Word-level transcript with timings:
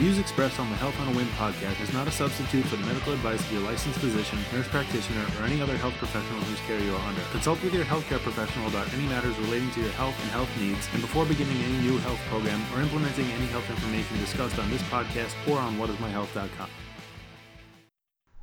views 0.00 0.18
expressed 0.18 0.58
on 0.58 0.70
the 0.70 0.76
Health 0.76 0.98
on 0.98 1.08
a 1.08 1.12
WIMH 1.12 1.36
podcast 1.36 1.78
is 1.82 1.92
not 1.92 2.08
a 2.08 2.10
substitute 2.10 2.64
for 2.64 2.76
the 2.76 2.86
medical 2.86 3.12
advice 3.12 3.38
of 3.38 3.52
your 3.52 3.60
licensed 3.60 3.98
physician, 3.98 4.38
nurse 4.50 4.66
practitioner, 4.66 5.26
or 5.38 5.44
any 5.44 5.60
other 5.60 5.76
health 5.76 5.92
professional 5.98 6.40
whose 6.40 6.60
care 6.60 6.80
you 6.80 6.94
are 6.96 7.06
under. 7.06 7.20
Consult 7.32 7.62
with 7.62 7.74
your 7.74 7.84
healthcare 7.84 8.18
professional 8.18 8.66
about 8.68 8.90
any 8.94 9.04
matters 9.08 9.36
relating 9.40 9.70
to 9.72 9.80
your 9.80 9.90
health 9.90 10.18
and 10.22 10.30
health 10.30 10.48
needs, 10.58 10.88
and 10.94 11.02
before 11.02 11.26
beginning 11.26 11.54
any 11.58 11.78
new 11.80 11.98
health 11.98 12.18
program 12.30 12.58
or 12.74 12.80
implementing 12.80 13.26
any 13.26 13.44
health 13.48 13.68
information 13.68 14.16
discussed 14.20 14.58
on 14.58 14.70
this 14.70 14.80
podcast 14.84 15.34
or 15.46 15.58
on 15.58 15.76
whatismyhealth.com. 15.76 16.70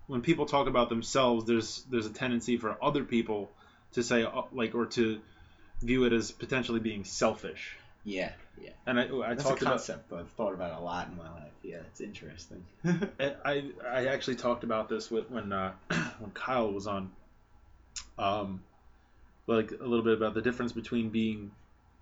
When 0.06 0.22
people 0.22 0.46
talk 0.46 0.68
about 0.68 0.90
themselves, 0.90 1.46
there's 1.46 1.84
there's 1.90 2.06
a 2.06 2.14
tendency 2.14 2.58
for 2.58 2.78
other 2.84 3.04
people 3.04 3.50
to 3.94 4.04
say 4.04 4.22
uh, 4.22 4.44
like 4.52 4.76
or 4.76 4.86
to 4.86 5.20
view 5.82 6.04
it 6.04 6.14
as 6.14 6.30
potentially 6.32 6.80
being 6.80 7.04
selfish. 7.04 7.78
Yeah, 8.06 8.34
yeah. 8.62 8.70
And 8.86 9.00
I, 9.00 9.04
I 9.04 9.30
That's 9.30 9.44
talked 9.44 9.62
a 9.62 9.66
about 9.66 9.78
concept 9.78 10.14
I've 10.14 10.30
thought 10.32 10.54
about 10.54 10.80
a 10.80 10.84
lot 10.84 11.08
in 11.10 11.18
my 11.18 11.30
life. 11.30 11.52
Yeah, 11.64 11.78
it's 11.92 12.02
interesting. 12.02 12.64
I 13.20 13.66
I 13.86 14.06
actually 14.08 14.36
talked 14.36 14.64
about 14.64 14.90
this 14.90 15.12
with 15.12 15.30
when 15.30 15.52
uh, 15.52 15.74
when 16.20 16.32
Kyle 16.32 16.72
was 16.72 16.88
on. 16.88 17.12
Um, 18.18 18.62
like 19.48 19.72
a 19.72 19.84
little 19.86 20.04
bit 20.04 20.14
about 20.14 20.34
the 20.34 20.42
difference 20.42 20.74
between 20.74 21.10
being 21.10 21.52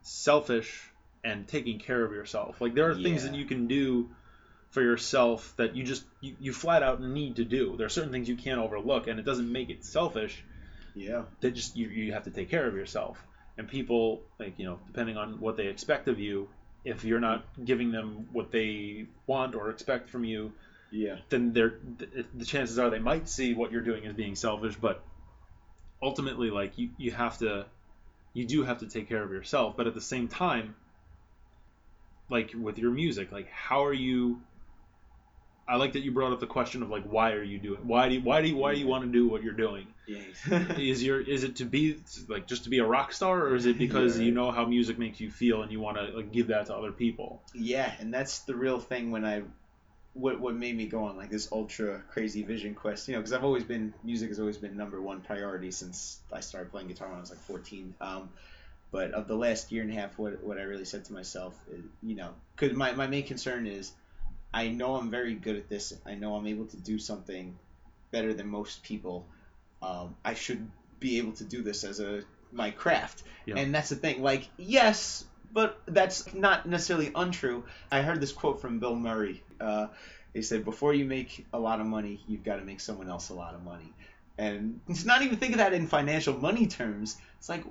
selfish 0.01 0.89
and 1.23 1.47
taking 1.47 1.79
care 1.79 2.03
of 2.03 2.11
yourself. 2.11 2.59
Like 2.59 2.73
there 2.73 2.89
are 2.89 2.95
things 2.95 3.23
that 3.23 3.35
you 3.35 3.45
can 3.45 3.67
do 3.67 4.09
for 4.71 4.81
yourself 4.81 5.53
that 5.57 5.75
you 5.75 5.83
just 5.83 6.03
you, 6.21 6.35
you 6.39 6.53
flat 6.53 6.83
out 6.83 7.01
need 7.01 7.37
to 7.37 7.45
do. 7.45 7.77
There 7.77 7.85
are 7.85 7.89
certain 7.89 8.11
things 8.11 8.27
you 8.27 8.35
can't 8.35 8.59
overlook, 8.59 9.07
and 9.07 9.19
it 9.19 9.23
doesn't 9.25 9.51
make 9.51 9.69
it 9.69 9.85
selfish. 9.85 10.43
yeah. 10.93 11.23
That 11.41 11.51
just 11.51 11.75
you 11.77 11.87
you 11.87 12.13
have 12.13 12.23
to 12.25 12.31
take 12.31 12.49
care 12.49 12.67
of 12.67 12.75
yourself. 12.75 13.23
And 13.57 13.67
people 13.67 14.21
like 14.39 14.59
you 14.59 14.65
know 14.65 14.79
depending 14.87 15.17
on 15.17 15.39
what 15.39 15.55
they 15.57 15.67
expect 15.67 16.07
of 16.07 16.19
you, 16.19 16.49
if 16.85 17.03
you're 17.03 17.19
not 17.19 17.43
giving 17.65 17.91
them 17.91 18.27
what 18.31 18.51
they 18.51 19.07
want 19.27 19.55
or 19.55 19.69
expect 19.69 20.09
from 20.09 20.23
you, 20.23 20.53
Yeah. 20.91 21.17
then 21.29 21.51
they're 21.51 21.71
th- 21.99 22.27
the 22.33 22.45
chances 22.45 22.79
are 22.79 22.89
they 22.89 22.99
might 22.99 23.27
see 23.27 23.53
what 23.53 23.71
you're 23.71 23.81
doing 23.81 24.05
as 24.05 24.13
being 24.13 24.35
selfish 24.35 24.75
but 24.79 25.03
ultimately 26.01 26.49
like 26.51 26.77
you, 26.77 26.89
you 26.97 27.11
have 27.11 27.37
to 27.39 27.65
you 28.33 28.45
do 28.45 28.63
have 28.63 28.79
to 28.79 28.87
take 28.87 29.09
care 29.09 29.23
of 29.23 29.31
yourself 29.31 29.75
but 29.75 29.87
at 29.87 29.93
the 29.95 30.01
same 30.01 30.27
time 30.27 30.75
like 32.29 32.53
with 32.53 32.77
your 32.77 32.91
music 32.91 33.31
like 33.31 33.49
how 33.49 33.83
are 33.85 33.93
you 33.93 34.39
I 35.67 35.77
like 35.77 35.93
that 35.93 36.03
you 36.03 36.11
brought 36.11 36.31
up 36.31 36.39
the 36.39 36.47
question 36.47 36.83
of 36.83 36.89
like 36.89 37.03
why 37.03 37.31
are 37.31 37.43
you 37.43 37.57
doing 37.57 37.79
why 37.87 38.07
do 38.09 38.15
you, 38.15 38.21
why 38.21 38.41
do 38.41 38.47
you, 38.47 38.55
why 38.57 38.73
do 38.73 38.79
you 38.79 38.87
want 38.87 39.03
to 39.05 39.11
do 39.11 39.27
what 39.27 39.41
you're 39.43 39.53
doing 39.53 39.87
Yeah. 40.05 40.19
is 40.77 41.03
your 41.03 41.19
is 41.19 41.43
it 41.43 41.55
to 41.57 41.65
be 41.65 41.97
like 42.27 42.47
just 42.47 42.65
to 42.65 42.69
be 42.69 42.79
a 42.79 42.85
rock 42.85 43.13
star 43.13 43.47
or 43.47 43.55
is 43.55 43.65
it 43.65 43.77
because 43.77 44.17
Yeah. 44.19 44.25
you 44.25 44.31
know 44.31 44.51
how 44.51 44.65
music 44.65 44.99
makes 44.99 45.19
you 45.19 45.31
feel 45.31 45.63
and 45.63 45.71
you 45.71 45.79
want 45.79 45.97
to 45.97 46.03
like 46.15 46.31
give 46.31 46.47
that 46.47 46.67
to 46.67 46.75
other 46.75 46.91
people 46.91 47.41
yeah, 47.53 47.91
and 47.99 48.13
that's 48.13 48.39
the 48.39 48.55
real 48.55 48.79
thing 48.79 49.11
when 49.11 49.25
I. 49.25 49.43
What, 50.13 50.39
what 50.39 50.55
made 50.55 50.77
me 50.77 50.85
go 50.85 51.03
on 51.03 51.17
like 51.17 51.29
this 51.29 51.49
ultra 51.51 52.01
crazy 52.09 52.41
vision 52.43 52.73
quest, 52.73 53.05
you 53.09 53.15
know, 53.15 53.19
because 53.19 53.33
I've 53.33 53.43
always 53.43 53.65
been 53.65 53.93
music 54.01 54.29
has 54.29 54.39
always 54.39 54.55
been 54.55 54.77
number 54.77 55.01
one 55.01 55.19
priority 55.19 55.71
since 55.71 56.21
I 56.31 56.39
started 56.39 56.71
playing 56.71 56.87
guitar 56.87 57.09
when 57.09 57.17
I 57.17 57.19
was 57.19 57.31
like 57.31 57.41
14. 57.41 57.95
Um, 57.99 58.29
but 58.91 59.11
of 59.11 59.27
the 59.27 59.35
last 59.35 59.73
year 59.73 59.81
and 59.83 59.91
a 59.91 59.93
half, 59.93 60.17
what 60.17 60.41
what 60.41 60.57
I 60.57 60.61
really 60.61 60.85
said 60.85 61.03
to 61.05 61.13
myself, 61.13 61.53
is, 61.69 61.83
you 62.01 62.15
know, 62.15 62.29
because 62.55 62.77
my, 62.77 62.93
my 62.93 63.07
main 63.07 63.25
concern 63.27 63.67
is, 63.67 63.91
I 64.53 64.69
know 64.69 64.95
I'm 64.95 65.09
very 65.11 65.35
good 65.35 65.57
at 65.57 65.69
this. 65.69 65.93
I 66.05 66.15
know 66.15 66.35
I'm 66.35 66.47
able 66.47 66.65
to 66.67 66.77
do 66.77 66.97
something 66.97 67.57
better 68.11 68.33
than 68.33 68.47
most 68.47 68.83
people. 68.83 69.25
Um, 69.81 70.15
I 70.23 70.33
should 70.33 70.69
be 70.99 71.17
able 71.17 71.33
to 71.33 71.43
do 71.43 71.61
this 71.61 71.83
as 71.83 71.99
a 71.99 72.23
my 72.51 72.71
craft, 72.71 73.23
Yeah. 73.45 73.57
and 73.57 73.75
that's 73.75 73.89
the 73.89 73.97
thing. 73.97 74.21
Like, 74.21 74.47
yes, 74.57 75.25
but 75.51 75.81
that's 75.87 76.33
not 76.33 76.65
necessarily 76.65 77.11
untrue. 77.13 77.65
I 77.91 78.01
heard 78.01 78.21
this 78.21 78.31
quote 78.31 78.61
from 78.61 78.79
Bill 78.79 78.95
Murray. 78.95 79.43
Uh, 79.59 79.87
he 80.33 80.41
said, 80.41 80.63
"Before 80.63 80.93
you 80.93 81.05
make 81.05 81.45
a 81.53 81.59
lot 81.59 81.81
of 81.81 81.85
money, 81.85 82.21
you've 82.27 82.43
got 82.43 82.57
to 82.57 82.63
make 82.63 82.79
someone 82.79 83.09
else 83.09 83.29
a 83.29 83.33
lot 83.33 83.55
of 83.55 83.63
money." 83.63 83.91
And 84.37 84.79
it's 84.87 85.05
not 85.05 85.21
even 85.21 85.37
think 85.37 85.53
of 85.53 85.57
that 85.59 85.73
in 85.73 85.87
financial 85.87 86.37
money 86.37 86.67
terms. 86.67 87.17
It's 87.37 87.47
like, 87.49 87.63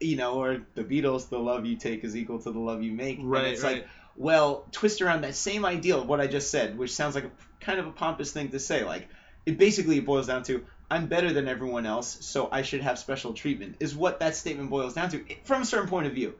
you 0.00 0.16
know, 0.16 0.34
or 0.42 0.64
the 0.74 0.84
Beatles, 0.84 1.28
"The 1.28 1.38
love 1.38 1.66
you 1.66 1.76
take 1.76 2.04
is 2.04 2.16
equal 2.16 2.40
to 2.40 2.50
the 2.52 2.58
love 2.58 2.82
you 2.82 2.92
make." 2.92 3.18
And 3.18 3.46
it's 3.46 3.62
like, 3.64 3.86
well, 4.20 4.66
twist 4.70 5.00
around 5.00 5.22
that 5.22 5.34
same 5.34 5.64
ideal 5.64 6.02
of 6.02 6.06
what 6.06 6.20
I 6.20 6.26
just 6.26 6.50
said, 6.50 6.76
which 6.76 6.92
sounds 6.92 7.14
like 7.14 7.24
a 7.24 7.30
kind 7.58 7.80
of 7.80 7.86
a 7.86 7.90
pompous 7.90 8.32
thing 8.32 8.50
to 8.50 8.60
say. 8.60 8.84
Like, 8.84 9.08
it 9.46 9.56
basically 9.56 9.98
boils 10.00 10.26
down 10.26 10.42
to 10.44 10.62
I'm 10.90 11.06
better 11.06 11.32
than 11.32 11.48
everyone 11.48 11.86
else, 11.86 12.18
so 12.20 12.46
I 12.52 12.60
should 12.60 12.82
have 12.82 12.98
special 12.98 13.32
treatment. 13.32 13.76
Is 13.80 13.96
what 13.96 14.20
that 14.20 14.36
statement 14.36 14.68
boils 14.68 14.92
down 14.92 15.08
to 15.12 15.24
from 15.44 15.62
a 15.62 15.64
certain 15.64 15.88
point 15.88 16.06
of 16.06 16.12
view. 16.12 16.34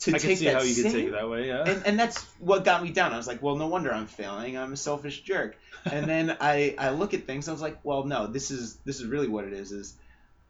To 0.00 0.10
I 0.10 0.18
take 0.18 0.22
can 0.22 0.36
see 0.36 0.44
that 0.44 0.54
how 0.54 0.62
you 0.62 0.74
could 0.76 0.92
take 0.92 1.06
it 1.06 1.12
that 1.12 1.30
way 1.30 1.48
yeah 1.48 1.64
and, 1.64 1.86
and 1.86 1.98
that's 1.98 2.22
what 2.38 2.64
got 2.64 2.82
me 2.82 2.90
down. 2.90 3.12
I 3.12 3.16
was 3.16 3.26
like, 3.26 3.42
well, 3.42 3.56
no 3.56 3.66
wonder 3.66 3.92
I'm 3.92 4.06
failing. 4.06 4.56
I'm 4.56 4.74
a 4.74 4.76
selfish 4.76 5.22
jerk. 5.22 5.56
And 5.84 6.04
then 6.08 6.36
I, 6.38 6.76
I 6.78 6.90
look 6.90 7.12
at 7.12 7.26
things. 7.26 7.48
I 7.48 7.52
was 7.52 7.62
like, 7.62 7.78
well, 7.82 8.04
no, 8.04 8.28
this 8.28 8.52
is 8.52 8.76
this 8.84 9.00
is 9.00 9.06
really 9.06 9.26
what 9.26 9.46
it 9.46 9.52
is. 9.52 9.72
Is 9.72 9.96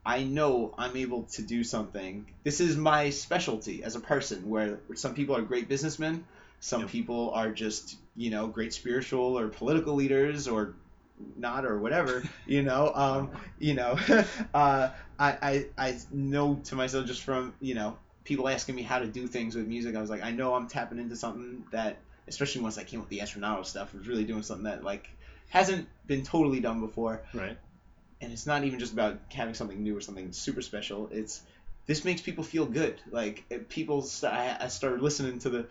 I 0.04 0.24
know 0.24 0.74
I'm 0.76 0.94
able 0.96 1.22
to 1.36 1.42
do 1.42 1.64
something. 1.64 2.26
This 2.44 2.60
is 2.60 2.76
my 2.76 3.08
specialty 3.10 3.82
as 3.82 3.96
a 3.96 4.00
person. 4.00 4.46
Where 4.50 4.80
some 4.94 5.14
people 5.14 5.36
are 5.36 5.42
great 5.42 5.68
businessmen, 5.68 6.24
some 6.60 6.82
Yep. 6.82 6.90
people 6.90 7.30
are 7.34 7.50
just 7.50 7.96
you 8.16 8.30
know 8.30 8.46
great 8.46 8.72
spiritual 8.72 9.38
or 9.38 9.48
political 9.48 9.94
leaders 9.94 10.48
or 10.48 10.74
not 11.36 11.64
or 11.64 11.78
whatever 11.78 12.22
you 12.46 12.62
know 12.62 12.92
um 12.94 13.30
you 13.58 13.74
know 13.74 13.98
uh 14.54 14.90
I, 15.18 15.30
I 15.42 15.66
i 15.78 15.98
know 16.10 16.60
to 16.64 16.74
myself 16.74 17.06
just 17.06 17.22
from 17.22 17.54
you 17.60 17.74
know 17.74 17.98
people 18.24 18.48
asking 18.48 18.74
me 18.74 18.82
how 18.82 18.98
to 18.98 19.06
do 19.06 19.26
things 19.26 19.54
with 19.54 19.66
music 19.66 19.96
i 19.96 20.00
was 20.00 20.10
like 20.10 20.22
i 20.22 20.30
know 20.30 20.54
i'm 20.54 20.68
tapping 20.68 20.98
into 20.98 21.16
something 21.16 21.64
that 21.72 21.98
especially 22.28 22.62
once 22.62 22.76
i 22.76 22.84
came 22.84 23.00
with 23.00 23.08
the 23.08 23.20
Astronauto 23.20 23.64
stuff 23.64 23.94
was 23.94 24.08
really 24.08 24.24
doing 24.24 24.42
something 24.42 24.64
that 24.64 24.82
like 24.82 25.08
hasn't 25.48 25.88
been 26.06 26.22
totally 26.22 26.60
done 26.60 26.80
before. 26.80 27.22
Right. 27.32 27.56
And 28.20 28.32
it's 28.32 28.46
not 28.46 28.64
even 28.64 28.78
just 28.78 28.92
about 28.92 29.18
having 29.32 29.54
something 29.54 29.82
new 29.82 29.96
or 29.96 30.00
something 30.00 30.32
super 30.32 30.62
special. 30.62 31.08
It's 31.12 31.42
this 31.86 32.04
makes 32.04 32.20
people 32.20 32.42
feel 32.42 32.66
good. 32.66 33.00
Like 33.10 33.44
people 33.68 34.02
st- 34.02 34.32
I, 34.32 34.56
I 34.60 34.68
started 34.68 35.02
listening 35.02 35.38
to 35.40 35.50
the 35.50 35.66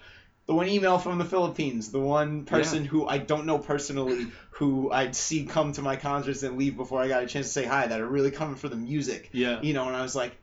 the 0.48 0.54
one 0.54 0.68
email 0.68 0.98
from 0.98 1.18
the 1.18 1.26
philippines 1.26 1.92
the 1.92 2.00
one 2.00 2.46
person 2.46 2.86
who 2.86 3.08
i 3.08 3.18
don't 3.18 3.46
know 3.46 3.58
personally 3.58 4.28
who 4.52 4.92
i'd 4.92 5.16
see 5.16 5.46
come 5.46 5.72
to 5.72 5.82
my 5.82 5.96
concerts 5.96 6.44
and 6.44 6.58
leave 6.58 6.78
before 6.78 7.02
i 7.02 7.08
got 7.08 7.24
a 7.24 7.28
chance 7.28 7.48
to 7.48 7.52
say 7.54 7.66
hi 7.66 7.88
that 7.88 8.00
are 8.00 8.08
really 8.08 8.32
coming 8.32 8.56
for 8.56 8.70
the 8.70 8.76
music. 8.76 9.30
Yeah. 9.32 9.62
You 9.62 9.74
know 9.74 9.88
and 9.88 9.96
i 9.96 10.02
was 10.02 10.16
like 10.16 10.36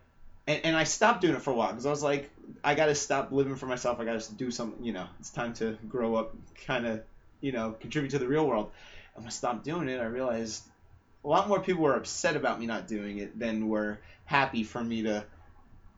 and, 0.47 0.61
and 0.65 0.77
i 0.77 0.85
stopped 0.85 1.21
doing 1.21 1.35
it 1.35 1.43
for 1.43 1.51
a 1.51 1.55
while 1.55 1.69
because 1.69 1.87
i 1.87 1.91
was 1.91 2.03
like 2.03 2.31
i 2.65 2.75
gotta 2.75 2.95
stop 2.95 3.33
living 3.33 3.57
for 3.57 3.67
myself. 3.67 4.01
I 4.01 4.05
gotta 4.05 4.33
do 4.35 4.51
something 4.51 4.85
you 4.85 4.93
know 4.93 5.07
it's 5.21 5.31
time 5.31 5.55
to 5.55 5.79
grow 5.89 6.17
up 6.17 6.35
kind 6.67 6.87
of 6.87 7.03
you 7.41 7.53
know 7.53 7.73
contribute 7.81 8.11
to 8.11 8.19
the 8.19 8.29
real 8.29 8.47
world. 8.47 8.71
And 9.15 9.25
when 9.25 9.29
i 9.29 9.31
stopped 9.31 9.65
doing 9.65 9.89
it 9.89 10.01
i 10.01 10.05
realized 10.05 10.65
a 11.25 11.29
lot 11.29 11.49
more 11.49 11.61
people 11.61 11.85
were 11.85 11.95
upset 11.95 12.35
about 12.35 12.59
me 12.59 12.67
not 12.67 12.89
doing 12.89 13.19
it 13.19 13.39
than 13.39 13.69
were 13.69 14.01
happy 14.25 14.65
for 14.65 14.83
me 14.83 15.03
to 15.03 15.25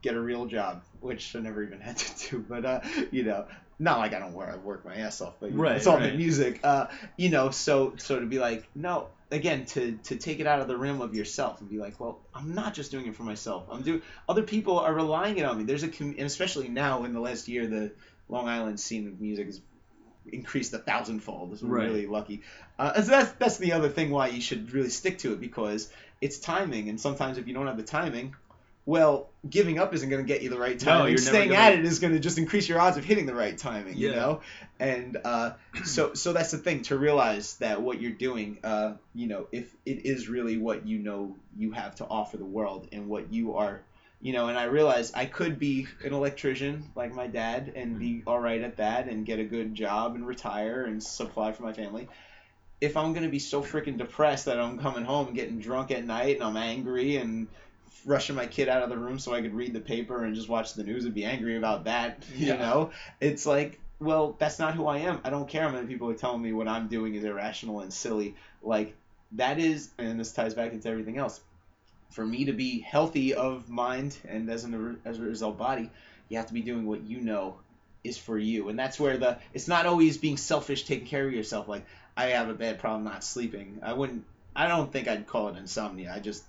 get 0.02 0.14
a 0.14 0.20
real 0.20 0.44
job 0.44 0.82
which 1.00 1.34
i 1.34 1.38
never 1.38 1.62
even 1.62 1.80
had 1.88 1.96
to 1.96 2.30
do 2.30 2.44
but 2.46 2.64
uh 2.64 2.80
you 3.10 3.24
know 3.24 3.46
not 3.78 3.98
like 3.98 4.14
i 4.14 4.18
don't 4.18 4.32
work 4.32 4.50
i 4.52 4.56
work 4.56 4.84
my 4.84 4.96
ass 4.96 5.20
off 5.20 5.34
but 5.40 5.52
Right, 5.54 5.76
it's 5.76 5.86
all 5.86 5.98
right. 5.98 6.12
the 6.12 6.16
music 6.18 6.60
uh 6.64 6.86
you 7.16 7.28
know 7.30 7.50
so 7.50 7.94
so 7.96 8.18
to 8.20 8.26
be 8.26 8.38
like 8.38 8.68
no 8.74 9.08
again 9.30 9.64
to 9.66 9.98
to 10.04 10.16
take 10.16 10.40
it 10.40 10.46
out 10.46 10.60
of 10.60 10.68
the 10.68 10.76
realm 10.76 11.00
of 11.00 11.14
yourself 11.14 11.60
and 11.60 11.68
be 11.68 11.78
like 11.78 11.98
well 11.98 12.20
i'm 12.34 12.54
not 12.54 12.74
just 12.74 12.90
doing 12.90 13.06
it 13.06 13.16
for 13.16 13.24
myself 13.24 13.66
i'm 13.70 13.82
doing 13.82 14.00
other 14.28 14.42
people 14.42 14.78
are 14.78 14.94
relying 14.94 15.38
it 15.38 15.44
on 15.44 15.58
me 15.58 15.64
there's 15.64 15.82
a 15.82 15.88
com- 15.88 16.14
and 16.18 16.26
especially 16.26 16.68
now 16.68 17.04
in 17.04 17.12
the 17.12 17.20
last 17.20 17.48
year 17.48 17.66
the 17.66 17.92
long 18.28 18.48
island 18.48 18.78
scene 18.78 19.08
of 19.08 19.20
music 19.20 19.46
has 19.46 19.60
increased 20.32 20.72
a 20.72 20.78
thousandfold 20.78 21.50
this 21.52 21.58
is 21.58 21.64
Right. 21.68 21.84
really 21.86 22.06
lucky 22.06 22.42
uh, 22.78 22.94
so 23.02 23.10
that's 23.10 23.32
that's 23.32 23.58
the 23.58 23.72
other 23.72 23.88
thing 23.90 24.10
why 24.10 24.28
you 24.28 24.40
should 24.40 24.72
really 24.72 24.88
stick 24.88 25.18
to 25.18 25.32
it 25.32 25.40
because 25.40 25.90
it's 26.20 26.38
timing 26.38 26.88
and 26.88 26.98
sometimes 27.00 27.36
if 27.36 27.46
you 27.46 27.52
don't 27.54 27.66
have 27.66 27.76
the 27.76 27.82
timing 27.82 28.34
well 28.86 29.28
giving 29.48 29.78
up 29.78 29.94
isn't 29.94 30.08
going 30.10 30.22
to 30.22 30.26
get 30.26 30.42
you 30.42 30.50
the 30.50 30.58
right 30.58 30.78
timing. 30.78 30.98
No, 31.00 31.06
you're 31.06 31.18
never 31.18 31.30
staying 31.30 31.48
gonna- 31.50 31.60
at 31.60 31.72
it 31.74 31.84
is 31.84 31.98
going 31.98 32.12
to 32.12 32.18
just 32.20 32.38
increase 32.38 32.68
your 32.68 32.80
odds 32.80 32.96
of 32.96 33.04
hitting 33.04 33.26
the 33.26 33.34
right 33.34 33.56
timing 33.56 33.96
Yeah. 33.96 34.08
you 34.10 34.14
know 34.16 34.40
and 34.80 35.16
uh, 35.24 35.52
so 35.84 36.14
so 36.14 36.32
that's 36.32 36.50
the 36.50 36.58
thing 36.58 36.82
to 36.84 36.98
realize 36.98 37.56
that 37.58 37.80
what 37.82 38.00
you're 38.00 38.12
doing 38.12 38.58
uh, 38.64 38.94
you 39.14 39.26
know 39.26 39.46
if 39.52 39.74
it 39.86 40.04
is 40.06 40.28
really 40.28 40.56
what 40.58 40.86
you 40.86 40.98
know 40.98 41.36
you 41.56 41.72
have 41.72 41.94
to 41.96 42.04
offer 42.06 42.36
the 42.36 42.44
world 42.44 42.88
and 42.92 43.08
what 43.08 43.32
you 43.32 43.54
are 43.56 43.80
you 44.20 44.32
know 44.32 44.48
and 44.48 44.58
i 44.58 44.64
realized 44.64 45.14
i 45.16 45.24
could 45.26 45.58
be 45.58 45.86
an 46.04 46.12
electrician 46.14 46.84
like 46.94 47.12
my 47.14 47.26
dad 47.26 47.72
and 47.76 47.98
be 47.98 48.22
all 48.26 48.38
right 48.40 48.62
at 48.62 48.76
that 48.78 49.08
and 49.08 49.26
get 49.26 49.38
a 49.38 49.44
good 49.44 49.74
job 49.74 50.14
and 50.14 50.26
retire 50.26 50.84
and 50.84 51.02
supply 51.02 51.52
for 51.52 51.62
my 51.62 51.72
family 51.72 52.08
if 52.80 52.96
i'm 52.96 53.12
going 53.12 53.24
to 53.24 53.28
be 53.30 53.38
so 53.38 53.62
freaking 53.62 53.98
depressed 53.98 54.46
that 54.46 54.58
i'm 54.58 54.78
coming 54.78 55.04
home 55.04 55.26
and 55.28 55.36
getting 55.36 55.58
drunk 55.60 55.90
at 55.90 56.04
night 56.04 56.36
and 56.36 56.44
i'm 56.44 56.56
angry 56.56 57.16
and 57.16 57.46
rushing 58.04 58.36
my 58.36 58.46
kid 58.46 58.68
out 58.68 58.82
of 58.82 58.88
the 58.88 58.98
room 58.98 59.18
so 59.18 59.32
i 59.34 59.40
could 59.42 59.54
read 59.54 59.72
the 59.72 59.80
paper 59.80 60.24
and 60.24 60.34
just 60.34 60.48
watch 60.48 60.74
the 60.74 60.84
news 60.84 61.04
and 61.04 61.14
be 61.14 61.24
angry 61.24 61.56
about 61.56 61.84
that 61.84 62.22
you 62.36 62.48
Yeah. 62.48 62.56
know 62.56 62.90
it's 63.20 63.46
like 63.46 63.80
well 64.00 64.36
that's 64.38 64.58
not 64.58 64.74
who 64.74 64.86
i 64.86 64.98
am 64.98 65.20
i 65.24 65.30
don't 65.30 65.48
care 65.48 65.62
how 65.62 65.70
many 65.70 65.86
people 65.86 66.08
are 66.10 66.14
telling 66.14 66.42
me 66.42 66.52
what 66.52 66.68
i'm 66.68 66.88
doing 66.88 67.14
is 67.14 67.24
irrational 67.24 67.80
and 67.80 67.92
silly 67.92 68.34
like 68.62 68.94
that 69.32 69.58
is 69.58 69.90
and 69.98 70.18
this 70.20 70.32
ties 70.32 70.54
back 70.54 70.72
into 70.72 70.88
everything 70.88 71.18
else 71.18 71.40
for 72.10 72.24
me 72.24 72.44
to 72.46 72.52
be 72.52 72.80
healthy 72.80 73.34
of 73.34 73.68
mind 73.68 74.16
and 74.28 74.48
as, 74.50 74.64
an, 74.64 75.00
as 75.04 75.18
a 75.18 75.22
result 75.22 75.56
body 75.58 75.90
you 76.28 76.36
have 76.36 76.46
to 76.46 76.54
be 76.54 76.62
doing 76.62 76.86
what 76.86 77.02
you 77.04 77.20
know 77.20 77.56
is 78.02 78.18
for 78.18 78.36
you, 78.36 78.68
and 78.68 78.78
that's 78.78 79.00
where 79.00 79.16
the 79.16 79.38
it's 79.54 79.66
not 79.66 79.86
always 79.86 80.18
being 80.18 80.36
selfish, 80.36 80.84
taking 80.84 81.06
care 81.06 81.26
of 81.26 81.32
yourself. 81.32 81.68
Like 81.68 81.86
I 82.14 82.26
have 82.26 82.50
a 82.50 82.54
bad 82.54 82.78
problem 82.78 83.04
not 83.04 83.24
sleeping. 83.24 83.78
I 83.82 83.94
wouldn't. 83.94 84.24
I 84.54 84.68
don't 84.68 84.92
think 84.92 85.08
I'd 85.08 85.26
call 85.26 85.48
it 85.48 85.56
insomnia. 85.56 86.12
I 86.14 86.20
just 86.20 86.44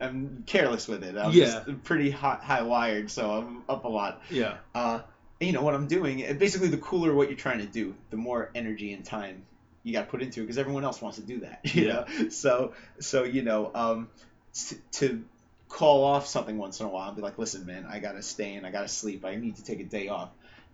I'm 0.00 0.44
careless 0.46 0.86
with 0.88 1.02
it. 1.04 1.16
I'm 1.16 1.32
Yeah. 1.32 1.62
just 1.66 1.84
pretty 1.84 2.10
high, 2.10 2.38
high 2.42 2.62
wired, 2.62 3.10
so 3.10 3.30
I'm 3.30 3.62
up 3.68 3.84
a 3.84 3.88
lot. 3.88 4.22
Yeah. 4.30 4.58
Uh, 4.74 5.00
you 5.40 5.52
know 5.52 5.62
what 5.62 5.74
I'm 5.74 5.86
doing. 5.86 6.24
uh, 6.28 6.32
Basically, 6.34 6.68
the 6.68 6.78
cooler 6.78 7.14
what 7.14 7.28
you're 7.28 7.36
trying 7.38 7.58
to 7.58 7.66
do, 7.66 7.94
the 8.10 8.16
more 8.16 8.50
energy 8.54 8.92
and 8.92 9.04
time 9.04 9.44
you 9.84 9.92
got 9.92 10.02
to 10.04 10.10
put 10.10 10.20
into 10.22 10.40
it 10.40 10.44
because 10.44 10.58
everyone 10.58 10.84
else 10.84 11.00
wants 11.00 11.18
to 11.18 11.24
do 11.24 11.40
that. 11.40 11.60
You 11.74 11.86
Yeah. 11.86 12.04
know? 12.18 12.28
So 12.30 12.72
so 13.00 13.24
you 13.24 13.42
know 13.42 13.70
um, 13.74 14.08
to, 14.68 14.74
to 14.92 15.24
call 15.68 16.04
off 16.04 16.26
something 16.26 16.56
once 16.58 16.80
in 16.80 16.86
a 16.86 16.88
while 16.88 17.08
and 17.08 17.16
be 17.16 17.22
like, 17.22 17.38
listen, 17.38 17.64
man, 17.66 17.86
I 17.88 17.98
gotta 17.98 18.22
stay 18.22 18.54
in, 18.54 18.64
I 18.64 18.70
gotta 18.70 18.88
sleep, 18.88 19.24
I 19.24 19.36
need 19.36 19.56
to 19.56 19.62
take 19.64 19.80
a 19.80 19.84
day 19.84 20.08
off. 20.08 20.30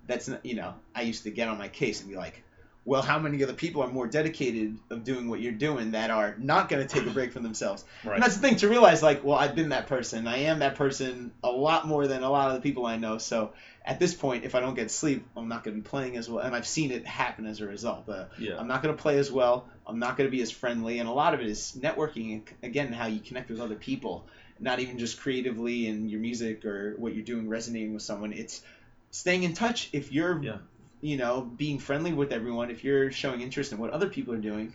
That's 0.07 0.29
not, 0.29 0.45
you 0.45 0.55
know, 0.55 0.75
I 0.95 1.03
used 1.03 1.25
to 1.25 1.31
get 1.31 1.49
on 1.49 1.59
my 1.59 1.69
case 1.69 2.01
and 2.01 2.09
be 2.11 2.17
like, 2.17 2.43
well, 2.87 3.01
how 3.01 3.19
many 3.19 3.43
other 3.43 3.55
people 3.55 3.83
are 3.83 3.89
more 3.89 4.07
dedicated 4.07 4.77
of 4.91 5.05
doing 5.05 5.29
what 5.29 5.41
you're 5.41 5.53
doing 5.53 5.93
that 5.93 6.11
are 6.11 6.37
not 6.39 6.69
going 6.69 6.87
to 6.87 6.89
take 6.89 7.07
a 7.07 7.11
break 7.11 7.33
from 7.33 7.43
themselves? 7.43 7.85
Right. 8.05 8.15
And 8.15 8.23
that's 8.23 8.37
the 8.37 8.43
thing 8.43 8.57
to 8.57 8.69
realize, 8.69 9.03
like, 9.03 9.25
well, 9.25 9.39
I've 9.39 9.55
been 9.55 9.71
that 9.71 9.87
person. 9.87 10.27
I 10.27 10.39
am 10.41 10.59
that 10.59 10.75
person 10.75 11.33
a 11.43 11.51
lot 11.51 11.87
more 11.87 12.07
than 12.07 12.23
a 12.23 12.31
lot 12.31 12.49
of 12.49 12.55
the 12.55 12.61
people 12.61 12.85
I 12.85 12.97
know. 12.97 13.17
So 13.17 13.53
at 13.87 13.99
this 13.99 14.13
point, 14.15 14.45
if 14.45 14.55
I 14.55 14.61
don't 14.61 14.75
get 14.75 14.91
sleep, 14.91 15.27
I'm 15.35 15.49
not 15.49 15.65
going 15.65 15.77
to 15.77 15.83
be 15.83 15.89
playing 15.89 16.17
as 16.19 16.29
well. 16.29 16.45
And 16.45 16.55
I've 16.55 16.67
seen 16.67 16.91
it 16.91 17.07
happen 17.07 17.47
as 17.47 17.61
a 17.61 17.67
result. 17.67 18.09
Uh, 18.09 18.27
Yeah. 18.39 18.59
I'm 18.59 18.69
not 18.69 18.83
going 18.83 18.95
to 18.95 19.03
play 19.03 19.17
as 19.17 19.33
well. 19.33 19.67
I'm 19.87 19.99
not 19.99 20.19
going 20.19 20.27
to 20.29 20.31
be 20.31 20.43
as 20.43 20.51
friendly. 20.51 20.99
And 20.99 21.09
a 21.09 21.13
lot 21.13 21.33
of 21.33 21.41
it 21.41 21.47
is 21.47 21.77
networking, 21.81 22.43
again, 22.63 22.93
how 22.93 23.07
you 23.07 23.21
connect 23.21 23.49
with 23.51 23.61
other 23.61 23.77
people, 23.77 24.27
not 24.61 24.81
even 24.81 24.99
just 24.99 25.21
creatively 25.21 25.87
in 25.87 26.11
your 26.11 26.21
music 26.21 26.67
or 26.67 26.95
what 26.99 27.15
you're 27.15 27.25
doing 27.25 27.49
resonating 27.49 27.95
with 27.95 28.03
someone. 28.03 28.35
It's 28.35 28.63
staying 29.11 29.45
in 29.45 29.55
touch. 29.55 29.89
If 29.93 30.13
you're, 30.13 30.43
Yeah. 30.43 30.59
You 31.05 31.19
know, 31.19 31.43
being 31.43 31.79
friendly 31.79 32.15
with 32.15 32.33
everyone, 32.33 32.71
if 32.71 32.83
you're 32.83 33.13
showing 33.13 33.43
interest 33.43 33.73
in 33.73 33.79
what 33.79 33.91
other 33.91 34.09
people 34.09 34.33
are 34.33 34.39
doing, 34.39 34.73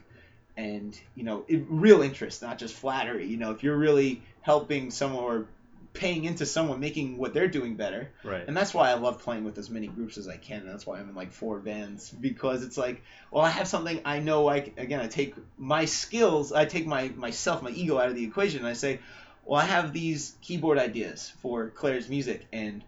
and 0.55 0.95
you 1.15 1.23
know, 1.23 1.43
it, 1.47 1.63
real 1.67 2.03
interest, 2.03 2.43
not 2.43 2.59
just 2.59 2.75
flattery. 2.75 3.25
You 3.25 3.37
know, 3.37 3.49
if 3.51 3.63
you're 3.63 3.75
really 3.75 4.21
helping 4.41 4.91
someone 4.91 5.23
or 5.23 5.47
paying 5.93 6.25
into 6.25 6.45
someone, 6.45 6.79
making 6.79 7.17
what 7.17 7.33
they're 7.33 7.47
doing 7.47 7.73
better, 7.73 8.11
Right. 8.23 8.43
and 8.47 8.55
that's 8.55 8.75
why 8.75 8.91
I 8.91 8.93
love 8.93 9.23
playing 9.23 9.43
with 9.43 9.57
as 9.57 9.71
many 9.71 9.87
groups 9.87 10.19
as 10.19 10.27
I 10.27 10.37
can. 10.37 10.61
And 10.61 10.69
that's 10.69 10.85
why 10.85 10.99
I'm 10.99 11.09
in 11.09 11.15
like 11.15 11.31
four 11.31 11.57
bands 11.57 12.11
because 12.11 12.63
it's 12.63 12.77
like, 12.77 13.01
well, 13.31 13.43
I 13.43 13.49
have 13.49 13.67
something 13.67 13.99
I 14.05 14.19
know. 14.19 14.47
I 14.47 14.57
again, 14.77 14.99
I 14.99 15.07
take 15.07 15.33
my 15.57 15.85
skills, 15.85 16.51
I 16.51 16.65
take 16.65 16.85
my 16.85 17.07
myself, 17.15 17.63
my 17.63 17.71
ego 17.71 17.97
out 17.97 18.09
of 18.09 18.15
the 18.15 18.23
equation. 18.23 18.59
And 18.59 18.67
I 18.67 18.73
say, 18.73 18.99
well, 19.45 19.59
I 19.59 19.65
have 19.65 19.93
these 19.93 20.35
keyboard 20.41 20.77
ideas 20.77 21.33
for 21.41 21.69
Claire's 21.69 22.07
music, 22.07 22.45
and 22.53 22.83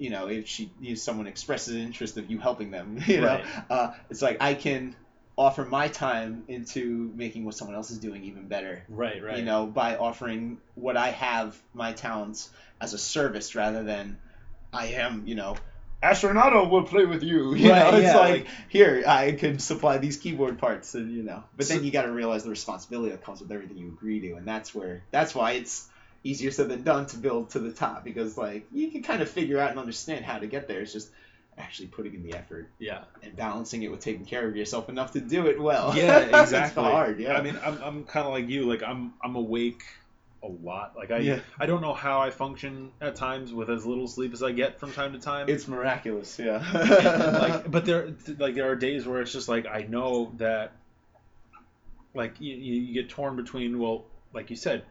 you 0.00 0.10
know, 0.10 0.28
if 0.28 0.48
she, 0.48 0.70
if 0.82 0.98
someone 0.98 1.26
expresses 1.26 1.74
an 1.76 1.82
interest 1.82 2.16
of 2.16 2.30
you 2.30 2.38
helping 2.38 2.70
them, 2.70 2.98
you 3.06 3.20
know, 3.20 3.26
Right. 3.26 3.44
uh, 3.70 3.92
it's 4.08 4.22
like 4.22 4.38
I 4.40 4.54
can 4.54 4.96
offer 5.36 5.64
my 5.64 5.88
time 5.88 6.44
into 6.48 7.12
making 7.14 7.44
what 7.44 7.54
someone 7.54 7.76
else 7.76 7.90
is 7.90 7.98
doing 7.98 8.24
even 8.24 8.48
better 8.48 8.82
Right. 8.88 9.22
Right. 9.22 9.38
you 9.38 9.44
know, 9.44 9.66
by 9.66 9.96
offering 9.96 10.58
what 10.74 10.96
I 10.96 11.10
have, 11.10 11.56
my 11.74 11.92
talents, 11.92 12.50
as 12.80 12.94
a 12.94 12.98
service 12.98 13.54
rather 13.54 13.82
than 13.84 14.18
I 14.72 14.86
am, 14.88 15.24
you 15.26 15.34
know, 15.34 15.56
Astronauto 16.02 16.68
will 16.70 16.84
play 16.84 17.04
with 17.04 17.22
you. 17.22 17.54
You 17.60 17.70
Right, 17.70 17.92
know, 17.92 17.98
it's 17.98 18.04
yeah, 18.06 18.16
like, 18.18 18.32
like- 18.44 18.46
here 18.70 19.02
I 19.06 19.32
can 19.32 19.58
supply 19.58 19.98
these 19.98 20.16
keyboard 20.16 20.58
parts, 20.58 20.94
and 20.94 21.12
you 21.12 21.22
know, 21.22 21.42
but 21.56 21.68
then 21.68 21.84
you 21.84 21.90
got 21.90 22.02
to 22.02 22.10
realize 22.12 22.42
the 22.42 22.48
responsibility 22.50 23.10
that 23.10 23.22
comes 23.22 23.40
with 23.42 23.52
everything 23.52 23.76
you 23.76 23.88
agree 23.88 24.20
to, 24.20 24.36
and 24.36 24.48
that's 24.48 24.74
where 24.74 25.02
that's 25.10 25.34
why 25.34 25.52
it's 25.52 25.86
easier 26.22 26.50
said 26.50 26.68
than 26.68 26.82
done 26.82 27.06
to 27.06 27.16
build 27.16 27.50
to 27.50 27.58
the 27.58 27.72
top 27.72 28.04
because 28.04 28.36
like 28.36 28.66
you 28.72 28.90
can 28.90 29.02
kind 29.02 29.22
of 29.22 29.28
figure 29.28 29.58
out 29.58 29.70
and 29.70 29.78
understand 29.78 30.24
how 30.24 30.38
to 30.38 30.46
get 30.46 30.68
there. 30.68 30.80
It's 30.80 30.92
just 30.92 31.10
actually 31.58 31.88
putting 31.88 32.14
in 32.14 32.22
the 32.22 32.34
effort 32.34 32.68
Yeah. 32.78 33.04
and 33.22 33.36
balancing 33.36 33.82
it 33.82 33.90
with 33.90 34.00
taking 34.00 34.24
care 34.24 34.46
of 34.48 34.56
yourself 34.56 34.88
enough 34.88 35.12
to 35.12 35.20
do 35.20 35.46
it 35.46 35.60
well. 35.60 35.94
Yeah. 35.96 36.18
Exactly. 36.42 36.82
hard. 36.82 37.18
Yeah. 37.20 37.34
I 37.34 37.42
mean, 37.42 37.58
I'm, 37.64 37.82
I'm 37.82 38.04
kind 38.04 38.26
of 38.26 38.32
like 38.32 38.48
you. 38.48 38.62
Like 38.64 38.82
I'm 38.82 39.12
I'm 39.22 39.34
awake 39.36 39.82
a 40.42 40.46
lot. 40.46 40.94
Like 40.96 41.10
I 41.10 41.18
Yeah. 41.18 41.40
I 41.58 41.66
don't 41.66 41.80
know 41.82 41.92
how 41.94 42.20
I 42.20 42.30
function 42.30 42.92
at 43.00 43.16
times 43.16 43.52
with 43.52 43.68
as 43.70 43.84
little 43.84 44.06
sleep 44.08 44.32
as 44.32 44.42
I 44.42 44.52
get 44.52 44.78
from 44.80 44.92
time 44.92 45.12
to 45.12 45.18
time. 45.18 45.48
It's 45.48 45.68
miraculous, 45.68 46.38
yeah. 46.38 46.62
And, 46.74 47.32
like, 47.38 47.70
but 47.70 47.84
there 47.84 48.14
like 48.38 48.54
there 48.54 48.70
are 48.70 48.76
days 48.76 49.06
where 49.06 49.20
it's 49.22 49.32
just 49.32 49.48
like 49.48 49.66
I 49.66 49.82
know 49.82 50.32
that 50.38 50.72
like 52.14 52.40
you 52.40 52.54
you 52.54 52.94
get 52.94 53.08
torn 53.10 53.36
between 53.36 53.78
well, 53.78 54.04
like 54.32 54.50
you 54.50 54.56
said, 54.56 54.82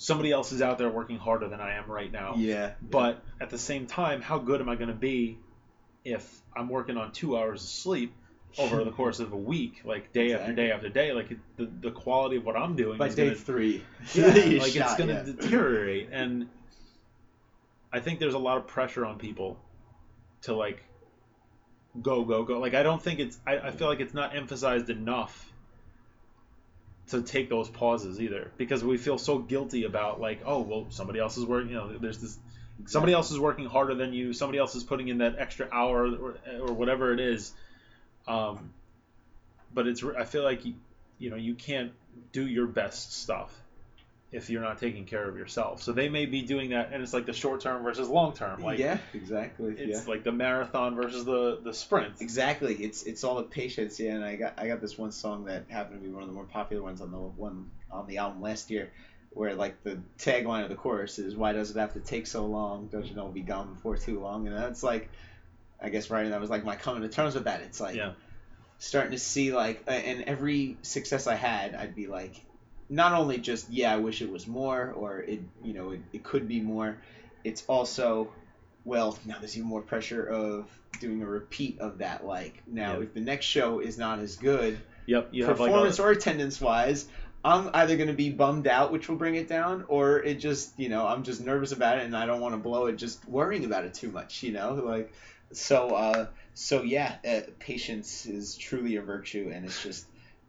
somebody 0.00 0.32
else 0.32 0.50
is 0.50 0.62
out 0.62 0.78
there 0.78 0.88
working 0.88 1.18
harder 1.18 1.46
than 1.46 1.60
I 1.60 1.74
am 1.74 1.86
right 1.86 2.10
now. 2.10 2.34
yeah, 2.38 2.72
But 2.80 3.22
at 3.38 3.50
the 3.50 3.58
same 3.58 3.86
time, 3.86 4.22
how 4.22 4.38
good 4.38 4.62
am 4.62 4.68
I 4.70 4.74
going 4.74 4.88
to 4.88 4.94
be 4.94 5.38
if 6.06 6.40
I'm 6.56 6.70
working 6.70 6.96
on 6.96 7.12
two 7.12 7.36
hours 7.36 7.62
of 7.62 7.68
sleep 7.68 8.14
over 8.58 8.82
the 8.82 8.92
course 8.92 9.20
of 9.20 9.34
a 9.34 9.36
week, 9.36 9.82
like 9.84 10.10
day 10.14 10.32
after 10.32 10.54
day 10.54 10.72
after 10.72 10.88
day? 10.88 11.12
Like 11.12 11.28
the 11.56 11.68
the 11.82 11.90
quality 11.90 12.36
of 12.36 12.46
what 12.46 12.56
I'm 12.56 12.76
doing 12.76 12.96
by 12.96 13.08
is 13.08 13.14
day 13.14 13.26
gonna, 13.26 13.36
three, 13.36 13.84
yeah, 14.14 14.26
like 14.58 14.74
it's 14.74 14.96
going 14.96 15.08
to 15.08 15.14
yeah. 15.16 15.22
deteriorate, 15.22 16.08
and 16.10 16.48
I 17.92 18.00
think 18.00 18.20
there's 18.20 18.34
a 18.34 18.38
lot 18.38 18.56
of 18.56 18.66
pressure 18.66 19.04
on 19.04 19.18
people 19.18 19.58
to 20.42 20.54
like 20.54 20.82
go 22.00 22.24
go 22.24 22.42
go. 22.44 22.58
Like 22.58 22.72
I 22.72 22.82
don't 22.82 23.02
think 23.02 23.20
it's 23.20 23.38
I, 23.46 23.58
I 23.58 23.70
feel 23.70 23.88
like 23.88 24.00
it's 24.00 24.14
not 24.14 24.34
emphasized 24.34 24.88
enough 24.88 25.52
to 27.10 27.22
take 27.22 27.48
those 27.48 27.68
pauses 27.68 28.20
either 28.20 28.50
because 28.56 28.84
we 28.84 28.96
feel 28.96 29.18
so 29.18 29.38
guilty 29.38 29.84
about 29.84 30.20
like 30.20 30.40
oh 30.46 30.60
well 30.60 30.86
somebody 30.90 31.18
else 31.18 31.36
is 31.36 31.44
working 31.44 31.70
you 31.70 31.76
know 31.76 31.98
there's 31.98 32.18
this 32.18 32.38
somebody 32.86 33.12
else 33.12 33.30
is 33.30 33.38
working 33.38 33.66
harder 33.66 33.94
than 33.94 34.12
you 34.12 34.32
somebody 34.32 34.58
else 34.58 34.74
is 34.74 34.84
putting 34.84 35.08
in 35.08 35.18
that 35.18 35.36
extra 35.38 35.68
hour 35.72 36.06
or, 36.06 36.34
or 36.60 36.72
whatever 36.72 37.12
it 37.12 37.20
is. 37.20 37.52
Um, 38.26 38.72
but 39.72 39.86
it's 39.86 40.02
i 40.18 40.24
feel 40.24 40.42
like 40.42 40.64
you, 40.64 40.74
you 41.18 41.30
know 41.30 41.36
you 41.36 41.54
can't 41.54 41.92
do 42.32 42.46
your 42.46 42.66
best 42.66 43.12
stuff 43.12 43.52
if 44.32 44.48
you're 44.48 44.62
not 44.62 44.78
taking 44.78 45.04
care 45.04 45.28
of 45.28 45.36
yourself 45.36 45.82
so 45.82 45.92
they 45.92 46.08
may 46.08 46.26
be 46.26 46.42
doing 46.42 46.70
that 46.70 46.90
and 46.92 47.02
it's 47.02 47.12
like 47.12 47.26
the 47.26 47.32
short 47.32 47.60
term 47.60 47.82
versus 47.82 48.08
long 48.08 48.32
term 48.32 48.62
like 48.62 48.78
yeah, 48.78 48.98
exactly. 49.12 49.74
it's 49.76 50.06
yeah. 50.06 50.10
like 50.12 50.22
the 50.22 50.32
marathon 50.32 50.94
versus 50.94 51.24
the 51.24 51.58
the 51.64 51.72
sprint 51.74 52.14
Exactly. 52.20 52.74
It's 52.74 53.02
it's 53.02 53.24
all 53.24 53.36
the 53.36 53.42
patience. 53.42 53.98
Yeah, 53.98 54.12
and 54.12 54.24
I 54.24 54.36
got 54.36 54.54
I 54.58 54.68
got 54.68 54.80
this 54.80 54.96
one 54.96 55.12
song 55.12 55.44
that 55.46 55.64
happened 55.68 56.00
to 56.00 56.06
be 56.06 56.12
one 56.12 56.22
of 56.22 56.28
the 56.28 56.34
more 56.34 56.44
popular 56.44 56.82
ones 56.82 57.00
on 57.00 57.10
the 57.10 57.18
one 57.18 57.70
on 57.90 58.06
the 58.06 58.18
album 58.18 58.40
last 58.40 58.70
year, 58.70 58.92
where 59.30 59.54
like 59.54 59.82
the 59.82 60.00
tagline 60.18 60.62
of 60.62 60.68
the 60.68 60.74
chorus 60.76 61.18
is 61.18 61.34
"Why 61.34 61.52
does 61.52 61.70
it 61.70 61.76
have 61.76 61.94
to 61.94 62.00
take 62.00 62.26
so 62.26 62.46
long? 62.46 62.88
Don't 62.88 63.06
you 63.06 63.14
know 63.14 63.24
we'll 63.24 63.32
be 63.32 63.40
gone 63.40 63.74
before 63.74 63.96
too 63.96 64.20
long?" 64.20 64.46
And 64.46 64.56
that's 64.56 64.82
like, 64.82 65.10
I 65.80 65.88
guess 65.88 66.10
writing 66.10 66.30
that 66.30 66.40
was 66.40 66.50
like 66.50 66.64
my 66.64 66.76
coming 66.76 67.02
to 67.02 67.08
terms 67.08 67.34
with 67.34 67.44
that. 67.44 67.62
It's 67.62 67.80
like 67.80 67.96
Yeah. 67.96 68.12
starting 68.78 69.12
to 69.12 69.18
see 69.18 69.52
like, 69.52 69.84
and 69.86 70.22
every 70.22 70.76
success 70.82 71.26
I 71.26 71.34
had, 71.34 71.74
I'd 71.74 71.94
be 71.94 72.06
like, 72.06 72.44
not 72.90 73.12
only 73.14 73.38
just 73.38 73.70
yeah, 73.70 73.94
I 73.94 73.96
wish 73.96 74.20
it 74.20 74.30
was 74.30 74.46
more, 74.46 74.92
or 74.94 75.20
it 75.20 75.40
you 75.62 75.72
know 75.72 75.92
it, 75.92 76.00
it 76.12 76.22
could 76.22 76.46
be 76.48 76.60
more. 76.60 76.98
It's 77.44 77.62
also 77.66 78.30
well, 78.84 79.16
now 79.24 79.38
there's 79.38 79.56
even 79.56 79.68
more 79.68 79.80
pressure 79.82 80.24
of 80.24 80.66
doing 81.00 81.22
a 81.22 81.26
repeat 81.26 81.78
of 81.80 81.98
that. 81.98 82.26
Like 82.26 82.62
now, 82.66 82.96
Yeah. 82.96 83.04
if 83.04 83.14
the 83.14 83.20
next 83.20 83.46
show 83.46 83.78
is 83.78 83.96
not 83.96 84.18
as 84.18 84.36
good, 84.36 84.78
yep 85.06 85.28
you 85.30 85.44
have 85.44 85.58
like 85.58 85.68
performance 85.68 85.98
a, 85.98 86.02
or 86.02 86.10
attendance 86.10 86.60
wise, 86.60 87.06
I'm 87.44 87.70
either 87.72 87.96
going 87.96 88.08
to 88.08 88.14
be 88.14 88.30
bummed 88.30 88.66
out, 88.66 88.92
which 88.92 89.08
will 89.08 89.16
bring 89.16 89.36
it 89.36 89.48
down, 89.48 89.84
or 89.88 90.18
it 90.20 90.34
just 90.40 90.78
you 90.78 90.88
know 90.88 91.06
I'm 91.06 91.22
just 91.22 91.40
nervous 91.40 91.72
about 91.72 91.98
it 91.98 92.04
and 92.04 92.16
I 92.16 92.26
don't 92.26 92.40
want 92.40 92.54
to 92.54 92.58
blow 92.58 92.86
it, 92.86 92.96
just 92.96 93.26
worrying 93.28 93.64
about 93.64 93.84
it 93.84 93.94
too 93.94 94.10
much. 94.10 94.42
You 94.42 94.52
know, 94.52 94.74
like 94.74 95.12
so. 95.52 95.90
uh 95.90 96.26
So 96.54 96.82
yeah, 96.82 97.14
uh, 97.24 97.40
patience 97.58 98.26
is 98.26 98.56
truly 98.56 98.96
a 98.96 99.02
virtue, 99.02 99.50
and 99.54 99.64
it's 99.64 99.82
just 99.82 100.04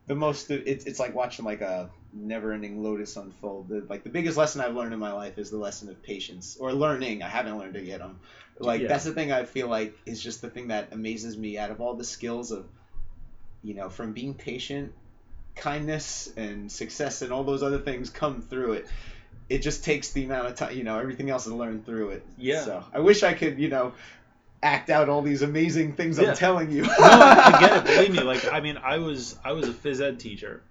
the 0.07 0.15
most. 0.15 0.49
It's 0.49 0.85
it's 0.85 0.99
like 0.99 1.13
watching 1.15 1.45
like 1.45 1.61
a 1.61 1.89
never-ending 2.13 2.83
lotus 2.83 3.15
unfold. 3.15 3.69
The, 3.69 3.85
like 3.89 4.03
the 4.03 4.09
biggest 4.09 4.37
lesson 4.37 4.61
I've 4.61 4.75
learned 4.75 4.93
in 4.93 4.99
my 4.99 5.11
life 5.13 5.37
is 5.37 5.49
the 5.49 5.57
lesson 5.57 5.89
of 5.89 6.01
patience, 6.03 6.57
or 6.59 6.73
learning. 6.73 7.23
I 7.23 7.27
haven't 7.29 7.57
learned 7.57 7.75
it 7.75 7.85
yet. 7.85 8.01
I'm 8.01 8.19
like 8.59 8.81
Yeah. 8.81 8.87
that's 8.89 9.05
the 9.05 9.13
thing 9.13 9.31
I 9.31 9.45
feel 9.45 9.67
like 9.67 9.97
is 10.05 10.21
just 10.21 10.41
the 10.41 10.49
thing 10.49 10.67
that 10.69 10.89
amazes 10.91 11.37
me 11.37 11.57
out 11.57 11.71
of 11.71 11.81
all 11.81 11.93
the 11.95 12.03
skills 12.03 12.51
of, 12.51 12.65
you 13.63 13.73
know, 13.73 13.89
from 13.89 14.13
being 14.13 14.33
patient, 14.33 14.93
kindness 15.55 16.31
and 16.37 16.71
success 16.71 17.21
and 17.21 17.31
all 17.31 17.43
those 17.43 17.63
other 17.63 17.79
things 17.79 18.09
come 18.09 18.41
through 18.41 18.73
it. 18.73 18.87
It 19.49 19.59
just 19.59 19.83
takes 19.83 20.11
the 20.13 20.23
amount 20.25 20.47
of 20.47 20.55
time, 20.55 20.77
you 20.77 20.83
know, 20.83 20.97
everything 20.97 21.29
else 21.29 21.45
is 21.45 21.51
learned 21.53 21.85
through 21.85 22.11
it. 22.11 22.25
Yeah. 22.37 22.63
So 22.63 22.83
I 22.93 22.99
wish 22.99 23.23
I 23.23 23.33
could, 23.33 23.59
you 23.59 23.67
know, 23.69 23.93
act 24.63 24.89
out 24.89 25.09
all 25.09 25.21
these 25.21 25.41
amazing 25.41 25.93
things 25.93 26.19
Yeah. 26.19 26.29
I'm 26.29 26.35
telling 26.37 26.71
you. 26.71 26.83
no, 26.83 26.89
I 26.99 27.57
get 27.59 27.77
it. 27.77 27.85
Believe 27.95 28.11
me. 28.11 28.21
Like, 28.23 28.51
I 28.51 28.59
mean, 28.61 28.77
I 28.77 28.97
was 28.99 29.35
I 29.43 29.51
was 29.53 29.67
a 29.67 29.73
phys 29.73 29.99
ed 30.01 30.19
teacher, 30.19 30.61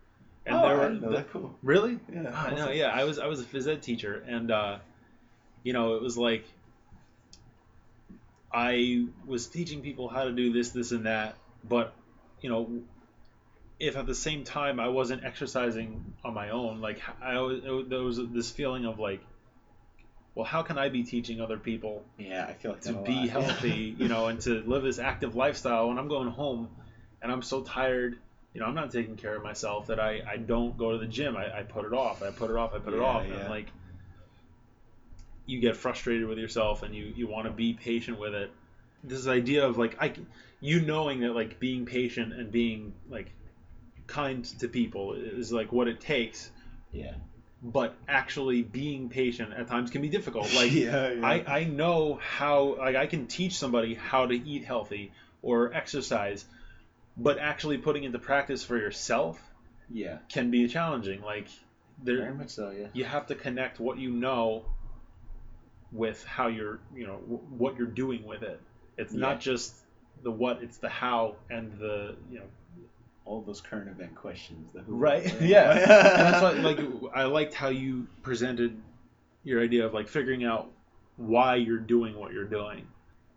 and 0.51 0.59
oh, 0.59 0.63
there 0.63 0.71
I 0.71 0.75
were 0.75 0.89
didn't 0.89 1.03
know 1.03 1.13
that. 1.13 1.31
Cool. 1.31 1.55
really. 1.63 1.99
Yeah. 2.13 2.31
I 2.35 2.55
know. 2.55 2.71
Yeah, 2.71 2.89
I 2.89 3.05
was 3.05 3.19
I 3.19 3.27
was 3.27 3.41
a 3.41 3.45
phys 3.45 3.67
ed 3.67 3.83
teacher, 3.83 4.23
and 4.27 4.51
uh, 4.51 4.79
you 5.63 5.73
know, 5.73 5.95
it 5.97 6.03
was 6.03 6.17
like 6.19 6.45
I 8.53 9.05
was 9.27 9.47
teaching 9.47 9.81
people 9.83 10.09
how 10.09 10.25
to 10.25 10.33
do 10.33 10.53
this, 10.53 10.71
this, 10.71 10.91
and 10.93 11.07
that, 11.07 11.37
but 11.69 11.93
you 12.41 12.49
know, 12.51 12.69
if 13.79 13.97
at 13.97 14.07
the 14.07 14.15
same 14.15 14.45
time 14.45 14.81
I 14.81 14.89
wasn't 14.89 15.25
exercising 15.25 16.15
on 16.25 16.35
my 16.35 16.51
own, 16.51 16.81
like 16.81 17.01
I 17.23 17.35
always, 17.37 17.63
it, 17.65 17.71
was- 17.71 17.87
there 17.89 18.03
was 18.03 18.19
this 18.33 18.51
feeling 18.51 18.85
of 18.87 18.99
like 18.99 19.21
well, 20.37 20.45
how 20.45 20.63
can 20.63 20.79
I 20.79 20.89
be 20.91 21.03
teaching 21.03 21.41
other 21.41 21.59
people 21.59 22.05
Yeah, 22.17 22.47
I 22.49 22.53
feel 22.55 22.71
like 22.71 22.83
to 22.83 22.93
be 22.93 23.13
lot. 23.13 23.29
healthy, 23.31 23.95
you 23.99 24.07
know, 24.07 24.29
and 24.29 24.41
to 24.43 24.63
live 24.65 24.83
this 24.85 25.01
active 25.01 25.35
lifestyle 25.35 25.89
when 25.89 25.99
I'm 25.99 26.07
going 26.09 26.29
home 26.29 26.69
and 27.21 27.33
I'm 27.33 27.43
so 27.43 27.63
tired, 27.63 28.17
you 28.55 28.61
know, 28.61 28.67
I'm 28.67 28.75
not 28.75 28.91
taking 28.91 29.17
care 29.17 29.35
of 29.37 29.43
myself 29.43 29.87
that 29.89 30.01
I, 30.01 30.23
I 30.29 30.37
don't 30.37 30.77
go 30.77 30.93
to 30.93 30.99
the 30.99 31.07
gym. 31.07 31.37
I, 31.37 31.61
I 31.61 31.63
put 31.63 31.85
it 31.85 31.93
off. 31.93 32.23
I 32.23 32.31
put 32.31 32.51
it 32.51 32.57
off. 32.57 32.75
I 32.75 32.79
put 32.79 32.95
it 32.95 32.99
Yeah, 33.01 33.05
off. 33.05 33.25
yeah. 33.29 33.35
And 33.37 33.49
like, 33.51 33.67
you 35.47 35.61
get 35.61 35.77
frustrated 35.77 36.27
with 36.27 36.39
yourself 36.39 36.83
and 36.83 36.95
you, 36.95 37.13
you 37.17 37.27
want 37.27 37.47
to 37.47 37.53
be 37.53 37.73
patient 37.73 38.19
with 38.19 38.35
it. 38.35 38.51
This 39.03 39.27
idea 39.27 39.67
of 39.67 39.79
like, 39.79 39.97
I, 40.01 40.13
you 40.61 40.81
knowing 40.81 41.21
that 41.21 41.35
like 41.35 41.59
being 41.59 41.87
patient 41.87 42.33
and 42.33 42.51
being 42.53 42.93
like 43.09 43.31
kind 44.07 44.45
to 44.61 44.69
people 44.69 45.15
is 45.15 45.53
like 45.53 45.73
what 45.73 45.89
it 45.89 46.01
takes, 46.01 46.51
Yeah. 46.93 47.15
but 47.63 47.95
actually 48.09 48.63
being 48.63 49.09
patient 49.09 49.53
at 49.57 49.69
times 49.69 49.91
can 49.91 50.03
be 50.03 50.09
difficult. 50.09 50.53
Like, 50.55 50.73
yeah, 50.73 51.13
yeah. 51.13 51.27
I, 51.27 51.45
I 51.61 51.65
know 51.65 52.19
how 52.21 52.77
like 52.79 52.97
I 52.97 53.07
can 53.07 53.27
teach 53.27 53.57
somebody 53.57 53.95
how 53.95 54.27
to 54.27 54.35
eat 54.35 54.65
healthy 54.65 55.13
or 55.43 55.73
exercise, 55.73 56.45
but 57.23 57.39
actually 57.39 57.79
putting 57.79 58.05
into 58.05 58.19
practice 58.19 58.65
for 58.65 58.77
yourself 58.77 59.41
yeah. 59.93 60.19
can 60.29 60.51
be 60.51 60.67
challenging. 60.69 61.21
Like 61.23 61.49
Very 62.03 62.19
there 62.21 62.35
much 62.35 62.49
so. 62.51 62.71
Yeah. 62.71 62.87
you 62.93 63.05
have 63.05 63.27
to 63.29 63.35
connect 63.35 63.79
what 63.81 63.99
you 63.99 64.11
know 64.11 64.65
with 65.93 66.25
how 66.25 66.47
you're 66.49 66.79
you 66.95 67.07
know 67.07 67.17
w- 67.19 67.43
what 67.59 67.77
you're 67.77 67.87
doing 67.87 68.25
with 68.25 68.43
it. 68.43 68.61
It's 68.97 69.13
Yeah. 69.13 69.21
not 69.21 69.41
just 69.41 69.75
the 70.23 70.31
what, 70.31 70.63
it's 70.63 70.79
the 70.79 70.89
how 70.89 71.37
and 71.51 71.79
the 71.79 72.17
you 72.31 72.39
know 72.41 72.47
All 73.27 73.43
those 73.43 73.61
current 73.61 73.89
event 73.89 74.15
questions. 74.15 74.71
Who. 74.73 74.95
Right. 74.97 75.25
where, 75.25 75.43
Yeah. 75.43 75.71
and 75.73 75.89
that's 76.35 76.43
why 76.43 76.53
like 76.53 76.81
I 77.15 77.25
liked 77.25 77.55
how 77.55 77.69
you 77.69 78.07
presented 78.23 78.81
your 79.45 79.63
idea 79.63 79.87
of 79.87 79.95
like 79.95 80.09
figuring 80.09 80.45
out 80.45 80.71
why 81.17 81.57
you're 81.57 81.79
doing 81.79 82.19
what 82.19 82.33
you're 82.33 82.45
doing. 82.61 82.87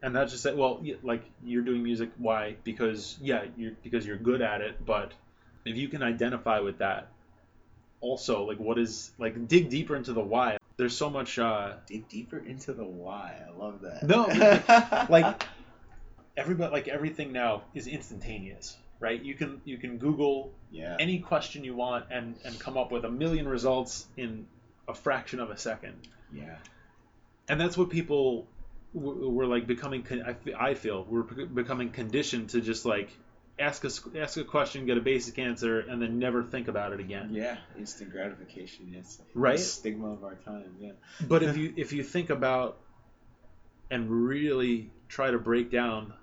And 0.03 0.13
not 0.13 0.27
just 0.27 0.43
say, 0.43 0.53
well, 0.53 0.83
like 1.01 1.23
you're 1.43 1.63
doing 1.63 1.81
music, 1.81 2.11
why? 2.17 2.57
Because 2.63 3.17
yeah, 3.21 3.45
you're 3.57 3.71
because 3.81 4.05
you're 4.05 4.17
good 4.17 4.41
at 4.41 4.61
it. 4.61 4.85
But 4.85 5.13
if 5.65 5.77
you 5.77 5.87
can 5.87 6.03
identify 6.03 6.59
with 6.59 6.79
that, 6.79 7.07
also 8.01 8.43
like 8.43 8.59
what 8.59 8.77
is 8.77 9.11
like 9.17 9.47
dig 9.47 9.69
deeper 9.69 9.95
into 9.95 10.13
the 10.13 10.21
why. 10.21 10.57
There's 10.75 10.95
so 10.95 11.09
much 11.09 11.39
uh, 11.39 11.73
dig 11.87 12.09
deeper 12.09 12.37
into 12.37 12.73
the 12.73 12.83
why. 12.83 13.39
I 13.47 13.57
love 13.57 13.81
that. 13.81 14.03
No, 14.03 15.05
like 15.09 15.43
everybody 16.35 16.71
like 16.71 16.87
everything 16.89 17.31
now 17.31 17.63
is 17.73 17.87
instantaneous, 17.87 18.75
right? 18.99 19.23
You 19.23 19.35
can 19.35 19.61
you 19.63 19.77
can 19.77 19.97
Google 19.97 20.51
yeah. 20.69 20.97
any 20.99 21.19
question 21.19 21.63
you 21.63 21.75
want 21.75 22.05
and 22.11 22.35
and 22.43 22.59
come 22.59 22.77
up 22.77 22.91
with 22.91 23.05
a 23.05 23.11
million 23.11 23.47
results 23.47 24.05
in 24.17 24.47
a 24.87 24.93
fraction 24.93 25.39
of 25.39 25.49
a 25.49 25.57
second 25.57 25.95
yeah. 26.33 26.55
and 27.47 27.59
that's 27.59 27.77
what 27.77 27.89
people 27.89 28.47
were 28.93 29.47
like 29.47 29.65
becoming 29.67 30.05
I, 30.57 30.73
feel 30.75 31.05
we're 31.09 31.23
becoming 31.23 31.89
conditioned 31.89 32.49
to 32.51 32.61
just 32.61 32.85
like 32.85 33.09
ask 33.57 33.83
a 33.83 34.19
ask 34.19 34.37
a 34.37 34.43
question 34.43 34.85
get 34.85 34.97
a 34.97 35.01
basic 35.01 35.39
answer 35.39 35.79
and 35.79 36.01
then 36.01 36.19
never 36.19 36.43
think 36.43 36.67
about 36.67 36.93
it 36.93 36.99
again 36.99 37.29
Yeah. 37.31 37.57
Instant 37.77 38.11
gratification. 38.11 38.93
It's 38.97 39.19
Right? 39.33 39.57
The 39.57 39.63
stigma 39.63 40.11
of 40.11 40.23
our 40.23 40.35
time. 40.35 40.75
Yeah. 40.79 40.91
but 41.27 41.43
if 41.43 41.57
you 41.57 41.73
if 41.75 41.93
you 41.93 42.03
think 42.03 42.29
about 42.29 42.77
and 43.89 44.09
really 44.09 44.89
try 45.07 45.31
to 45.31 45.37
break 45.37 45.71
down 45.71 46.13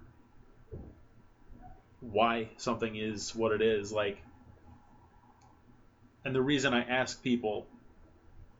why 2.00 2.49
something 2.57 2.97
is 2.97 3.35
what 3.35 3.53
it 3.53 3.61
is 3.61 3.93
like 3.93 4.23
and 6.25 6.35
the 6.35 6.41
reason 6.41 6.73
i 6.73 6.83
ask 6.83 7.23
people 7.23 7.67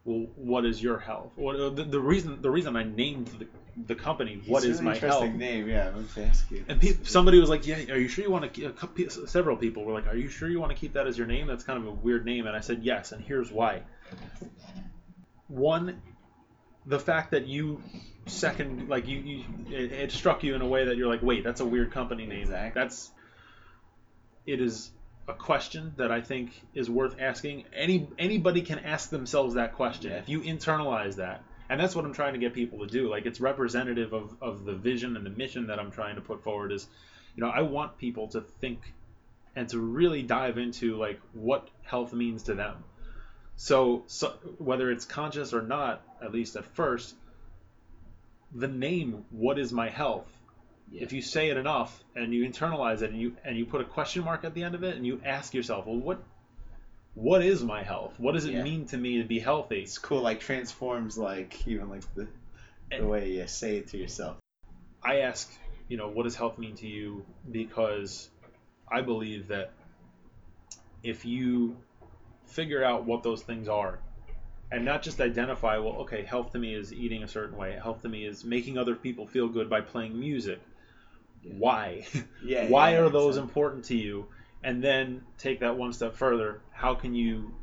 well 0.05 0.27
what 0.37 0.67
is 0.67 0.83
your 0.83 0.99
health 0.99 1.33
what, 1.37 1.75
the, 1.75 1.85
the 1.85 1.99
reason 1.99 2.43
the 2.43 2.51
reason 2.51 2.77
i 2.77 2.83
named 2.83 3.29
the, 3.39 3.47
the 3.87 3.95
company 3.95 4.41
what 4.47 4.65
It's 4.65 4.81
my 4.81 4.97
health 4.97 5.33
name. 5.33 5.69
Yeah. 5.69 5.89
I'm 5.89 6.09
to 6.09 6.25
ask 6.25 6.51
you. 6.51 6.65
and 6.69 6.81
pe- 6.81 7.03
somebody 7.05 7.39
was 7.39 7.49
like, 7.49 7.67
"Yeah, 7.67 7.77
are 7.91 7.99
you 7.99 8.09
sure 8.09 8.25
you 8.25 8.31
want 8.31 8.53
to?" 8.53 8.71
Keep, 8.73 9.11
several 9.11 9.57
people 9.57 9.85
were 9.85 9.93
like, 9.93 10.07
"Are 10.07 10.17
you 10.17 10.29
sure 10.29 10.49
you 10.49 10.61
want 10.61 10.73
to 10.73 10.79
keep 10.79 10.95
that 10.95 11.07
as 11.07 11.17
your 11.17 11.27
name? 11.27 11.47
That's 11.47 11.65
kind 11.65 11.79
of 11.79 11.87
a 11.87 11.91
weird 11.93 12.25
name." 12.25 12.47
And 12.47 12.57
I 12.57 12.61
said, 12.61 12.83
"Yes," 12.83 13.13
and 13.13 13.23
here's 13.23 13.51
why. 13.51 13.83
One, 15.49 16.01
the 16.87 16.99
fact 16.99 17.33
that 17.33 17.47
you 17.47 17.83
second, 18.27 18.89
like 18.89 19.09
you, 19.09 19.19
you 19.19 19.45
it, 19.71 19.93
it 19.93 20.13
struck 20.13 20.43
you 20.45 20.55
in 20.55 20.63
a 20.63 20.69
way 20.69 20.85
that 20.87 20.97
you're 20.97 21.09
like, 21.09 21.23
"Wait, 21.23 21.45
that's 21.45 21.61
a 21.61 21.67
weird 21.67 21.93
company 21.93 22.27
name." 22.27 22.43
Exactly. 22.43 22.81
That's. 22.81 23.11
It 24.47 24.61
is 24.61 24.91
a 25.29 25.35
question 25.35 25.93
that 25.97 26.11
I 26.11 26.21
think 26.21 26.61
is 26.75 26.89
worth 26.91 27.17
asking. 27.21 27.65
Any 27.75 28.09
anybody 28.19 28.63
can 28.63 28.79
ask 28.81 29.11
themselves 29.11 29.55
that 29.55 29.75
question 29.75 30.11
Yeah. 30.11 30.19
if 30.19 30.29
you 30.29 30.41
internalize 30.41 31.17
that 31.17 31.43
and 31.71 31.81
that's 31.81 31.95
what 31.95 32.05
I'm 32.05 32.13
trying 32.13 32.33
to 32.33 32.41
get 32.41 32.53
people 32.53 32.81
to 32.81 32.87
do. 32.87 33.09
Like 33.09 33.27
it's 33.27 33.41
representative 33.41 34.13
of, 34.13 34.35
of 34.43 34.65
the 34.65 34.75
vision 34.75 35.17
and 35.17 35.25
the 35.25 35.31
mission 35.31 35.69
that 35.69 35.79
I'm 35.79 35.93
trying 35.93 36.17
to 36.17 36.21
put 36.21 36.43
forward 36.43 36.73
is, 36.73 36.87
you 37.37 37.45
know, 37.45 37.49
I 37.49 37.63
want 37.63 37.97
people 37.97 38.27
to 38.29 38.41
think 38.41 38.93
and 39.55 39.69
to 39.69 39.79
really 39.79 40.23
dive 40.23 40.59
into 40.59 40.97
like 40.97 41.21
what 41.33 41.69
health 41.83 42.13
means 42.13 42.43
to 42.45 42.55
them. 42.55 42.83
So, 43.55 44.03
so 44.09 44.31
whether 44.59 44.91
it's 44.91 45.05
conscious 45.05 45.55
or 45.55 45.63
not, 45.63 46.03
at 46.21 46.33
least 46.33 46.57
at 46.57 46.65
first, 46.65 47.15
the 48.53 48.69
name 48.69 49.25
"What 49.31 49.59
is 49.59 49.73
my 49.73 49.91
health?" 49.91 50.27
Yeah. 50.91 51.03
If 51.03 51.13
you 51.13 51.23
say 51.23 51.51
it 51.51 51.57
enough 51.57 52.03
and 52.17 52.35
you 52.35 52.49
internalize 52.49 53.03
it 53.03 53.11
and 53.11 53.21
you 53.21 53.37
and 53.45 53.57
you 53.57 53.65
put 53.65 53.81
a 53.81 53.85
question 53.85 54.25
mark 54.25 54.43
at 54.45 54.55
the 54.55 54.65
end 54.65 54.75
of 54.75 54.83
it 54.83 54.97
and 54.97 55.07
you 55.07 55.21
ask 55.25 55.55
yourself, 55.55 55.87
well, 55.87 55.97
what 55.97 56.21
what 57.15 57.43
is 57.45 57.63
my 57.63 57.83
health? 57.83 58.15
What 58.19 58.33
does 58.33 58.45
it 58.47 58.55
Yeah. 58.55 58.63
mean 58.63 58.87
to 58.87 58.97
me 58.97 59.19
to 59.19 59.25
be 59.25 59.39
healthy? 59.39 59.83
It's 59.83 59.99
cool. 59.99 60.23
Like 60.23 60.41
transforms. 60.41 61.19
Like 61.19 61.67
even 61.67 61.89
like 61.89 62.03
the 62.15 62.29
the 62.97 63.07
way 63.07 63.31
you 63.33 63.47
say 63.47 63.77
it 63.77 63.89
to 63.89 63.99
yourself. 63.99 64.37
I 65.03 65.21
ask, 65.21 65.51
you 65.89 65.97
know, 65.97 66.09
what 66.09 66.25
does 66.25 66.37
health 66.37 66.59
mean 66.59 66.77
to 66.77 66.87
you? 66.87 67.25
Because 67.51 68.29
I 68.91 69.03
believe 69.03 69.49
that 69.49 69.73
if 71.03 71.25
you 71.25 71.77
figure 72.47 72.85
out 72.85 73.05
what 73.07 73.23
those 73.23 73.43
things 73.43 73.69
are 73.69 73.99
and 74.71 74.85
not 74.85 75.03
just 75.03 75.21
identify, 75.21 75.79
well, 75.79 75.95
okay, 76.03 76.23
health 76.25 76.53
to 76.53 76.59
me 76.59 76.75
is 76.75 76.93
eating 76.93 77.23
a 77.23 77.29
certain 77.29 77.57
way, 77.57 77.79
health 77.83 78.03
to 78.03 78.09
me 78.09 78.25
is 78.27 78.45
making 78.45 78.79
other 78.79 78.95
people 78.95 79.27
feel 79.27 79.49
good 79.49 79.69
by 79.71 79.81
playing 79.81 80.19
music. 80.19 80.61
Yeah. 81.43 81.53
Why? 81.59 82.07
Yeah. 82.41 82.65
Why 82.69 82.93
yeah, 82.93 83.01
are 83.01 83.09
those 83.11 83.37
important 83.37 83.85
to 83.87 83.97
you? 83.97 84.29
And 84.63 84.83
then 84.85 85.23
take 85.39 85.61
that 85.61 85.77
one 85.77 85.93
step 85.93 86.15
further. 86.15 86.61
How 86.73 86.95
can 86.95 87.15
you 87.15 87.55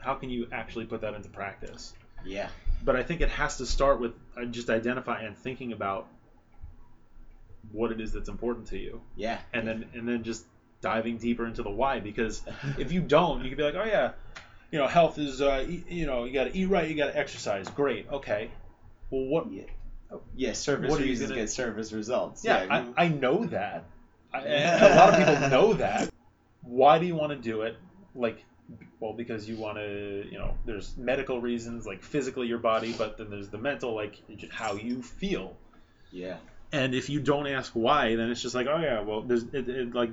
how 0.00 0.14
can 0.14 0.30
you 0.30 0.48
actually 0.52 0.86
put 0.86 1.00
that 1.02 1.14
into 1.14 1.28
practice? 1.28 1.92
Yeah. 2.24 2.48
but 2.84 2.96
I 2.96 3.02
think 3.02 3.20
it 3.20 3.28
has 3.30 3.58
to 3.58 3.66
start 3.66 4.00
with 4.00 4.12
uh, 4.36 4.44
just 4.46 4.68
identifying 4.70 5.26
and 5.26 5.36
thinking 5.36 5.72
about 5.72 6.08
what 7.72 7.90
it 7.92 8.00
is 8.00 8.12
that's 8.12 8.28
important 8.28 8.66
to 8.68 8.78
you, 8.78 9.00
Yeah. 9.16 9.38
and 9.52 9.66
then 9.66 9.86
and 9.94 10.08
then 10.08 10.22
just 10.22 10.44
diving 10.80 11.18
deeper 11.18 11.46
into 11.46 11.62
the 11.62 11.70
why. 11.70 12.00
Because 12.00 12.42
if 12.78 12.92
you 12.92 13.00
don't, 13.00 13.42
you 13.42 13.48
could 13.50 13.58
be 13.58 13.64
like, 13.64 13.74
oh 13.74 13.84
yeah, 13.84 14.12
you 14.70 14.78
know, 14.78 14.86
health 14.86 15.18
is 15.18 15.40
uh, 15.42 15.66
you 15.88 16.06
know, 16.06 16.24
you 16.24 16.32
got 16.32 16.44
to 16.44 16.56
eat 16.56 16.66
right, 16.66 16.88
you 16.88 16.96
got 16.96 17.06
to 17.06 17.18
exercise. 17.18 17.68
Great, 17.68 18.06
okay. 18.10 18.50
Well, 19.10 19.24
what? 19.26 19.50
Yeah. 19.52 19.64
Yeah, 20.36 20.52
service 20.52 20.90
What 20.90 21.00
are 21.00 21.04
you 21.04 21.10
reasons 21.10 21.30
gonna- 21.30 21.40
get 21.42 21.50
service 21.50 21.92
results. 21.92 22.44
Yeah, 22.44 22.62
you- 22.64 22.94
I, 22.96 23.04
I 23.04 23.08
know 23.08 23.44
that. 23.46 23.84
I, 24.32 24.38
a 24.46 24.96
lot 24.96 25.14
of 25.14 25.18
people 25.18 25.48
know 25.50 25.72
that. 25.74 26.08
Why 26.66 26.98
do 26.98 27.06
you 27.06 27.14
want 27.14 27.30
to 27.30 27.36
do 27.36 27.62
it? 27.62 27.76
Like, 28.14 28.44
well, 29.00 29.12
because 29.12 29.48
you 29.48 29.56
want 29.56 29.78
to, 29.78 30.26
you 30.30 30.38
know, 30.38 30.56
there's 30.64 30.96
medical 30.96 31.40
reasons, 31.40 31.86
like 31.86 32.02
physically 32.02 32.46
your 32.48 32.58
body, 32.58 32.92
but 32.96 33.16
then 33.18 33.30
there's 33.30 33.48
the 33.48 33.58
mental, 33.58 33.94
like 33.94 34.16
just 34.36 34.52
how 34.52 34.74
you 34.74 35.02
feel. 35.02 35.56
yeah. 36.10 36.36
And 36.72 36.94
if 36.94 37.08
you 37.08 37.20
don't 37.20 37.46
ask 37.46 37.72
why, 37.74 38.16
then 38.16 38.28
it's 38.30 38.42
just 38.42 38.54
like, 38.54 38.66
oh 38.66 38.78
yeah, 38.80 39.00
well, 39.00 39.22
there's 39.22 39.44
it, 39.52 39.68
it 39.68 39.94
like, 39.94 40.10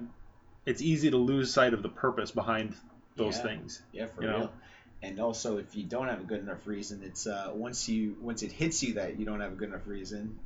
it's 0.66 0.82
easy 0.82 1.10
to 1.10 1.18
lose 1.18 1.52
sight 1.52 1.74
of 1.74 1.82
the 1.82 1.90
purpose 1.90 2.30
behind 2.32 2.76
those 3.18 3.38
Yeah. 3.38 3.44
things. 3.44 3.82
Yeah, 3.92 4.06
for 4.06 4.22
You 4.22 4.28
know? 4.28 4.38
real. 4.38 4.54
And 5.02 5.20
also, 5.20 5.58
if 5.58 5.76
you 5.76 5.84
don't 5.84 6.08
have 6.08 6.22
a 6.22 6.24
good 6.24 6.40
enough 6.40 6.66
reason, 6.66 7.02
it's 7.04 7.28
uh, 7.28 7.52
once 7.54 7.90
you 7.90 8.16
once 8.22 8.44
it 8.44 8.52
hits 8.54 8.84
you 8.84 8.94
that 8.94 9.20
you 9.20 9.26
don't 9.26 9.42
have 9.42 9.52
a 9.52 9.56
good 9.56 9.68
enough 9.70 9.86
reason, 9.88 10.40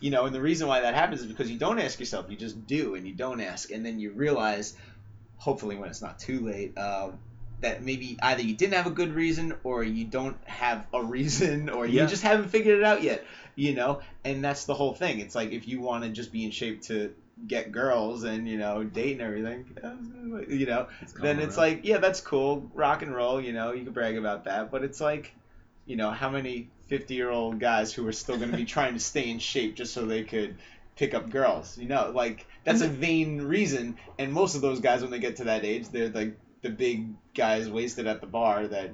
you 0.00 0.10
know. 0.10 0.24
And 0.24 0.34
the 0.34 0.40
reason 0.40 0.66
why 0.66 0.80
that 0.80 0.94
happens 0.94 1.20
is 1.20 1.26
because 1.26 1.48
you 1.48 1.58
don't 1.58 1.78
ask 1.78 2.00
yourself. 2.00 2.26
You 2.28 2.36
just 2.36 2.66
do, 2.66 2.96
and 2.96 3.06
you 3.06 3.12
don't 3.14 3.40
ask, 3.40 3.70
and 3.70 3.86
then 3.86 4.00
you 4.00 4.10
realize, 4.10 4.74
hopefully, 5.40 5.76
when 5.76 5.88
it's 5.88 6.02
not 6.02 6.18
too 6.18 6.40
late, 6.46 6.76
um, 6.78 7.18
that 7.60 7.82
maybe 7.82 8.18
either 8.22 8.42
you 8.42 8.54
didn't 8.54 8.74
have 8.74 8.86
a 8.86 8.90
good 8.90 9.12
reason, 9.14 9.54
or 9.64 9.82
you 9.82 10.04
don't 10.04 10.36
have 10.46 10.86
a 10.94 11.02
reason, 11.02 11.68
or 11.76 11.86
you 11.86 12.00
Yeah. 12.00 12.06
just 12.06 12.22
haven't 12.22 12.48
figured 12.50 12.78
it 12.78 12.84
out 12.84 13.02
yet. 13.02 13.24
You 13.56 13.74
know, 13.74 14.00
and 14.24 14.44
that's 14.44 14.64
the 14.64 14.74
whole 14.74 14.94
thing. 14.94 15.20
It's 15.20 15.34
like 15.34 15.50
if 15.52 15.66
you 15.68 15.80
want 15.80 16.04
to 16.04 16.10
just 16.10 16.32
be 16.32 16.44
in 16.44 16.50
shape 16.50 16.82
to 16.82 17.12
get 17.46 17.72
girls 17.72 18.22
and 18.24 18.46
you 18.48 18.58
know 18.58 18.84
date 18.84 19.12
and 19.12 19.22
everything, 19.22 19.64
you 20.48 20.66
know, 20.66 20.88
then 21.20 21.40
it's 21.40 21.56
like, 21.56 21.80
yeah, 21.84 21.98
that's 21.98 22.20
cool, 22.20 22.70
rock 22.74 23.02
and 23.02 23.14
roll, 23.14 23.40
you 23.40 23.52
know, 23.52 23.72
you 23.72 23.84
can 23.84 23.92
brag 23.92 24.16
about 24.16 24.44
that, 24.44 24.70
but 24.70 24.84
it's 24.84 25.00
like, 25.00 25.34
you 25.86 25.96
know, 25.96 26.10
how 26.10 26.30
many 26.30 26.68
50 26.88 27.14
year 27.14 27.30
old 27.30 27.58
guys 27.58 27.92
who 27.92 28.06
are 28.06 28.12
still 28.12 28.36
going 28.36 28.50
to 28.50 28.56
be 28.56 28.64
trying 28.76 28.94
to 28.94 29.00
stay 29.00 29.30
in 29.30 29.38
shape 29.38 29.74
just 29.74 29.92
so 29.92 30.06
they 30.06 30.22
could 30.22 30.56
pick 30.96 31.14
up 31.14 31.30
girls, 31.30 31.78
you 31.78 31.88
know, 31.88 32.12
like 32.14 32.46
that's 32.64 32.80
a 32.82 32.88
vain 32.88 33.42
reason, 33.42 33.96
and 34.18 34.32
most 34.32 34.54
of 34.54 34.60
those 34.60 34.80
guys 34.80 35.02
when 35.02 35.10
they 35.10 35.18
get 35.18 35.36
to 35.36 35.44
that 35.44 35.64
age, 35.64 35.88
they're 35.88 36.08
like 36.10 36.36
the 36.62 36.70
big 36.70 37.08
guys 37.34 37.70
wasted 37.70 38.06
at 38.06 38.20
the 38.20 38.26
bar 38.26 38.66
that, 38.66 38.90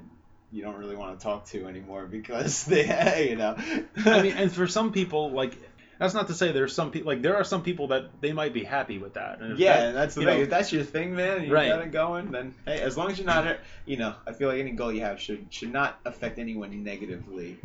you 0.52 0.62
don't 0.62 0.76
really 0.76 0.94
want 0.94 1.18
to 1.18 1.22
talk 1.22 1.44
to 1.46 1.66
anymore 1.66 2.06
because 2.10 2.64
they, 2.64 3.28
you 3.30 3.36
know. 3.36 3.56
I 4.04 4.22
mean, 4.22 4.32
and 4.36 4.52
for 4.52 4.66
some 4.68 4.92
people, 4.92 5.30
like 5.32 5.56
that's 5.98 6.14
not 6.14 6.28
to 6.28 6.34
say 6.34 6.52
there's 6.52 6.74
some 6.74 6.90
people 6.90 7.08
like 7.12 7.22
there 7.22 7.36
are 7.36 7.44
some 7.44 7.62
people 7.62 7.88
that 7.88 8.20
they 8.20 8.32
might 8.32 8.52
be 8.52 8.62
happy 8.62 8.98
with 8.98 9.14
that. 9.14 9.40
And 9.40 9.58
yeah, 9.58 9.86
that- 9.86 9.92
that's 9.94 10.14
the 10.14 10.20
thing. 10.24 10.36
know, 10.36 10.42
if 10.42 10.50
that's 10.50 10.72
your 10.72 10.84
thing, 10.84 11.16
man, 11.16 11.44
you 11.44 11.52
Right. 11.52 11.68
got 11.68 11.82
it 11.82 11.90
going, 11.90 12.30
then 12.30 12.54
hey, 12.66 12.80
as 12.80 12.96
long 12.96 13.10
as 13.10 13.18
you're 13.18 13.26
not, 13.26 13.58
you 13.86 13.96
know, 13.96 14.14
I 14.26 14.32
feel 14.32 14.48
like 14.48 14.60
any 14.60 14.70
goal 14.72 14.92
you 14.92 15.00
have 15.00 15.20
should 15.20 15.46
should 15.50 15.72
not 15.72 15.98
affect 16.04 16.38
anyone 16.38 16.84
negatively. 16.84 17.56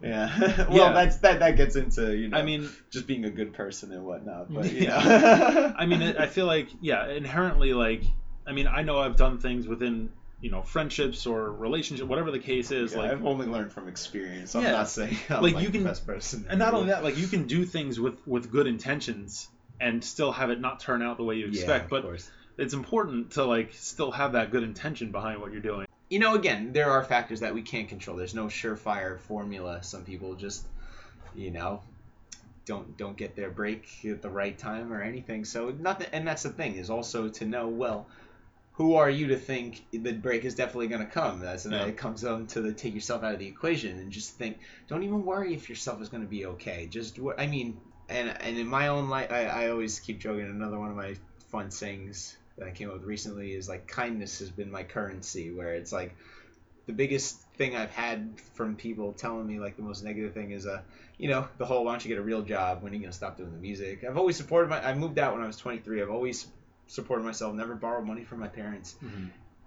Yeah. 0.02 0.66
well, 0.68 0.76
Yeah. 0.76 0.92
that's 0.92 1.16
that 1.18 1.40
that 1.40 1.56
gets 1.56 1.76
into 1.76 2.16
you 2.16 2.28
know. 2.28 2.38
I 2.38 2.42
mean, 2.42 2.68
just 2.90 3.06
being 3.06 3.24
a 3.26 3.30
good 3.30 3.52
person 3.52 3.92
and 3.92 4.04
whatnot. 4.04 4.52
But 4.52 4.72
you 4.72 4.82
Yeah. 4.84 5.02
know. 5.02 5.74
I 5.78 5.86
mean, 5.86 6.02
I 6.02 6.26
feel 6.26 6.46
like 6.46 6.68
yeah, 6.80 7.08
inherently 7.08 7.72
like 7.74 8.02
I 8.46 8.52
mean, 8.52 8.66
I 8.66 8.82
know 8.82 8.98
I've 8.98 9.16
done 9.16 9.38
things 9.38 9.66
within 9.68 10.10
you 10.40 10.50
know 10.50 10.62
friendships 10.62 11.26
or 11.26 11.52
relationship, 11.52 12.06
whatever 12.06 12.30
the 12.30 12.38
case 12.38 12.70
is, 12.70 12.92
Yeah, 12.92 12.98
like 13.00 13.10
I've 13.10 13.26
only 13.26 13.46
learned 13.46 13.72
from 13.72 13.88
experience. 13.88 14.54
I'm 14.54 14.62
Yeah. 14.62 14.72
not 14.72 14.88
saying 14.88 15.18
I'm 15.28 15.42
Like, 15.42 15.54
like, 15.54 15.62
you 15.64 15.68
the 15.68 15.78
can- 15.78 15.84
best 15.86 16.06
person. 16.06 16.46
and 16.48 16.58
not 16.58 16.72
only 16.72 16.88
that, 16.88 17.04
like 17.04 17.18
you 17.18 17.26
can 17.26 17.46
do 17.46 17.66
things 17.66 18.00
with 18.00 18.16
with 18.26 18.50
good 18.50 18.66
intentions 18.66 19.48
and 19.80 20.02
still 20.02 20.32
have 20.32 20.48
it 20.50 20.60
not 20.60 20.80
turn 20.80 21.02
out 21.02 21.18
the 21.18 21.24
way 21.24 21.36
you 21.36 21.48
expect. 21.48 21.84
of 21.84 21.90
but 21.90 22.02
course. 22.02 22.30
it's 22.56 22.72
important 22.74 23.32
to 23.32 23.44
like 23.44 23.72
still 23.74 24.10
have 24.12 24.32
that 24.32 24.50
good 24.50 24.62
intention 24.62 25.10
behind 25.12 25.40
what 25.42 25.52
you're 25.52 25.60
doing. 25.60 25.86
You 26.10 26.18
know, 26.18 26.34
again, 26.34 26.72
there 26.72 26.90
are 26.90 27.04
factors 27.04 27.40
that 27.40 27.54
we 27.54 27.62
can't 27.62 27.88
control. 27.88 28.16
There's 28.16 28.34
no 28.34 28.46
surefire 28.46 29.18
formula. 29.20 29.82
Some 29.82 30.04
people 30.04 30.34
just, 30.34 30.66
you 31.34 31.52
know, 31.52 31.82
don't 32.66 32.96
don't 32.96 33.16
get 33.16 33.36
their 33.36 33.50
break 33.50 33.88
at 34.04 34.20
the 34.20 34.28
right 34.28 34.58
time 34.58 34.92
or 34.92 35.00
anything. 35.02 35.44
So 35.44 35.70
nothing, 35.70 36.08
and 36.12 36.26
that's 36.26 36.42
the 36.42 36.50
thing 36.50 36.74
is 36.74 36.90
also 36.90 37.28
to 37.28 37.44
know 37.46 37.68
well. 37.68 38.06
Who 38.74 38.94
are 38.94 39.10
you 39.10 39.28
to 39.28 39.36
think 39.36 39.84
the 39.92 40.12
break 40.12 40.44
is 40.44 40.54
definitely 40.54 40.88
going 40.88 41.04
to 41.04 41.10
come? 41.10 41.40
That's 41.40 41.64
and 41.66 41.74
Yeah. 41.74 41.84
it 41.84 41.96
comes 41.96 42.22
down 42.22 42.46
to 42.48 42.62
the 42.62 42.72
take 42.72 42.94
yourself 42.94 43.22
out 43.22 43.34
of 43.34 43.38
the 43.38 43.46
equation 43.46 43.98
and 43.98 44.10
just 44.10 44.36
think. 44.36 44.58
Don't 44.88 45.02
even 45.02 45.24
worry 45.24 45.54
if 45.54 45.68
yourself 45.68 46.00
is 46.02 46.08
going 46.08 46.22
to 46.22 46.28
be 46.28 46.46
okay. 46.46 46.86
Just 46.86 47.18
I 47.38 47.46
mean, 47.46 47.78
and 48.08 48.28
and 48.42 48.58
in 48.58 48.66
my 48.66 48.88
own 48.88 49.08
life, 49.08 49.30
I, 49.30 49.44
I 49.44 49.68
always 49.70 50.00
keep 50.00 50.18
joking. 50.18 50.46
Another 50.46 50.78
one 50.78 50.90
of 50.90 50.96
my 50.96 51.14
fun 51.50 51.70
sayings 51.70 52.36
that 52.60 52.68
I 52.68 52.70
came 52.70 52.88
up 52.88 52.94
with 52.94 53.04
recently 53.04 53.52
is 53.52 53.68
like 53.68 53.86
kindness 53.86 54.38
has 54.38 54.50
been 54.50 54.70
my 54.70 54.84
currency. 54.84 55.50
Where 55.50 55.74
it's 55.74 55.92
like 55.92 56.14
the 56.86 56.92
biggest 56.92 57.40
thing 57.56 57.76
I've 57.76 57.90
had 57.90 58.40
from 58.54 58.76
people 58.76 59.12
telling 59.12 59.46
me 59.46 59.58
like 59.58 59.76
the 59.76 59.82
most 59.82 60.02
negative 60.02 60.32
thing 60.32 60.52
is 60.52 60.66
uh 60.66 60.80
you 61.18 61.28
know 61.28 61.46
the 61.58 61.66
whole 61.66 61.84
why 61.84 61.92
don't 61.92 62.04
you 62.04 62.08
get 62.08 62.18
a 62.18 62.22
real 62.22 62.42
job 62.42 62.82
when 62.82 62.92
are 62.92 62.94
you 62.94 63.00
gonna 63.00 63.12
stop 63.12 63.36
doing 63.36 63.52
the 63.52 63.58
music? 63.58 64.04
I've 64.04 64.16
always 64.16 64.36
supported 64.36 64.68
my 64.70 64.84
I 64.86 64.94
moved 64.94 65.18
out 65.18 65.34
when 65.34 65.42
I 65.42 65.46
was 65.46 65.56
23 65.56 66.02
I've 66.02 66.10
always 66.10 66.46
supported 66.86 67.24
myself 67.24 67.54
never 67.54 67.74
borrowed 67.74 68.06
money 68.06 68.24
from 68.24 68.40
my 68.40 68.48
parents. 68.48 68.96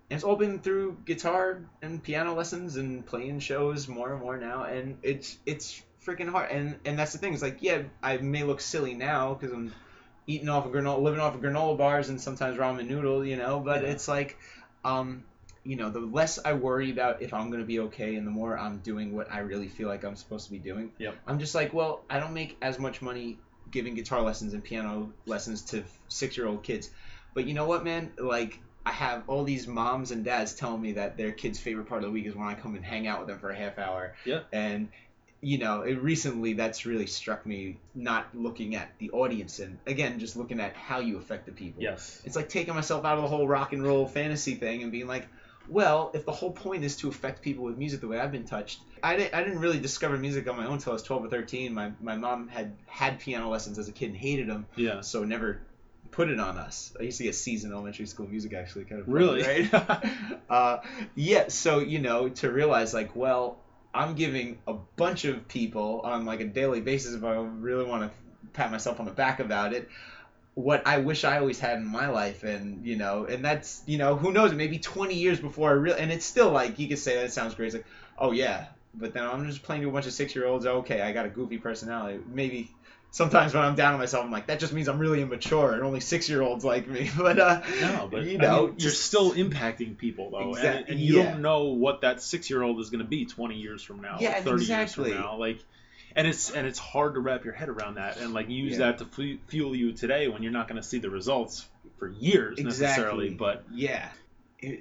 And 0.09 0.17
it's 0.17 0.23
all 0.23 0.35
been 0.35 0.59
through 0.59 0.97
guitar 1.05 1.61
and 1.81 2.03
piano 2.03 2.33
lessons 2.35 2.75
and 2.75 3.05
playing 3.05 3.39
shows 3.39 3.87
more 3.87 4.11
and 4.11 4.21
more 4.21 4.37
now 4.37 4.63
and 4.63 4.97
it's 5.01 5.37
it's 5.45 5.81
freaking 6.05 6.29
hard. 6.29 6.51
And 6.51 6.77
and 6.85 6.99
that's 6.99 7.13
the 7.13 7.19
thing 7.19 7.33
it's 7.33 7.41
like 7.41 7.57
yeah 7.61 7.83
I 8.01 8.17
may 8.17 8.43
look 8.43 8.59
silly 8.59 8.93
now 8.93 9.33
because 9.33 9.53
I'm 9.53 9.71
eating 10.27 10.49
off 10.49 10.65
of 10.65 10.71
granola 10.71 11.01
living 11.01 11.19
off 11.19 11.35
of 11.35 11.41
granola 11.41 11.77
bars 11.77 12.09
and 12.09 12.19
sometimes 12.19 12.57
ramen 12.57 12.87
noodle 12.87 13.25
you 13.25 13.35
know 13.35 13.59
but 13.59 13.83
Yeah. 13.83 13.89
it's 13.89 14.07
like 14.07 14.37
um 14.85 15.23
you 15.63 15.75
know 15.77 15.89
the 15.89 15.99
less 15.99 16.39
I 16.43 16.53
worry 16.53 16.91
about 16.91 17.21
if 17.21 17.33
I'm 17.33 17.49
gonna 17.49 17.63
be 17.63 17.79
okay 17.81 18.15
and 18.15 18.27
the 18.27 18.31
more 18.31 18.57
I'm 18.57 18.79
doing 18.79 19.13
what 19.15 19.31
I 19.31 19.39
really 19.39 19.69
feel 19.69 19.87
like 19.87 20.03
I'm 20.03 20.15
supposed 20.15 20.45
to 20.45 20.51
be 20.51 20.59
doing 20.59 20.91
Yep. 20.97 21.15
I'm 21.27 21.39
just 21.39 21.55
like 21.55 21.73
well 21.73 22.03
I 22.09 22.19
don't 22.19 22.33
make 22.33 22.57
as 22.61 22.79
much 22.79 23.01
money 23.01 23.37
giving 23.71 23.95
guitar 23.95 24.21
lessons 24.21 24.53
and 24.53 24.63
piano 24.63 25.11
lessons 25.25 25.61
to 25.63 25.83
six 26.09 26.37
year 26.37 26.47
old 26.47 26.63
kids 26.63 26.89
but 27.33 27.45
you 27.45 27.53
know 27.53 27.65
what 27.65 27.83
man 27.83 28.11
like 28.17 28.59
I 28.85 28.91
have 28.91 29.23
all 29.27 29.45
these 29.45 29.65
moms 29.65 30.11
and 30.11 30.25
dads 30.25 30.53
telling 30.53 30.81
me 30.81 30.91
that 30.93 31.15
their 31.15 31.31
kid's 31.31 31.57
favorite 31.57 31.87
part 31.87 32.03
of 32.03 32.09
the 32.09 32.11
week 32.11 32.25
is 32.25 32.35
when 32.35 32.45
I 32.47 32.53
come 32.53 32.75
and 32.75 32.83
hang 32.83 33.07
out 33.07 33.19
with 33.19 33.29
them 33.29 33.39
for 33.39 33.49
a 33.49 33.55
half 33.55 33.79
hour. 33.79 34.13
Yeah. 34.25 34.41
And 34.51 34.89
you 35.43 35.57
know, 35.57 35.81
it, 35.81 36.01
recently 36.01 36.53
that's 36.53 36.85
really 36.85 37.05
struck 37.05 37.45
me 37.45 37.77
not 37.93 38.25
looking 38.33 38.75
at 38.75 38.89
the 38.97 39.11
audience 39.11 39.59
and 39.59 39.77
again 39.85 40.17
just 40.19 40.35
looking 40.37 40.59
at 40.59 40.73
how 40.75 40.99
you 40.99 41.17
affect 41.17 41.45
the 41.45 41.51
people. 41.51 41.83
Yes. 41.83 42.21
It's 42.25 42.35
like 42.35 42.49
taking 42.49 42.73
myself 42.73 43.03
out 43.05 43.17
of 43.17 43.23
the 43.23 43.27
whole 43.29 43.47
rock 43.47 43.73
and 43.73 43.83
roll 43.83 44.07
fantasy 44.07 44.55
thing 44.55 44.83
and 44.83 44.91
being 44.91 45.07
like, 45.07 45.27
well, 45.69 46.11
if 46.13 46.25
the 46.25 46.31
whole 46.31 46.51
point 46.51 46.83
is 46.83 46.95
to 46.97 47.09
affect 47.09 47.41
people 47.41 47.63
with 47.65 47.77
music 47.77 48.01
the 48.01 48.07
way 48.07 48.19
I've 48.19 48.31
been 48.31 48.45
touched, 48.45 48.79
I 49.01 49.15
didn't, 49.15 49.33
I 49.33 49.43
didn't 49.43 49.59
really 49.59 49.79
discover 49.79 50.17
music 50.17 50.49
on 50.49 50.57
my 50.57 50.65
own 50.65 50.73
until 50.73 50.91
I 50.91 50.95
was 50.95 51.03
12 51.03 51.25
or 51.25 51.29
13. 51.29 51.73
My, 51.73 51.91
my 52.01 52.15
mom 52.17 52.47
had 52.49 52.73
had 52.87 53.19
piano 53.19 53.49
lessons 53.49 53.77
as 53.79 53.87
a 53.87 53.91
kid 53.91 54.07
and 54.09 54.17
hated 54.17 54.47
them, 54.47 54.65
Yeah. 54.75 55.01
so 55.01 55.23
never 55.23 55.59
put 56.11 56.29
it 56.29 56.39
on 56.39 56.57
us. 56.57 56.93
I 56.99 57.03
used 57.03 57.17
to 57.17 57.23
get 57.23 57.33
C's 57.35 57.63
in 57.63 57.71
elementary 57.71 58.05
school 58.05 58.27
music 58.27 58.53
actually 58.53 58.83
kind 58.85 59.01
of 59.01 59.07
funny, 59.07 59.17
Really? 59.17 59.43
right? 59.43 60.39
uh, 60.49 60.77
yeah, 61.15 61.47
so 61.47 61.79
you 61.79 61.99
know 61.99 62.29
to 62.29 62.51
realize 62.51 62.93
like 62.93 63.15
well 63.15 63.57
I'm 63.93 64.15
giving 64.15 64.57
a 64.67 64.73
bunch 64.73 65.25
of 65.25 65.47
people 65.47 66.01
on 66.03 66.25
like 66.25 66.41
a 66.41 66.45
daily 66.45 66.81
basis 66.81 67.13
if 67.13 67.23
I 67.23 67.35
really 67.35 67.85
want 67.85 68.03
to 68.03 68.17
pat 68.53 68.71
myself 68.71 68.99
on 68.99 69.05
the 69.05 69.11
back 69.11 69.39
about 69.39 69.73
it 69.73 69.87
what 70.55 70.85
I 70.85 70.99
wish 70.99 71.23
I 71.23 71.39
always 71.39 71.59
had 71.59 71.79
in 71.79 71.85
my 71.85 72.07
life. 72.09 72.43
And 72.43 72.85
you 72.85 72.95
know 72.95 73.25
and 73.25 73.43
that's 73.43 73.81
you 73.85 73.97
know 73.97 74.15
who 74.15 74.31
knows 74.31 74.53
maybe 74.53 74.77
20 74.77 75.15
years 75.15 75.39
before 75.39 75.69
I 75.69 75.73
really 75.73 75.99
and 75.99 76.11
it's 76.11 76.25
still 76.25 76.51
like 76.51 76.79
you 76.79 76.87
could 76.87 76.99
say 76.99 77.15
that 77.15 77.31
sounds 77.31 77.55
great 77.55 77.67
it's 77.67 77.75
like 77.75 77.85
oh 78.17 78.31
yeah 78.31 78.67
but 78.95 79.13
then 79.13 79.23
I'm 79.23 79.47
just 79.47 79.63
playing 79.63 79.81
to 79.81 79.89
a 79.89 79.91
bunch 79.91 80.05
of 80.05 80.13
six 80.13 80.35
year 80.35 80.45
olds 80.45 80.65
okay 80.65 81.01
I 81.01 81.11
got 81.11 81.25
a 81.25 81.29
goofy 81.29 81.57
personality 81.57 82.19
maybe 82.31 82.71
sometimes 83.13 83.53
when 83.53 83.63
I'm 83.63 83.75
down 83.75 83.93
on 83.93 83.99
myself 83.99 84.25
I'm 84.25 84.31
like 84.31 84.47
that 84.47 84.59
just 84.59 84.73
means 84.73 84.89
I'm 84.89 84.99
really 84.99 85.21
immature 85.21 85.71
and 85.71 85.83
only 85.83 86.01
six 86.01 86.27
year 86.29 86.41
olds 86.41 86.65
like 86.65 86.87
me 86.87 87.09
but 87.17 87.39
uh 87.39 87.61
No, 87.79 88.09
but 88.11 88.23
you 88.25 88.37
I 88.39 88.41
know 88.41 88.67
mean, 88.67 88.75
you're 88.79 88.91
still 88.91 89.31
impacting 89.33 89.97
people 89.97 90.31
though, 90.31 90.55
and, 90.55 90.89
and 90.89 90.99
you 90.99 91.17
yeah. 91.17 91.31
don't 91.31 91.41
know 91.41 91.63
what 91.67 92.01
that 92.01 92.21
six 92.21 92.49
year 92.49 92.61
old 92.61 92.81
is 92.81 92.89
going 92.89 93.03
to 93.03 93.07
be 93.09 93.23
20 93.25 93.55
years 93.55 93.81
from 93.81 94.01
now, 94.01 94.17
Yeah, 94.19 94.39
or 94.39 94.41
30 94.41 94.61
exactly. 94.63 95.09
years 95.11 95.15
from 95.17 95.25
now, 95.25 95.37
like. 95.37 95.59
And 96.15 96.27
it's 96.27 96.51
and 96.51 96.67
it's 96.67 96.77
hard 96.77 97.15
to 97.15 97.21
wrap 97.21 97.43
your 97.43 97.53
head 97.55 97.69
around 97.69 97.95
that 97.95 98.17
and 98.17 98.35
like 98.35 98.47
use 98.47 98.73
Yeah. 98.73 98.77
that 98.91 98.97
to 98.99 99.05
fu- 99.05 99.39
fuel 99.47 99.75
you 99.75 99.93
today 99.93 100.27
when 100.27 100.43
you're 100.43 100.51
not 100.51 100.67
going 100.67 100.79
to 100.79 100.87
see 100.87 100.99
the 100.99 101.09
results 101.09 101.65
for 101.97 102.07
years 102.07 102.59
necessarily. 102.59 103.31
But 103.31 103.63
yeah 103.73 104.09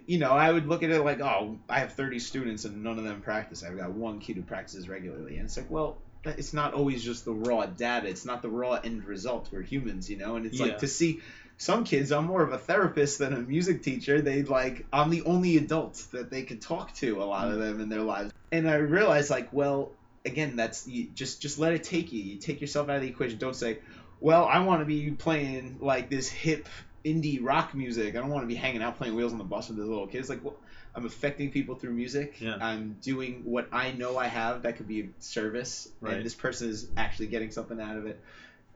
you 0.07 0.19
know 0.19 0.31
i 0.31 0.51
would 0.51 0.67
look 0.69 0.83
at 0.85 0.91
it 0.91 1.01
like 1.03 1.21
oh 1.21 1.59
i 1.69 1.81
have 1.81 1.93
30 1.95 2.21
students 2.21 2.65
and 2.65 2.85
none 2.85 2.99
of 2.99 3.05
them 3.05 3.21
practice 3.21 3.65
i've 3.65 3.77
got 3.77 3.91
one 3.91 4.21
kid 4.21 4.37
who 4.37 4.43
practices 4.43 4.89
regularly 4.89 5.37
and 5.39 5.47
it's 5.47 5.57
like 5.57 5.69
well 5.71 5.97
it's 6.25 6.53
not 6.53 6.75
always 6.75 7.03
just 7.03 7.25
the 7.25 7.33
raw 7.33 7.67
data 7.67 8.07
it's 8.07 8.25
not 8.25 8.43
the 8.43 8.49
raw 8.49 8.73
end 8.73 9.05
result 9.05 9.49
we're 9.53 9.63
humans 9.63 10.11
you 10.11 10.17
know 10.17 10.37
and 10.37 10.47
it's 10.47 10.59
Yeah. 10.59 10.67
like 10.67 10.79
to 10.79 10.89
see 10.89 11.21
some 11.57 11.85
kids 11.85 12.13
i'm 12.13 12.25
more 12.25 12.43
of 12.43 12.53
a 12.53 12.59
therapist 12.59 13.19
than 13.19 13.33
a 13.33 13.39
music 13.39 13.83
teacher 13.83 14.21
they 14.21 14.43
like 14.43 14.87
i'm 14.93 15.11
the 15.11 15.23
only 15.23 15.57
adult 15.57 15.95
that 16.13 16.31
they 16.31 16.43
could 16.43 16.61
talk 16.61 16.95
to 16.95 17.23
a 17.23 17.25
lot 17.25 17.49
of 17.49 17.57
mm. 17.57 17.61
them 17.61 17.81
in 17.81 17.89
their 17.89 18.03
lives 18.03 18.33
and 18.51 18.69
i 18.69 18.77
realized 18.77 19.31
like 19.31 19.53
well 19.53 19.91
again 20.25 20.57
that's 20.57 20.87
you 20.87 21.09
just 21.15 21.43
just 21.43 21.59
let 21.59 21.73
it 21.73 21.83
take 21.83 22.13
you 22.13 22.23
you 22.23 22.39
take 22.39 22.61
yourself 22.61 22.89
out 22.89 22.97
of 22.97 23.03
the 23.03 23.09
equation 23.09 23.39
don't 23.39 23.57
say 23.57 23.79
well 24.21 24.45
i 24.45 24.61
want 24.61 24.81
to 24.81 24.87
be 24.87 25.11
playing 25.11 25.77
like 25.81 26.09
this 26.09 26.29
hip 26.29 26.69
indie 27.05 27.41
rock 27.43 27.75
music 27.75 28.15
i 28.15 28.19
don't 28.19 28.31
want 28.31 28.45
to 28.45 28.49
be 28.49 28.55
hanging 28.55 28.83
out 28.83 28.97
playing 28.97 29.15
wheels 29.15 29.33
on 29.33 29.39
the 29.39 29.45
bus 29.45 29.69
with 29.69 29.77
these 29.77 29.87
little 29.87 30.07
kids 30.07 30.29
like 30.29 30.43
well, 30.45 30.55
i'm 30.95 31.07
affecting 31.07 31.51
people 31.51 31.75
through 31.75 31.93
music 31.93 32.37
Yeah. 32.41 32.57
i'm 32.61 32.97
doing 33.03 33.43
what 33.45 33.69
i 33.73 33.93
know 33.93 34.17
i 34.19 34.27
have 34.27 34.63
that 34.63 34.77
could 34.77 34.89
be 34.89 35.11
service 35.19 35.89
Right. 36.01 36.17
and 36.17 36.25
this 36.25 36.35
person 36.35 36.69
is 36.69 36.87
actually 36.97 37.27
getting 37.29 37.51
something 37.51 37.81
out 37.81 37.97
of 37.97 38.07
it 38.07 38.21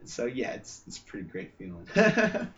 so 0.04 0.26
yeah 0.26 0.52
it's 0.52 0.82
it's 0.86 0.98
a 0.98 1.02
pretty 1.02 1.26
great 1.28 1.52
feeling 1.58 1.86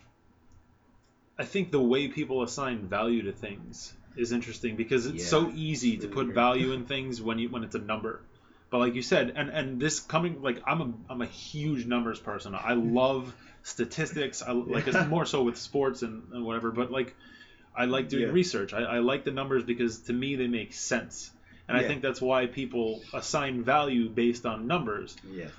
I 1.37 1.45
think 1.45 1.71
the 1.71 1.79
way 1.79 2.07
people 2.09 2.43
assign 2.43 2.87
value 2.87 3.23
to 3.23 3.31
things 3.31 3.93
is 4.17 4.31
interesting 4.33 4.75
because 4.75 5.05
it's 5.05 5.23
Yeah, 5.23 5.29
so 5.29 5.49
easy 5.53 5.95
to 5.97 6.03
really 6.03 6.13
put 6.13 6.25
great. 6.25 6.35
value 6.35 6.71
in 6.73 6.83
things 6.93 7.21
when 7.21 7.39
you 7.39 7.49
when 7.49 7.63
it's 7.63 7.75
a 7.75 7.79
number. 7.79 8.19
But 8.69 8.79
like 8.79 8.93
you 8.93 9.01
said, 9.01 9.31
and 9.35 9.49
and 9.49 9.79
this 9.79 9.99
coming 10.01 10.41
like 10.41 10.61
I'm 10.67 10.81
a 10.81 10.93
I'm 11.09 11.21
a 11.21 11.25
huge 11.25 11.85
numbers 11.85 12.19
person. 12.19 12.53
I 12.55 12.73
love 12.73 13.33
statistics. 13.63 14.41
I 14.41 14.51
like 14.51 14.87
it's 14.87 15.07
more 15.07 15.25
so 15.25 15.41
with 15.43 15.57
sports 15.57 16.01
and, 16.01 16.23
and 16.33 16.43
whatever. 16.43 16.71
But 16.71 16.91
like 16.91 17.15
I 17.83 17.85
like 17.85 18.09
doing 18.09 18.23
Yeah. 18.27 18.33
research. 18.41 18.73
I, 18.73 18.81
I 18.97 18.99
like 18.99 19.23
the 19.23 19.31
numbers 19.31 19.63
because 19.63 19.99
to 20.09 20.13
me 20.13 20.35
they 20.35 20.47
make 20.47 20.73
sense. 20.73 21.31
And 21.67 21.77
I 21.77 21.83
think 21.87 22.01
that's 22.01 22.21
why 22.29 22.47
people 22.47 23.01
assign 23.13 23.63
value 23.63 24.09
based 24.09 24.45
on 24.45 24.65
numbers. 24.67 25.15
yeah 25.31 25.49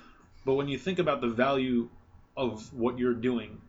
But 0.45 0.55
when 0.55 0.67
you 0.67 0.77
think 0.77 0.99
about 0.99 1.21
the 1.21 1.29
value 1.29 1.87
of 2.35 2.73
what 2.73 2.99
you're 2.99 3.19
doing, 3.29 3.61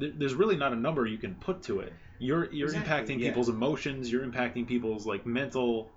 th- 0.00 0.14
there's 0.16 0.34
really 0.42 0.56
not 0.56 0.72
a 0.72 0.76
number 0.86 1.06
you 1.06 1.18
can 1.18 1.34
put 1.34 1.62
to 1.64 1.80
it. 1.80 1.92
You're 2.18 2.44
you're 2.52 2.68
Exactly, 2.68 2.92
impacting 3.16 3.18
yeah. 3.20 3.28
people's 3.28 3.48
emotions. 3.48 4.10
You're 4.12 4.24
impacting 4.30 4.64
people's 4.74 5.04
like 5.12 5.26
mental 5.26 5.90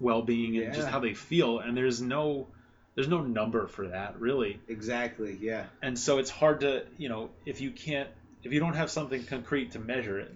well-being 0.00 0.56
and 0.58 0.74
just 0.74 0.88
how 0.88 1.00
they 1.00 1.14
feel. 1.14 1.58
And 1.58 1.76
there's 1.76 2.00
no 2.00 2.46
there's 2.94 3.08
no 3.08 3.20
number 3.22 3.66
for 3.66 3.88
that 3.88 4.20
really. 4.20 4.60
exactly 4.68 5.36
yeah 5.40 5.64
And 5.82 5.98
so 5.98 6.18
it's 6.18 6.30
hard 6.30 6.60
to 6.60 6.84
you 6.96 7.08
know 7.08 7.30
if 7.44 7.60
you 7.60 7.70
can't 7.72 8.08
if 8.44 8.52
you 8.52 8.60
don't 8.60 8.74
have 8.74 8.90
something 8.90 9.24
concrete 9.24 9.72
to 9.72 9.78
measure 9.80 10.18
it, 10.20 10.32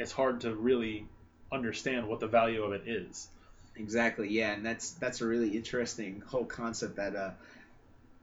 it's 0.00 0.12
hard 0.12 0.40
to 0.42 0.54
really 0.54 1.06
understand 1.52 2.08
what 2.08 2.20
the 2.20 2.26
value 2.28 2.62
of 2.64 2.72
it 2.72 2.82
is. 2.86 3.28
Exactly, 3.76 4.28
yeah, 4.28 4.52
and 4.52 4.66
that's 4.66 4.90
that's 4.92 5.20
a 5.20 5.26
really 5.26 5.56
interesting 5.56 6.22
whole 6.26 6.44
concept 6.46 6.96
that 6.96 7.14
uh 7.16 7.30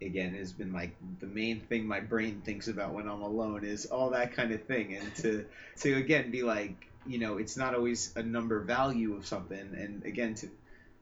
again 0.02 0.34
has 0.36 0.52
been 0.52 0.74
like 0.74 0.92
the 1.20 1.28
main 1.28 1.60
thing 1.60 1.88
my 1.88 2.00
brain 2.00 2.42
thinks 2.46 2.68
about 2.68 2.94
when 2.94 3.08
I'm 3.08 3.22
alone 3.22 3.64
is 3.64 3.86
all 3.86 4.12
that 4.12 4.32
kind 4.32 4.52
of 4.52 4.62
thing 4.64 4.94
and 4.94 5.16
to 5.16 5.46
to 5.78 5.96
again 5.98 6.30
be 6.32 6.44
like, 6.44 6.88
you 7.06 7.18
know, 7.20 7.38
it's 7.38 7.58
not 7.58 7.74
always 7.74 8.10
a 8.16 8.22
number 8.24 8.60
value 8.60 9.16
of 9.16 9.26
something 9.26 9.76
and 9.76 10.04
again 10.06 10.36
to 10.36 10.50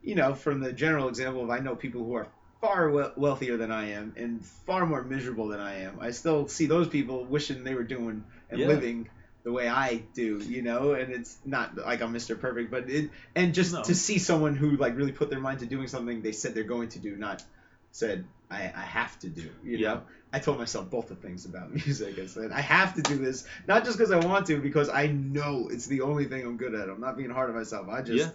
you 0.03 0.15
know, 0.15 0.33
from 0.33 0.59
the 0.59 0.71
general 0.71 1.07
example 1.09 1.43
of 1.43 1.49
I 1.49 1.59
know 1.59 1.75
people 1.75 2.03
who 2.05 2.13
are 2.15 2.27
far 2.61 2.89
we- 2.89 3.07
wealthier 3.15 3.57
than 3.57 3.71
I 3.71 3.87
am 3.89 4.13
and 4.15 4.45
far 4.45 4.85
more 4.85 5.01
miserable 5.01 5.47
than 5.47 5.59
I 5.59 5.79
am. 5.79 5.99
I 5.99 6.11
still 6.11 6.47
see 6.47 6.67
those 6.67 6.87
people 6.87 7.25
wishing 7.25 7.63
they 7.63 7.73
were 7.75 7.83
doing 7.83 8.23
and 8.49 8.61
Yeah. 8.61 8.67
living 8.67 9.07
the 9.45 9.51
way 9.51 9.69
I 9.69 9.97
do, 10.15 10.39
you 10.43 10.63
know, 10.63 10.93
and 10.93 11.13
it's 11.13 11.37
not 11.45 11.77
like 11.77 12.01
I'm 12.01 12.11
Mr. 12.11 12.37
Perfect, 12.37 12.71
but 12.71 12.89
it 12.89 13.11
and 13.35 13.53
just 13.53 13.73
No. 13.73 13.83
to 13.83 13.93
see 13.93 14.17
someone 14.17 14.55
who 14.55 14.75
like 14.75 14.97
really 14.97 15.11
put 15.11 15.29
their 15.29 15.39
mind 15.39 15.59
to 15.59 15.67
doing 15.67 15.87
something 15.87 16.23
they 16.23 16.31
said 16.31 16.55
they're 16.55 16.63
going 16.63 16.89
to 16.89 16.99
do, 16.99 17.15
not 17.15 17.43
said 17.91 18.25
I, 18.49 18.73
I 18.75 18.81
have 18.81 19.17
to 19.19 19.29
do, 19.29 19.49
you 19.63 19.77
Yeah. 19.77 19.93
know. 19.93 20.01
I 20.33 20.39
told 20.39 20.57
myself 20.57 20.89
both 20.89 21.07
the 21.09 21.15
things 21.15 21.45
about 21.45 21.71
music. 21.85 22.17
I 22.19 22.25
said 22.25 22.51
I 22.51 22.59
have 22.61 22.95
to 22.95 23.03
do 23.03 23.17
this, 23.17 23.45
not 23.67 23.85
just 23.85 23.99
because 23.99 24.11
I 24.11 24.17
want 24.17 24.47
to, 24.47 24.57
because 24.59 24.89
I 24.89 25.07
know 25.07 25.69
it's 25.71 25.85
the 25.85 26.01
only 26.01 26.25
thing 26.25 26.43
I'm 26.43 26.57
good 26.57 26.73
at. 26.73 26.89
I'm 26.89 26.99
not 26.99 27.15
being 27.15 27.29
hard 27.29 27.49
on 27.51 27.55
myself. 27.55 27.87
I 27.87 28.01
just 28.01 28.27
Yeah. 28.27 28.31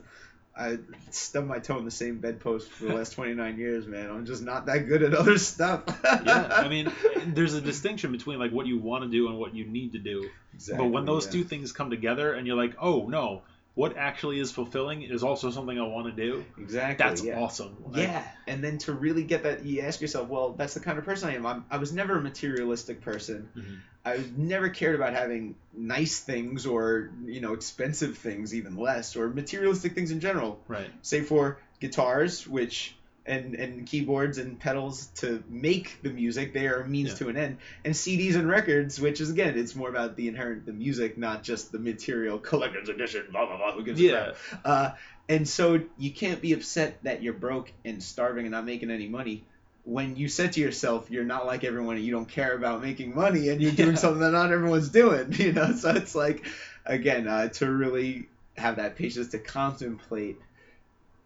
I 0.61 0.79
stubbed 1.11 1.49
my 1.49 1.59
toe 1.59 1.79
in 1.79 1.87
the 1.87 1.91
same 1.91 2.19
bedpost 2.19 2.71
for 2.71 2.85
the 2.85 2.95
last 2.95 3.13
29 3.13 3.59
years, 3.59 3.87
man. 3.87 4.11
I'm 4.11 4.27
just 4.27 4.43
not 4.43 4.67
that 4.67 4.87
good 4.87 5.03
at 5.03 5.15
other 5.15 5.39
stuff. 5.39 5.85
yeah, 6.05 6.49
I 6.51 6.69
mean, 6.75 6.93
there's 7.29 7.55
a 7.55 7.63
distinction 7.63 8.13
between 8.13 8.39
like 8.39 8.53
what 8.53 8.67
you 8.67 8.79
want 8.79 9.05
to 9.05 9.11
do 9.11 9.29
and 9.29 9.39
what 9.39 9.55
you 9.55 9.65
need 9.65 9.93
to 9.93 9.99
do. 9.99 10.29
Exactly, 10.53 10.85
but 10.85 10.93
when 10.93 11.07
those 11.07 11.25
yeah. 11.27 11.33
two 11.33 11.45
things 11.45 11.73
come 11.73 11.89
together 11.89 12.35
and 12.35 12.47
you're 12.47 12.57
like, 12.57 12.75
oh 12.79 13.09
no, 13.09 13.43
what 13.75 13.97
actually 13.97 14.39
is 14.39 14.53
fulfilling 14.53 15.01
is 15.01 15.23
also 15.23 15.51
something 15.51 15.79
I 15.79 15.87
want 15.87 16.15
to 16.15 16.23
do. 16.23 16.45
exactly, 16.59 17.07
That's 17.09 17.23
yeah. 17.23 17.41
awesome. 17.41 17.83
Yeah, 17.95 18.23
and 18.47 18.63
then 18.63 18.77
to 18.79 18.93
really 18.93 19.23
get 19.23 19.45
that, 19.45 19.65
you 19.65 19.81
ask 19.81 20.03
yourself, 20.03 20.29
well, 20.29 20.51
that's 20.51 20.75
the 20.75 20.81
kind 20.81 20.99
of 20.99 21.07
person 21.07 21.31
I 21.31 21.37
am. 21.37 21.47
I'm, 21.47 21.65
I 21.71 21.79
was 21.79 21.91
never 21.93 22.19
a 22.19 22.21
materialistic 22.21 23.01
person. 23.01 23.49
Mhm. 23.57 23.79
I 24.05 24.21
never 24.37 24.69
cared 24.71 24.95
about 24.95 25.13
having 25.13 25.57
nice 25.75 26.21
things 26.21 26.67
or 26.67 27.11
you 27.27 27.41
know 27.41 27.53
expensive 27.53 28.17
things, 28.19 28.55
even 28.55 28.77
less, 28.77 29.17
or 29.17 29.29
materialistic 29.29 29.95
things 29.95 30.11
in 30.11 30.21
general. 30.21 30.61
Right. 30.69 30.91
Say 31.03 31.21
for 31.21 31.59
guitars, 31.81 32.47
which 32.47 32.95
and 33.27 33.55
and 33.55 33.87
keyboards 33.87 34.39
and 34.39 34.59
pedals 34.59 35.07
to 35.17 35.43
make 35.49 35.99
the 36.03 36.09
music, 36.11 36.55
they 36.55 36.67
are 36.67 36.81
a 36.81 36.89
means 36.89 37.11
Yeah. 37.11 37.15
to 37.17 37.29
an 37.29 37.37
end. 37.37 37.59
And 37.85 37.93
CDs 37.95 38.35
and 38.37 38.49
records, 38.49 38.99
which 38.99 39.21
is 39.21 39.31
again, 39.31 39.59
it's 39.59 39.75
more 39.77 39.91
about 39.91 40.17
the 40.17 40.29
inherent 40.29 40.65
the 40.65 40.73
music, 40.73 41.19
not 41.19 41.43
just 41.43 41.71
the 41.71 41.79
material 41.79 42.39
collector's 42.39 42.89
edition. 42.89 43.27
Blah 43.31 43.47
blah 43.47 43.59
blah. 43.59 43.73
Who 43.73 43.83
gives 43.85 44.01
a 44.01 44.03
Yeah. 44.03 44.33
crap? 44.49 44.61
Uh, 44.65 44.91
and 45.29 45.47
so 45.47 45.81
you 45.99 46.11
can't 46.11 46.41
be 46.41 46.55
upset 46.55 46.99
that 47.05 47.23
you're 47.23 47.35
broke 47.35 47.71
and 47.85 48.03
starving 48.03 48.47
and 48.47 48.53
not 48.53 48.65
making 48.65 48.91
any 48.91 49.09
money 49.09 49.45
when 49.85 50.17
you 50.17 50.29
said 50.29 50.53
to 50.53 50.61
yourself 50.61 51.11
you're 51.11 51.25
not 51.25 51.47
like 51.47 51.65
everyone 51.65 51.97
and 51.97 52.05
you 52.05 52.11
don't 52.13 52.29
care 52.29 52.55
about 52.55 52.83
making 52.83 53.15
money 53.15 53.49
and 53.49 53.61
you're 53.61 53.73
doing 53.73 53.91
Yeah. 53.91 53.97
something 53.97 54.21
that 54.21 54.33
not 54.33 54.51
everyone's 54.53 54.91
doing 54.91 55.33
you 55.39 55.53
know 55.53 55.73
so 55.73 55.91
it's 55.91 56.15
like 56.15 56.47
again 56.85 57.27
uh, 57.27 57.49
to 57.49 57.69
really 57.71 58.29
have 58.57 58.77
that 58.77 58.95
patience 58.97 59.29
to 59.29 59.39
contemplate 59.39 60.37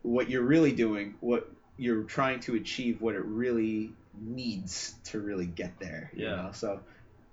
what 0.02 0.28
you're 0.30 0.42
really 0.42 0.72
doing 0.72 1.14
what 1.20 1.48
you're 1.76 2.02
trying 2.04 2.40
to 2.40 2.54
achieve 2.54 3.00
what 3.00 3.14
it 3.14 3.24
really 3.24 3.90
needs 4.20 4.94
to 5.04 5.18
really 5.18 5.46
get 5.46 5.72
there 5.80 6.10
you 6.14 6.24
Yeah. 6.24 6.36
know 6.36 6.50
so 6.52 6.80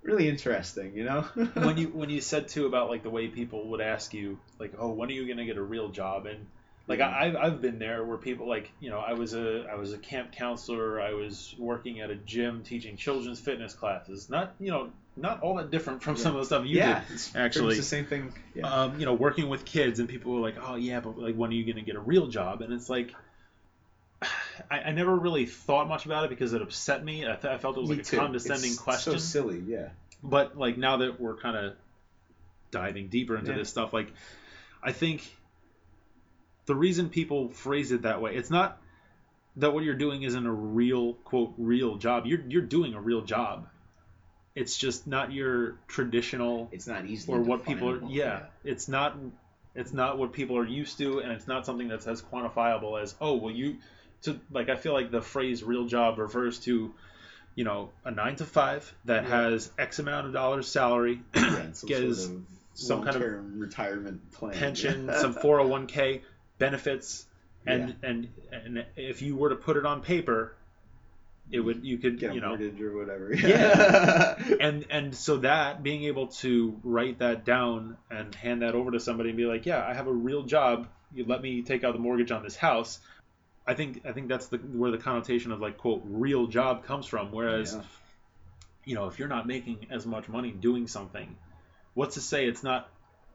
really 0.02 0.28
interesting 0.28 0.96
you 0.96 1.04
know 1.04 1.24
when 1.54 1.76
you 1.76 1.86
when 1.88 2.08
you 2.10 2.20
said 2.20 2.48
too 2.48 2.66
about 2.66 2.88
like 2.88 3.02
the 3.02 3.10
way 3.10 3.28
people 3.28 3.68
would 3.68 3.80
ask 3.80 4.12
you 4.14 4.38
like, 4.58 4.72
oh, 4.78 4.90
when 4.90 5.08
are 5.08 5.12
you 5.12 5.28
gonna 5.28 5.44
get 5.44 5.56
a 5.56 5.62
real 5.62 5.88
job? 5.88 6.26
And 6.26 6.46
like. 6.88 7.00
I, 7.00 7.26
I've 7.26 7.36
I've 7.36 7.60
been 7.62 7.78
there 7.78 8.04
where 8.04 8.16
people 8.18 8.48
like 8.48 8.70
you 8.80 8.90
know 8.90 8.98
I 8.98 9.12
was 9.14 9.34
a 9.34 9.66
I 9.70 9.74
was 9.76 9.92
a 9.92 9.98
camp 9.98 10.32
counselor. 10.32 11.00
I 11.00 11.12
was 11.14 11.54
working 11.58 12.00
at 12.00 12.10
a 12.10 12.14
gym 12.16 12.62
teaching 12.64 12.96
children's 12.96 13.40
fitness 13.40 13.74
classes. 13.74 14.28
Not 14.30 14.54
you 14.60 14.70
know 14.70 14.90
not 15.16 15.42
all 15.42 15.56
that 15.56 15.70
different 15.70 16.02
from 16.02 16.16
Yeah. 16.16 16.22
some 16.22 16.34
of 16.36 16.40
the 16.40 16.46
stuff 16.46 16.64
you 16.66 16.78
yeah 16.78 17.00
did. 17.06 17.14
it's 17.14 17.36
actually. 17.36 17.66
much 17.68 17.76
the 17.76 17.82
same 17.82 18.06
thing 18.06 18.32
yeah 18.54 18.62
um, 18.84 18.98
you 18.98 19.04
know, 19.04 19.12
working 19.14 19.48
with 19.50 19.64
kids, 19.64 19.98
and 20.00 20.08
people 20.08 20.32
were 20.32 20.40
like, 20.40 20.56
"Oh 20.62 20.76
yeah, 20.76 21.00
but 21.00 21.18
like, 21.18 21.34
when 21.34 21.50
are 21.50 21.54
you 21.54 21.64
going 21.64 21.76
to 21.76 21.82
get 21.82 21.96
a 21.96 22.00
real 22.00 22.28
job?" 22.28 22.62
And 22.62 22.72
it's 22.72 22.88
like, 22.88 23.12
I, 24.70 24.80
I 24.80 24.92
never 24.92 25.14
really 25.14 25.46
thought 25.46 25.88
much 25.88 26.06
about 26.06 26.24
it 26.24 26.30
because 26.30 26.52
it 26.52 26.62
upset 26.62 27.04
me. 27.04 27.24
I, 27.26 27.34
th- 27.34 27.44
I 27.52 27.58
felt 27.58 27.76
it 27.76 27.80
was 27.80 27.90
Me 27.90 27.96
like 27.96 28.12
a 28.12 28.16
condescending 28.16 28.70
It's 28.70 28.78
question. 28.78 29.12
so 29.12 29.18
silly 29.18 29.62
yeah 29.66 29.88
But 30.22 30.56
like 30.56 30.78
now 30.78 30.98
that 30.98 31.20
we're 31.20 31.36
kind 31.36 31.56
of 31.56 31.74
diving 32.70 33.08
deeper 33.08 33.36
into 33.36 33.50
Yeah. 33.52 33.58
this 33.58 33.68
stuff, 33.68 33.92
like 33.92 34.12
I 34.82 34.92
think 34.92 35.30
the 36.66 36.74
reason 36.74 37.08
people 37.08 37.48
phrase 37.48 37.92
it 37.92 38.02
that 38.02 38.20
way, 38.20 38.36
it's 38.36 38.50
not 38.50 38.80
that 39.56 39.72
what 39.74 39.84
you're 39.84 39.94
doing 39.94 40.22
isn't 40.22 40.46
a 40.46 40.52
real 40.52 41.14
quote 41.14 41.52
real 41.58 41.96
job. 41.96 42.26
You're 42.26 42.40
you're 42.48 42.62
doing 42.62 42.94
a 42.94 43.00
real 43.00 43.22
job. 43.22 43.68
It's 44.54 44.76
just 44.76 45.06
not 45.06 45.32
your 45.32 45.76
traditional 45.88 46.68
it's 46.72 46.86
not 46.86 47.06
easy 47.06 47.32
or 47.32 47.40
what 47.40 47.64
people 47.64 47.88
are 47.90 48.02
yeah, 48.08 48.44
it's 48.64 48.86
not 48.88 49.16
it's 49.74 49.92
not 49.92 50.18
what 50.18 50.32
people 50.32 50.58
are 50.58 50.66
used 50.66 50.98
to 50.98 51.20
and 51.20 51.32
it's 51.32 51.48
not 51.48 51.64
something 51.64 51.88
that's 51.88 52.06
as 52.06 52.20
quantifiable 52.20 53.00
as 53.02 53.14
oh 53.20 53.34
well 53.36 53.50
you 53.50 53.78
so 54.20 54.36
like 54.50 54.68
i 54.68 54.76
feel 54.76 54.92
like 54.92 55.10
the 55.10 55.22
phrase 55.22 55.62
real 55.62 55.86
job 55.86 56.18
refers 56.18 56.58
to 56.58 56.92
you 57.54 57.64
know 57.64 57.88
a 58.04 58.10
nine 58.10 58.36
to 58.36 58.44
five 58.44 58.94
that 59.06 59.24
Yeah. 59.24 59.30
has 59.30 59.70
x 59.78 59.98
amount 59.98 60.26
of 60.26 60.34
dollars 60.34 60.68
salary 60.68 61.22
yeah, 61.34 61.72
some 61.72 61.88
Get 61.88 62.14
sort 62.14 62.36
of 62.36 62.42
some 62.74 63.02
kind 63.04 63.16
of 63.16 63.58
retirement 63.58 64.30
plan 64.32 64.52
pension 64.52 65.06
yeah. 65.06 65.18
some 65.22 65.34
401k 65.34 66.20
benefits 66.58 67.26
and 67.66 67.88
Yeah. 68.02 68.08
and 68.10 68.28
and 68.52 68.84
if 68.96 69.22
you 69.22 69.36
were 69.36 69.50
to 69.50 69.56
put 69.56 69.76
it 69.76 69.86
on 69.86 70.02
paper 70.02 70.54
it 71.50 71.60
would 71.60 71.84
you 71.84 71.98
could 71.98 72.18
get 72.18 72.30
a 72.30 72.34
you 72.34 72.40
know 72.40 72.48
mortgage 72.48 72.80
or 72.80 72.96
whatever 72.96 73.34
Yeah. 73.34 74.36
and 74.60 74.86
and 74.90 75.14
so 75.14 75.38
that 75.38 75.82
being 75.82 76.04
able 76.04 76.28
to 76.28 76.78
write 76.84 77.18
that 77.18 77.44
down 77.44 77.96
and 78.10 78.34
hand 78.34 78.62
that 78.62 78.74
over 78.74 78.90
to 78.92 79.00
somebody 79.00 79.30
and 79.30 79.36
be 79.36 79.44
like 79.44 79.66
yeah 79.66 79.84
i 79.86 79.92
have 79.94 80.06
a 80.06 80.12
real 80.12 80.42
job 80.44 80.88
you 81.12 81.24
let 81.26 81.42
me 81.42 81.62
take 81.62 81.84
out 81.84 81.92
the 81.94 81.98
mortgage 81.98 82.30
on 82.30 82.42
this 82.42 82.56
house 82.56 83.00
i 83.66 83.74
think 83.74 84.02
i 84.06 84.12
think 84.12 84.28
that's 84.28 84.46
the 84.46 84.58
where 84.58 84.90
the 84.90 84.98
connotation 84.98 85.52
of 85.52 85.60
like 85.60 85.78
quote 85.78 86.02
real 86.06 86.46
job 86.46 86.84
comes 86.84 87.06
from 87.06 87.32
whereas 87.32 87.74
Yeah. 87.74 87.82
you 88.84 88.94
know 88.94 89.06
if 89.08 89.18
you're 89.18 89.28
not 89.28 89.46
making 89.46 89.86
as 89.90 90.06
much 90.06 90.28
money 90.28 90.52
doing 90.52 90.86
something 90.86 91.36
what's 91.94 92.14
to 92.14 92.20
say 92.20 92.46
it's 92.46 92.62
not 92.62 92.88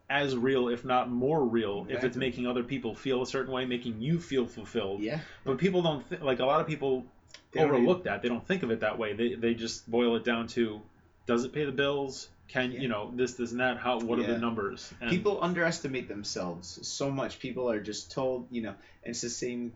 as 0.09 0.35
real 0.37 0.69
if 0.69 0.85
not 0.85 1.09
more 1.09 1.43
real 1.43 1.85
if 1.89 2.03
it's 2.03 2.15
making 2.15 2.47
other 2.47 2.63
people 2.63 2.95
feel 2.95 3.21
a 3.21 3.27
certain 3.27 3.51
way 3.51 3.65
making 3.65 4.01
you 4.01 4.19
feel 4.19 4.47
fulfilled 4.47 5.01
yeah 5.01 5.19
but 5.43 5.57
people 5.57 5.81
don't 5.81 6.07
th- 6.09 6.21
like 6.21 6.39
a 6.39 6.45
lot 6.45 6.61
of 6.61 6.67
people 6.67 7.05
They 7.51 7.61
overlook 7.61 8.03
that. 8.05 8.21
They 8.21 8.29
don't 8.29 8.45
think 8.45 8.63
of 8.63 8.71
it 8.71 8.79
that 8.81 8.97
way. 8.97 9.13
They 9.13 9.35
they 9.35 9.53
just 9.53 9.89
boil 9.89 10.15
it 10.15 10.23
down 10.23 10.47
to 10.49 10.81
does 11.25 11.43
it 11.43 11.51
pay 11.53 11.65
the 11.65 11.71
bills? 11.71 12.29
Can 12.47 12.71
Yeah. 12.71 12.81
you 12.81 12.87
know 12.87 13.11
this 13.15 13.33
this 13.33 13.51
and 13.51 13.59
that? 13.59 13.77
How 13.77 13.99
what 13.99 14.19
are 14.19 14.27
the 14.27 14.37
numbers? 14.37 14.93
And 15.01 15.09
people 15.09 15.39
underestimate 15.41 16.07
themselves 16.07 16.79
so 16.87 17.09
much. 17.11 17.39
People 17.39 17.69
are 17.69 17.81
just 17.81 18.11
told, 18.11 18.47
you 18.51 18.61
know, 18.61 18.75
and 19.03 19.11
it's 19.11 19.21
the 19.21 19.29
same, 19.29 19.73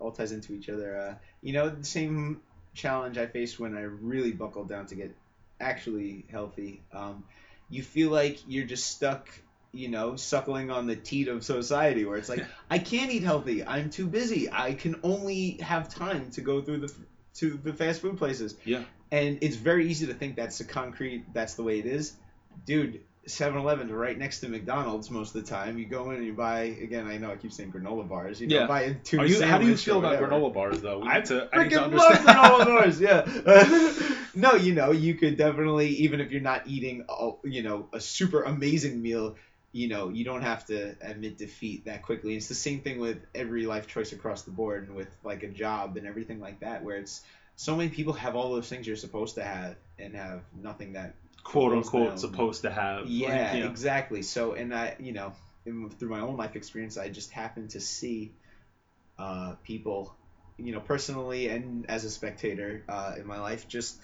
all 0.00 0.12
ties 0.12 0.32
into 0.32 0.52
each 0.54 0.68
other. 0.68 0.96
Uh, 0.96 1.14
you 1.42 1.52
know, 1.52 1.68
the 1.68 1.84
same 1.84 2.40
challenge 2.74 3.18
I 3.18 3.26
faced 3.26 3.58
when 3.60 3.76
I 3.76 3.82
really 3.82 4.32
buckled 4.32 4.68
down 4.68 4.86
to 4.86 4.94
get 4.94 5.14
actually 5.60 6.24
healthy. 6.30 6.82
Um, 6.92 7.24
you 7.68 7.82
feel 7.82 8.10
like 8.10 8.38
you're 8.46 8.66
just 8.66 8.86
stuck, 8.86 9.28
you 9.74 9.88
know, 9.88 10.16
suckling 10.16 10.70
on 10.70 10.86
the 10.86 10.96
teat 10.96 11.28
of 11.28 11.44
society, 11.44 12.04
where 12.04 12.16
it's 12.16 12.28
like, 12.28 12.44
I 12.70 12.78
can't 12.78 13.10
eat 13.10 13.22
healthy. 13.22 13.64
I'm 13.64 13.90
too 13.90 14.06
busy. 14.06 14.50
I 14.50 14.74
can 14.74 15.00
only 15.02 15.58
have 15.60 15.88
time 15.88 16.30
to 16.32 16.40
go 16.40 16.62
through 16.62 16.78
the 16.78 16.94
to 17.34 17.58
the 17.62 17.72
fast 17.72 18.00
food 18.00 18.16
places. 18.16 18.56
Yeah. 18.64 18.84
And 19.10 19.38
it's 19.42 19.56
very 19.56 19.88
easy 19.88 20.06
to 20.06 20.14
think 20.14 20.36
that's 20.36 20.58
the 20.58 20.64
concrete. 20.64 21.24
That's 21.32 21.54
the 21.54 21.62
way 21.62 21.78
it 21.78 21.86
is, 21.86 22.14
dude. 22.64 23.00
7-Eleven's 23.26 23.90
right 23.90 24.18
next 24.18 24.40
to 24.40 24.48
McDonald's 24.48 25.10
most 25.10 25.34
of 25.34 25.44
the 25.44 25.50
time. 25.50 25.78
You 25.78 25.86
go 25.86 26.10
in 26.10 26.16
and 26.16 26.26
you 26.26 26.34
buy 26.34 26.60
again. 26.62 27.06
I 27.06 27.16
know 27.16 27.30
I 27.30 27.36
keep 27.36 27.52
saying 27.52 27.72
granola 27.72 28.06
bars. 28.06 28.40
You 28.40 28.48
know, 28.48 28.60
Yeah. 28.60 28.66
buy 28.66 28.82
a 28.82 28.94
tuna 28.94 29.22
Are 29.22 29.26
you, 29.26 29.42
how 29.42 29.58
do 29.58 29.66
you 29.66 29.76
feel 29.76 29.98
about 29.98 30.18
granola 30.20 30.52
bars 30.52 30.82
though? 30.82 30.98
We 30.98 31.08
I 31.08 31.20
to, 31.22 31.48
I 31.52 31.62
need 31.62 31.70
to 31.70 31.78
freaking 31.78 31.94
love 31.94 32.12
granola 32.18 32.64
bars. 32.66 33.00
Yeah. 33.00 34.16
no, 34.34 34.54
you 34.54 34.74
know, 34.74 34.90
you 34.90 35.14
could 35.14 35.36
definitely, 35.36 35.88
even 35.88 36.20
if 36.20 36.32
you're 36.32 36.42
not 36.42 36.66
eating, 36.66 37.04
a, 37.08 37.30
you 37.44 37.62
know, 37.62 37.88
a 37.92 38.00
super 38.00 38.42
amazing 38.42 39.00
meal, 39.00 39.36
you 39.74 39.88
know, 39.88 40.08
you 40.08 40.24
don't 40.24 40.42
have 40.42 40.64
to 40.66 40.94
admit 41.00 41.36
defeat 41.36 41.86
that 41.86 42.02
quickly. 42.02 42.36
It's 42.36 42.46
the 42.46 42.54
same 42.54 42.80
thing 42.80 43.00
with 43.00 43.18
every 43.34 43.66
life 43.66 43.88
choice 43.88 44.12
across 44.12 44.42
the 44.42 44.52
board, 44.52 44.86
and 44.86 44.94
with 44.94 45.08
like 45.24 45.42
a 45.42 45.48
job 45.48 45.96
and 45.96 46.06
everything 46.06 46.38
like 46.38 46.60
that, 46.60 46.84
where 46.84 46.96
it's 46.96 47.22
so 47.56 47.74
many 47.74 47.90
people 47.90 48.12
have 48.12 48.36
all 48.36 48.52
those 48.52 48.68
things 48.68 48.86
you're 48.86 48.94
supposed 48.94 49.34
to 49.34 49.42
have 49.42 49.74
and 49.98 50.14
have 50.14 50.42
nothing 50.62 50.92
that 50.92 51.14
quote 51.42 51.72
unquote 51.72 52.10
down. 52.10 52.18
supposed 52.18 52.62
to 52.62 52.70
have. 52.70 53.08
yeah, 53.08 53.50
Like, 53.52 53.62
know, 53.64 53.68
exactly. 53.68 54.22
So, 54.22 54.52
and 54.52 54.72
I, 54.72 54.94
you 55.00 55.10
know, 55.10 55.32
in, 55.66 55.90
through 55.90 56.10
my 56.10 56.20
own 56.20 56.36
life 56.36 56.54
experience, 56.54 56.96
I 56.96 57.08
just 57.08 57.32
happened 57.32 57.70
to 57.70 57.80
see 57.80 58.30
uh, 59.18 59.54
people, 59.64 60.14
you 60.56 60.70
know, 60.70 60.80
personally 60.80 61.48
and 61.48 61.90
as 61.90 62.04
a 62.04 62.10
spectator 62.10 62.84
uh, 62.88 63.14
in 63.18 63.26
my 63.26 63.40
life, 63.40 63.66
just 63.66 63.96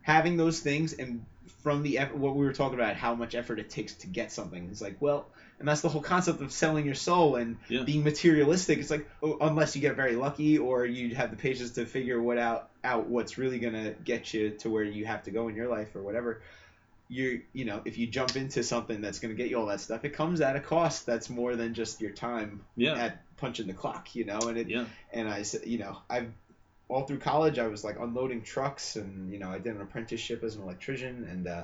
having 0.00 0.38
those 0.38 0.60
things 0.60 0.94
and 0.94 1.26
from 1.62 1.82
the 1.82 1.98
what 2.12 2.34
we 2.34 2.44
were 2.44 2.52
talking 2.52 2.78
about, 2.78 2.96
how 2.96 3.14
much 3.14 3.34
effort 3.34 3.58
it 3.58 3.68
takes 3.68 3.94
to 3.94 4.06
get 4.06 4.30
something. 4.30 4.68
It's 4.70 4.80
like, 4.80 4.96
well, 5.00 5.26
and 5.58 5.66
that's 5.66 5.80
the 5.80 5.88
whole 5.88 6.00
concept 6.00 6.40
of 6.40 6.52
selling 6.52 6.84
your 6.86 6.94
soul 6.94 7.36
and 7.36 7.56
Yeah. 7.68 7.82
being 7.82 8.04
materialistic. 8.04 8.78
It's 8.78 8.90
like, 8.90 9.06
oh, 9.22 9.36
unless 9.40 9.74
you 9.74 9.80
get 9.80 9.94
very 9.96 10.14
lucky 10.14 10.58
or 10.58 10.84
you 10.84 11.14
have 11.14 11.30
the 11.30 11.36
patience 11.36 11.70
to 11.72 11.84
figure 11.86 12.20
what 12.20 12.38
out 12.38 12.68
out 12.84 13.08
what's 13.08 13.38
really 13.38 13.58
gonna 13.58 13.92
get 14.04 14.32
you 14.32 14.50
to 14.50 14.70
where 14.70 14.84
you 14.84 15.04
have 15.04 15.22
to 15.24 15.30
go 15.30 15.48
in 15.48 15.56
your 15.56 15.66
life 15.66 15.94
or 15.96 16.02
whatever 16.02 16.38
you're 17.10 17.38
you 17.54 17.64
know 17.64 17.80
if 17.86 17.96
you 17.96 18.06
jump 18.06 18.36
into 18.36 18.62
something 18.62 19.00
that's 19.00 19.18
going 19.18 19.34
to 19.34 19.42
get 19.42 19.48
you 19.48 19.58
all 19.58 19.64
that 19.66 19.80
stuff 19.80 20.04
it 20.04 20.12
comes 20.12 20.42
at 20.42 20.56
a 20.56 20.60
cost 20.60 21.06
that's 21.06 21.30
more 21.30 21.56
than 21.56 21.72
just 21.72 22.00
your 22.02 22.10
time 22.10 22.60
Yeah. 22.76 22.94
at 22.94 23.16
punching 23.38 23.66
the 23.66 23.72
clock 23.72 24.14
you 24.14 24.24
know 24.24 24.38
and 24.40 24.58
it 24.58 24.68
Yeah. 24.68 24.84
and 25.12 25.26
i 25.26 25.40
said 25.42 25.62
you 25.64 25.78
know 25.78 25.96
i've 26.10 26.30
all 26.88 27.04
through 27.06 27.18
college 27.18 27.58
i 27.58 27.66
was 27.66 27.84
like 27.84 27.98
unloading 27.98 28.42
trucks 28.42 28.96
and 28.96 29.32
you 29.32 29.38
know 29.38 29.48
i 29.50 29.58
did 29.58 29.74
an 29.74 29.80
apprenticeship 29.80 30.42
as 30.42 30.56
an 30.56 30.62
electrician 30.62 31.26
and 31.30 31.46
uh, 31.46 31.62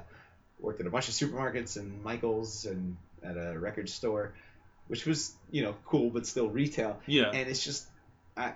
worked 0.61 0.81
at 0.81 0.87
a 0.87 0.91
bunch 0.91 1.09
of 1.09 1.15
supermarkets 1.15 1.77
and 1.77 2.03
michael's 2.03 2.67
and 2.67 2.97
at 3.23 3.37
a 3.37 3.59
record 3.59 3.89
store 3.89 4.33
which 4.89 5.07
was 5.07 5.33
you 5.51 5.63
know 5.63 5.75
cool 5.87 6.11
but 6.11 6.27
still 6.27 6.49
retail 6.49 7.01
Yeah. 7.07 7.31
and 7.31 7.49
it's 7.49 7.65
just 7.65 7.87
I 8.37 8.53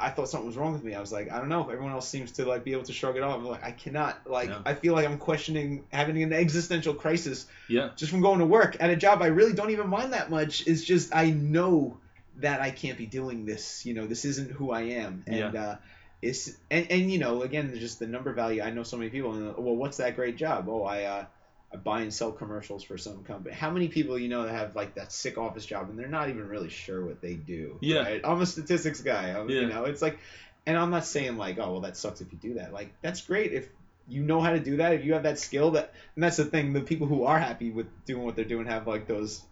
I 0.00 0.10
thought 0.10 0.28
something 0.28 0.48
was 0.48 0.56
wrong 0.56 0.72
with 0.72 0.82
me. 0.82 0.94
I 0.96 1.00
was 1.00 1.12
like, 1.12 1.30
I 1.30 1.38
don't 1.38 1.48
know. 1.48 1.62
Everyone 1.70 1.92
else 1.92 2.08
seems 2.08 2.32
to 2.32 2.44
like 2.44 2.64
be 2.64 2.72
able 2.72 2.82
to 2.84 2.92
shrug 2.92 3.16
it 3.16 3.22
off. 3.22 3.36
I'm 3.36 3.44
like, 3.44 3.62
I 3.62 3.70
cannot. 3.70 4.18
Like, 4.28 4.48
Yeah. 4.48 4.58
I 4.66 4.74
feel 4.74 4.94
like 4.94 5.06
I'm 5.06 5.16
questioning 5.18 5.84
having 5.92 6.20
an 6.24 6.32
existential 6.32 6.92
crisis 6.94 7.46
Yeah. 7.68 7.90
just 7.94 8.10
from 8.10 8.20
going 8.20 8.40
to 8.40 8.46
work 8.46 8.76
at 8.80 8.90
a 8.90 8.96
job 8.96 9.22
I 9.22 9.26
really 9.28 9.52
don't 9.52 9.70
even 9.70 9.88
mind 9.88 10.12
that 10.12 10.28
much. 10.28 10.66
It's 10.66 10.82
just 10.82 11.14
I 11.14 11.30
know 11.30 11.98
that 12.38 12.60
I 12.60 12.70
can't 12.70 12.98
be 12.98 13.06
doing 13.06 13.44
this. 13.44 13.84
You 13.84 13.94
know, 13.94 14.06
this 14.06 14.24
isn't 14.24 14.50
who 14.50 14.70
I 14.70 14.82
am. 14.82 15.24
And 15.26 15.56
uh, 15.56 15.76
it's 16.20 16.52
and 16.70 16.86
and 16.90 17.10
you 17.10 17.18
know, 17.18 17.42
again, 17.42 17.74
just 17.78 17.98
the 17.98 18.06
number 18.06 18.32
value. 18.32 18.62
I 18.62 18.70
know 18.70 18.82
so 18.82 18.96
many 18.96 19.10
people. 19.10 19.34
And 19.34 19.56
well, 19.56 19.76
what's 19.76 19.98
that 19.98 20.16
great 20.16 20.36
job? 20.36 20.68
Oh, 20.68 20.82
I 20.84 21.02
uh, 21.04 21.24
I 21.72 21.76
buy 21.76 22.02
and 22.02 22.12
sell 22.12 22.32
commercials 22.32 22.84
for 22.84 22.98
some 22.98 23.24
company. 23.24 23.54
How 23.54 23.70
many 23.70 23.88
people 23.88 24.18
you 24.18 24.28
know 24.28 24.44
that 24.44 24.54
have 24.54 24.76
like 24.76 24.94
that 24.94 25.12
sick 25.12 25.38
office 25.38 25.64
job 25.64 25.88
and 25.88 25.98
they're 25.98 26.08
not 26.08 26.28
even 26.28 26.48
really 26.48 26.68
sure 26.68 27.04
what 27.04 27.20
they 27.20 27.34
do? 27.34 27.78
Yeah. 27.80 28.02
right? 28.02 28.20
I'm 28.22 28.40
a 28.40 28.46
statistics 28.46 29.00
guy. 29.00 29.30
I'm, 29.30 29.48
Yeah. 29.48 29.60
You 29.60 29.66
know, 29.68 29.84
it's 29.84 30.02
like, 30.02 30.18
and 30.66 30.76
I'm 30.76 30.90
not 30.90 31.06
saying 31.06 31.36
like, 31.36 31.58
oh, 31.58 31.72
well, 31.72 31.80
that 31.80 31.96
sucks 31.96 32.20
if 32.20 32.32
you 32.32 32.38
do 32.38 32.54
that. 32.54 32.72
Like, 32.72 32.92
that's 33.00 33.22
great 33.22 33.52
if 33.52 33.68
you 34.08 34.22
know 34.22 34.40
how 34.40 34.50
to 34.50 34.60
do 34.60 34.78
that. 34.78 34.92
If 34.92 35.04
you 35.04 35.14
have 35.14 35.22
that 35.22 35.38
skill, 35.38 35.72
that 35.72 35.94
and 36.14 36.22
that's 36.22 36.36
the 36.36 36.44
thing. 36.44 36.72
The 36.72 36.82
people 36.82 37.06
who 37.06 37.24
are 37.24 37.38
happy 37.38 37.70
with 37.70 37.86
doing 38.04 38.24
what 38.24 38.36
they're 38.36 38.44
doing 38.44 38.66
have 38.66 38.86
like 38.86 39.06
those 39.06 39.42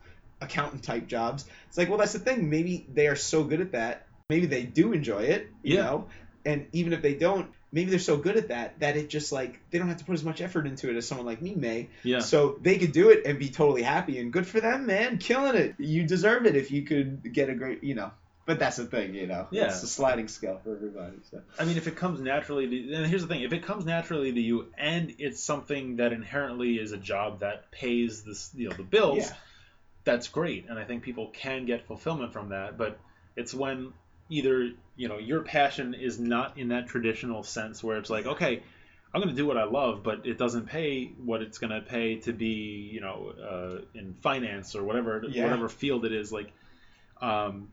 accountant 0.40 0.82
type 0.82 1.06
jobs. 1.06 1.44
It's 1.68 1.78
like, 1.78 1.88
well, 1.88 1.98
that's 1.98 2.12
the 2.12 2.18
thing. 2.18 2.50
Maybe 2.50 2.86
they 2.92 3.06
are 3.06 3.16
so 3.16 3.44
good 3.44 3.60
at 3.60 3.72
that. 3.72 4.06
Maybe 4.28 4.46
they 4.46 4.62
do 4.62 4.92
enjoy 4.92 5.24
it. 5.24 5.48
You 5.62 5.76
Yeah. 5.76 5.82
know, 5.82 6.08
and 6.44 6.66
even 6.72 6.92
if 6.92 7.02
they 7.02 7.14
don't. 7.14 7.50
Maybe 7.72 7.90
they're 7.90 8.00
so 8.00 8.16
good 8.16 8.36
at 8.36 8.48
that 8.48 8.80
that 8.80 8.96
it 8.96 9.08
just 9.08 9.30
like 9.30 9.60
they 9.70 9.78
don't 9.78 9.86
have 9.86 9.98
to 9.98 10.04
put 10.04 10.14
as 10.14 10.24
much 10.24 10.40
effort 10.40 10.66
into 10.66 10.90
it 10.90 10.96
as 10.96 11.06
someone 11.06 11.24
like 11.24 11.40
me 11.40 11.54
may. 11.54 11.88
Yeah. 12.02 12.18
So 12.18 12.58
they 12.60 12.78
could 12.78 12.90
do 12.90 13.10
it 13.10 13.24
and 13.26 13.38
be 13.38 13.48
totally 13.48 13.82
happy 13.82 14.18
and 14.18 14.32
good 14.32 14.44
for 14.44 14.60
them, 14.60 14.86
man. 14.86 15.18
Killing 15.18 15.54
it. 15.54 15.76
You 15.78 16.04
deserve 16.04 16.46
it 16.46 16.56
if 16.56 16.72
you 16.72 16.82
could 16.82 17.32
get 17.32 17.48
a 17.48 17.54
great, 17.54 17.84
you 17.84 17.94
know. 17.94 18.10
But 18.44 18.58
that's 18.58 18.76
the 18.78 18.86
thing, 18.86 19.14
you 19.14 19.28
know. 19.28 19.46
Yeah. 19.52 19.66
It's 19.66 19.84
a 19.84 19.86
sliding 19.86 20.26
scale 20.26 20.60
for 20.64 20.74
everybody. 20.74 21.18
So. 21.30 21.42
I 21.60 21.64
mean, 21.64 21.76
if 21.76 21.86
it 21.86 21.94
comes 21.94 22.18
naturally 22.18 22.66
to, 22.66 22.94
and 22.94 23.06
here's 23.06 23.22
the 23.22 23.28
thing: 23.28 23.42
if 23.42 23.52
it 23.52 23.62
comes 23.62 23.84
naturally 23.84 24.32
to 24.32 24.40
you, 24.40 24.66
and 24.76 25.14
it's 25.20 25.40
something 25.40 25.96
that 25.96 26.12
inherently 26.12 26.74
is 26.74 26.90
a 26.90 26.96
job 26.96 27.40
that 27.40 27.70
pays 27.70 28.22
this, 28.22 28.50
you 28.56 28.68
know, 28.68 28.74
the 28.74 28.82
bills, 28.82 29.18
Yeah. 29.18 29.32
That's 30.04 30.28
great, 30.28 30.66
and 30.68 30.78
I 30.78 30.84
think 30.84 31.02
people 31.02 31.28
can 31.28 31.66
get 31.66 31.86
fulfillment 31.86 32.32
from 32.32 32.50
that. 32.50 32.78
But 32.78 32.98
it's 33.36 33.52
when 33.54 33.92
either 34.28 34.70
you 34.96 35.08
know 35.08 35.18
your 35.18 35.42
passion 35.42 35.94
is 35.94 36.18
not 36.18 36.56
in 36.58 36.68
that 36.68 36.86
traditional 36.88 37.42
sense 37.42 37.82
where 37.82 37.96
it's 37.98 38.10
like, 38.10 38.26
okay, 38.26 38.62
I'm 39.12 39.20
going 39.20 39.34
to 39.34 39.40
do 39.40 39.46
what 39.46 39.56
I 39.56 39.64
love, 39.64 40.02
but 40.02 40.26
it 40.26 40.38
doesn't 40.38 40.66
pay 40.66 41.06
what 41.24 41.42
it's 41.42 41.58
going 41.58 41.72
to 41.72 41.80
pay 41.80 42.16
to 42.20 42.32
be, 42.32 42.88
you 42.92 43.00
know, 43.00 43.32
uh, 43.94 43.98
in 43.98 44.14
finance 44.22 44.74
or 44.76 44.84
whatever 44.84 45.22
Yeah. 45.28 45.44
whatever 45.44 45.68
field 45.68 46.04
it 46.04 46.12
is, 46.12 46.30
like. 46.32 46.52
Um, 47.20 47.68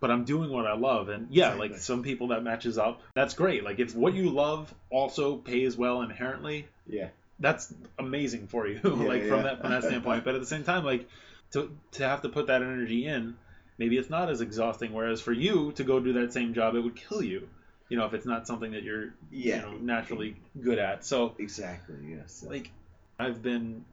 but 0.00 0.10
I'm 0.10 0.24
doing 0.24 0.50
what 0.50 0.66
I 0.66 0.74
love, 0.74 1.08
and 1.08 1.28
yeah, 1.30 1.46
Exactly. 1.52 1.68
like 1.68 1.78
some 1.78 2.02
people 2.02 2.28
that 2.28 2.42
matches 2.42 2.76
up. 2.76 3.02
That's 3.14 3.34
great. 3.34 3.62
Like 3.64 3.78
if 3.78 3.94
what 3.94 4.14
you 4.14 4.30
love 4.30 4.72
also 4.90 5.36
pays 5.36 5.76
well 5.76 6.02
inherently, 6.02 6.66
Yeah. 6.88 7.08
that's 7.38 7.72
amazing 8.00 8.48
for 8.48 8.66
you. 8.66 8.80
like 8.82 9.22
yeah. 9.22 9.28
from 9.28 9.42
that 9.44 9.60
from 9.60 9.70
that 9.70 9.84
standpoint. 9.84 10.24
But 10.24 10.34
at 10.34 10.40
the 10.40 10.46
same 10.46 10.64
time, 10.64 10.84
like 10.84 11.08
to 11.52 11.70
to 11.92 12.08
have 12.08 12.22
to 12.22 12.28
put 12.28 12.46
that 12.48 12.62
energy 12.62 13.06
in, 13.06 13.36
maybe 13.78 13.96
it's 13.98 14.10
not 14.10 14.30
as 14.30 14.40
exhausting. 14.40 14.92
Whereas 14.92 15.20
for 15.20 15.32
you 15.32 15.72
to 15.72 15.84
go 15.84 16.00
do 16.00 16.12
that 16.14 16.32
same 16.32 16.54
job, 16.54 16.74
it 16.74 16.80
would 16.80 16.96
kill 16.96 17.22
you. 17.22 17.48
You 17.88 17.98
know, 17.98 18.06
if 18.06 18.14
it's 18.14 18.26
not 18.26 18.46
something 18.46 18.72
that 18.72 18.82
you're 18.82 19.12
Yeah. 19.30 19.56
you 19.56 19.62
know 19.62 19.78
naturally 19.78 20.36
good 20.60 20.78
at. 20.78 21.04
So 21.04 21.34
Exactly. 21.38 21.96
Yes. 22.08 22.44
like 22.48 22.70
I've 23.18 23.42
been 23.42 23.84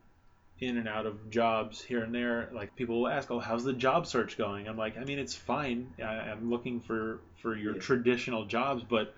in 0.61 0.77
and 0.77 0.87
out 0.89 1.05
of 1.05 1.29
jobs 1.29 1.81
here 1.81 2.03
and 2.03 2.13
there. 2.13 2.49
Like 2.53 2.75
people 2.75 3.01
will 3.01 3.07
ask, 3.07 3.29
"Oh, 3.31 3.39
how's 3.39 3.63
the 3.63 3.73
job 3.73 4.07
search 4.07 4.37
going?" 4.37 4.67
I'm 4.67 4.77
like, 4.77 4.97
I 4.97 5.03
mean, 5.03 5.19
it's 5.19 5.35
fine. 5.35 5.93
I, 6.01 6.03
I'm 6.31 6.49
looking 6.49 6.79
for 6.81 7.19
for 7.41 7.55
your 7.55 7.75
Yeah. 7.75 7.81
traditional 7.81 8.45
jobs, 8.45 8.83
but 8.83 9.13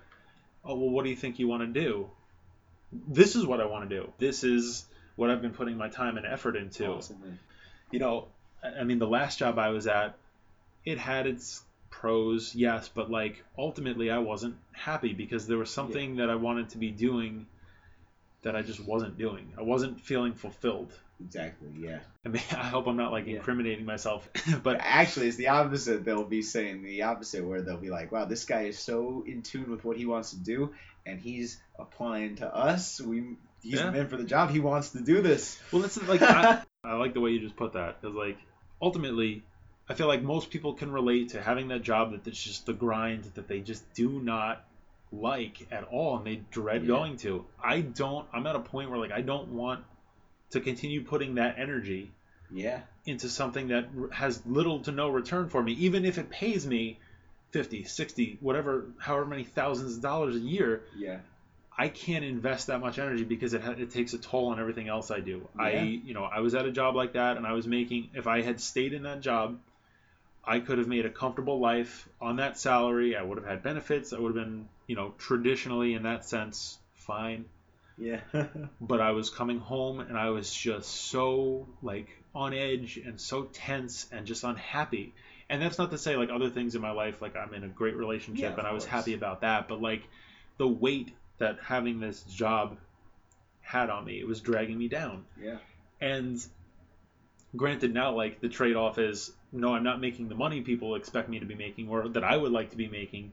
oh 0.64 0.74
well, 0.76 0.90
what 0.90 1.04
do 1.04 1.10
you 1.10 1.16
think 1.16 1.38
you 1.38 1.48
want 1.48 1.62
to 1.62 1.80
do? 1.80 2.08
This 3.08 3.36
is 3.36 3.46
what 3.46 3.60
I 3.60 3.66
want 3.66 3.88
to 3.88 3.96
do. 4.00 4.12
This 4.18 4.44
is 4.44 4.84
what 5.16 5.30
I've 5.30 5.42
been 5.42 5.52
putting 5.54 5.76
my 5.76 5.88
time 5.88 6.16
and 6.16 6.26
effort 6.26 6.56
into. 6.56 6.86
Awesome. 6.86 7.38
You 7.90 7.98
know, 7.98 8.28
I 8.62 8.84
mean, 8.84 8.98
the 8.98 9.08
last 9.08 9.38
job 9.38 9.58
I 9.58 9.70
was 9.70 9.86
at, 9.86 10.16
it 10.84 10.98
had 10.98 11.26
its 11.26 11.62
pros, 11.90 12.54
yes, 12.54 12.88
but 12.88 13.10
like 13.10 13.44
ultimately 13.58 14.10
I 14.10 14.18
wasn't 14.18 14.56
happy 14.72 15.12
because 15.12 15.46
there 15.46 15.58
was 15.58 15.70
something 15.70 16.16
that 16.16 16.30
I 16.30 16.36
wanted 16.36 16.70
to 16.70 16.78
be 16.78 16.90
doing 16.90 17.46
that 18.42 18.56
I 18.56 18.62
just 18.62 18.80
wasn't 18.80 19.18
doing. 19.18 19.52
I 19.58 19.62
wasn't 19.62 20.00
feeling 20.00 20.34
fulfilled. 20.34 20.92
Exactly. 21.24 21.68
Yeah. 21.78 22.00
I 22.26 22.30
mean, 22.30 22.42
I 22.52 22.64
hope 22.68 22.88
I'm 22.88 22.96
not 22.96 23.12
like 23.12 23.26
Yeah. 23.26 23.36
incriminating 23.36 23.84
myself, 23.84 24.28
But 24.62 24.78
actually, 24.80 25.28
it's 25.28 25.36
the 25.36 25.48
opposite. 25.48 26.04
They'll 26.04 26.24
be 26.24 26.42
saying 26.42 26.82
the 26.82 27.02
opposite, 27.02 27.44
where 27.44 27.62
they'll 27.62 27.76
be 27.76 27.90
like, 27.90 28.10
"Wow, 28.10 28.24
this 28.24 28.44
guy 28.44 28.62
is 28.62 28.78
so 28.78 29.22
in 29.26 29.42
tune 29.42 29.70
with 29.70 29.84
what 29.84 29.96
he 29.96 30.06
wants 30.06 30.30
to 30.30 30.38
do, 30.38 30.74
and 31.06 31.20
he's 31.20 31.60
applying 31.78 32.36
to 32.36 32.52
us. 32.52 33.00
We, 33.00 33.36
he's 33.62 33.74
Yeah. 33.74 33.90
man 33.90 34.08
for 34.08 34.16
the 34.16 34.24
job. 34.24 34.50
He 34.50 34.58
wants 34.60 34.90
to 34.90 35.00
do 35.00 35.22
this." 35.22 35.60
well, 35.70 35.84
it's 35.84 36.02
like 36.08 36.22
I, 36.22 36.62
I 36.82 36.94
like 36.94 37.14
the 37.14 37.20
way 37.20 37.30
you 37.30 37.40
just 37.40 37.54
put 37.56 37.74
that 37.74 38.00
because 38.00 38.16
like 38.16 38.38
ultimately, 38.82 39.42
I 39.88 39.94
feel 39.94 40.08
like 40.08 40.22
most 40.22 40.50
people 40.50 40.74
can 40.74 40.90
relate 40.92 41.30
to 41.30 41.40
having 41.40 41.68
that 41.68 41.82
job 41.82 42.12
that 42.12 42.26
it's 42.26 42.42
just 42.42 42.66
the 42.66 42.72
grind 42.72 43.24
that 43.36 43.48
they 43.48 43.60
just 43.60 43.94
do 43.94 44.08
not 44.20 44.64
like 45.12 45.66
at 45.70 45.84
all 45.84 46.16
and 46.16 46.26
they 46.26 46.36
dread 46.50 46.82
Yeah. 46.82 46.88
going 46.88 47.16
to. 47.18 47.44
I 47.62 47.80
don't. 47.82 48.26
I'm 48.32 48.46
at 48.46 48.56
a 48.56 48.60
point 48.60 48.90
where 48.90 48.98
like 48.98 49.12
I 49.12 49.20
don't 49.20 49.48
want 49.48 49.84
to 50.50 50.60
continue 50.60 51.02
putting 51.04 51.36
that 51.36 51.58
energy 51.58 52.10
Yeah. 52.50 52.80
into 53.06 53.28
something 53.28 53.68
that 53.68 53.88
has 54.12 54.44
little 54.46 54.80
to 54.80 54.92
no 54.92 55.08
return 55.08 55.48
for 55.48 55.62
me, 55.62 55.72
even 55.74 56.04
if 56.04 56.18
it 56.18 56.30
pays 56.30 56.66
me 56.66 56.98
50, 57.50 57.84
60, 57.84 58.38
whatever, 58.40 58.86
however 58.98 59.26
many 59.26 59.44
thousands 59.44 59.96
of 59.96 60.02
dollars 60.02 60.36
a 60.36 60.40
year. 60.40 60.82
Yeah. 60.96 61.18
I 61.76 61.88
can't 61.88 62.24
invest 62.24 62.66
that 62.66 62.80
much 62.80 62.98
energy 62.98 63.24
because 63.24 63.54
it 63.54 63.62
ha- 63.62 63.74
it 63.78 63.90
takes 63.90 64.12
a 64.12 64.18
toll 64.18 64.48
on 64.48 64.60
everything 64.60 64.88
else 64.88 65.10
I 65.10 65.20
do. 65.20 65.48
I 65.58 65.72
you 66.04 66.14
know 66.14 66.24
I 66.24 66.40
was 66.40 66.54
at 66.54 66.66
a 66.66 66.70
job 66.70 66.94
like 66.96 67.14
that 67.14 67.36
and 67.36 67.46
I 67.46 67.52
was 67.52 67.66
making 67.66 68.10
if 68.14 68.26
I 68.26 68.42
had 68.42 68.60
stayed 68.60 68.92
in 68.92 69.04
that 69.04 69.20
job, 69.20 69.58
I 70.44 70.58
could 70.58 70.78
have 70.78 70.88
made 70.88 71.06
a 71.06 71.10
comfortable 71.10 71.60
life 71.60 72.08
on 72.20 72.36
that 72.36 72.58
salary. 72.58 73.16
I 73.16 73.22
would 73.22 73.38
have 73.38 73.46
had 73.46 73.62
benefits. 73.62 74.12
I 74.12 74.18
would 74.18 74.36
have 74.36 74.44
been 74.46 74.68
you 74.86 74.96
know 74.96 75.14
traditionally 75.18 75.94
in 75.94 76.02
that 76.02 76.24
sense 76.26 76.78
fine. 76.94 77.46
Yeah. 77.98 78.20
But 78.80 79.00
I 79.00 79.12
was 79.12 79.30
coming 79.30 79.58
home 79.58 80.00
and 80.00 80.18
I 80.18 80.30
was 80.30 80.52
just 80.52 80.90
so 80.90 81.68
like 81.82 82.08
on 82.34 82.52
edge 82.54 82.98
and 82.98 83.20
so 83.20 83.44
tense 83.44 84.06
and 84.12 84.26
just 84.26 84.44
unhappy. 84.44 85.14
And 85.48 85.60
that's 85.60 85.78
not 85.78 85.90
to 85.90 85.98
say 85.98 86.16
like 86.16 86.30
other 86.30 86.50
things 86.50 86.74
in 86.74 86.82
my 86.82 86.92
life 86.92 87.22
like 87.22 87.36
I'm 87.36 87.54
in 87.54 87.64
a 87.64 87.68
great 87.68 87.96
relationship 87.96 88.52
Yeah, 88.52 88.58
and 88.58 88.66
I 88.66 88.72
was 88.72 88.84
course. 88.84 88.92
happy 88.92 89.14
about 89.14 89.40
that, 89.42 89.68
but 89.68 89.80
like 89.80 90.02
the 90.58 90.66
weight 90.68 91.12
that 91.42 91.58
having 91.62 92.00
this 92.00 92.22
job 92.22 92.78
had 93.60 93.90
on 93.90 94.04
me, 94.04 94.18
it 94.18 94.26
was 94.26 94.40
dragging 94.40 94.78
me 94.78 94.88
down. 94.88 95.24
yeah. 95.40 95.58
And 96.00 96.44
granted 97.54 97.92
now 97.94 98.12
like 98.12 98.40
the 98.40 98.48
trade-off 98.48 98.98
is 98.98 99.30
no, 99.52 99.74
I'm 99.74 99.84
not 99.84 100.00
making 100.00 100.28
the 100.28 100.34
money 100.34 100.62
people 100.62 100.94
expect 100.94 101.28
me 101.28 101.38
to 101.38 101.46
be 101.46 101.54
making 101.54 101.88
or 101.88 102.08
that 102.08 102.24
I 102.24 102.36
would 102.36 102.50
like 102.52 102.70
to 102.70 102.76
be 102.76 102.88
making 102.88 103.32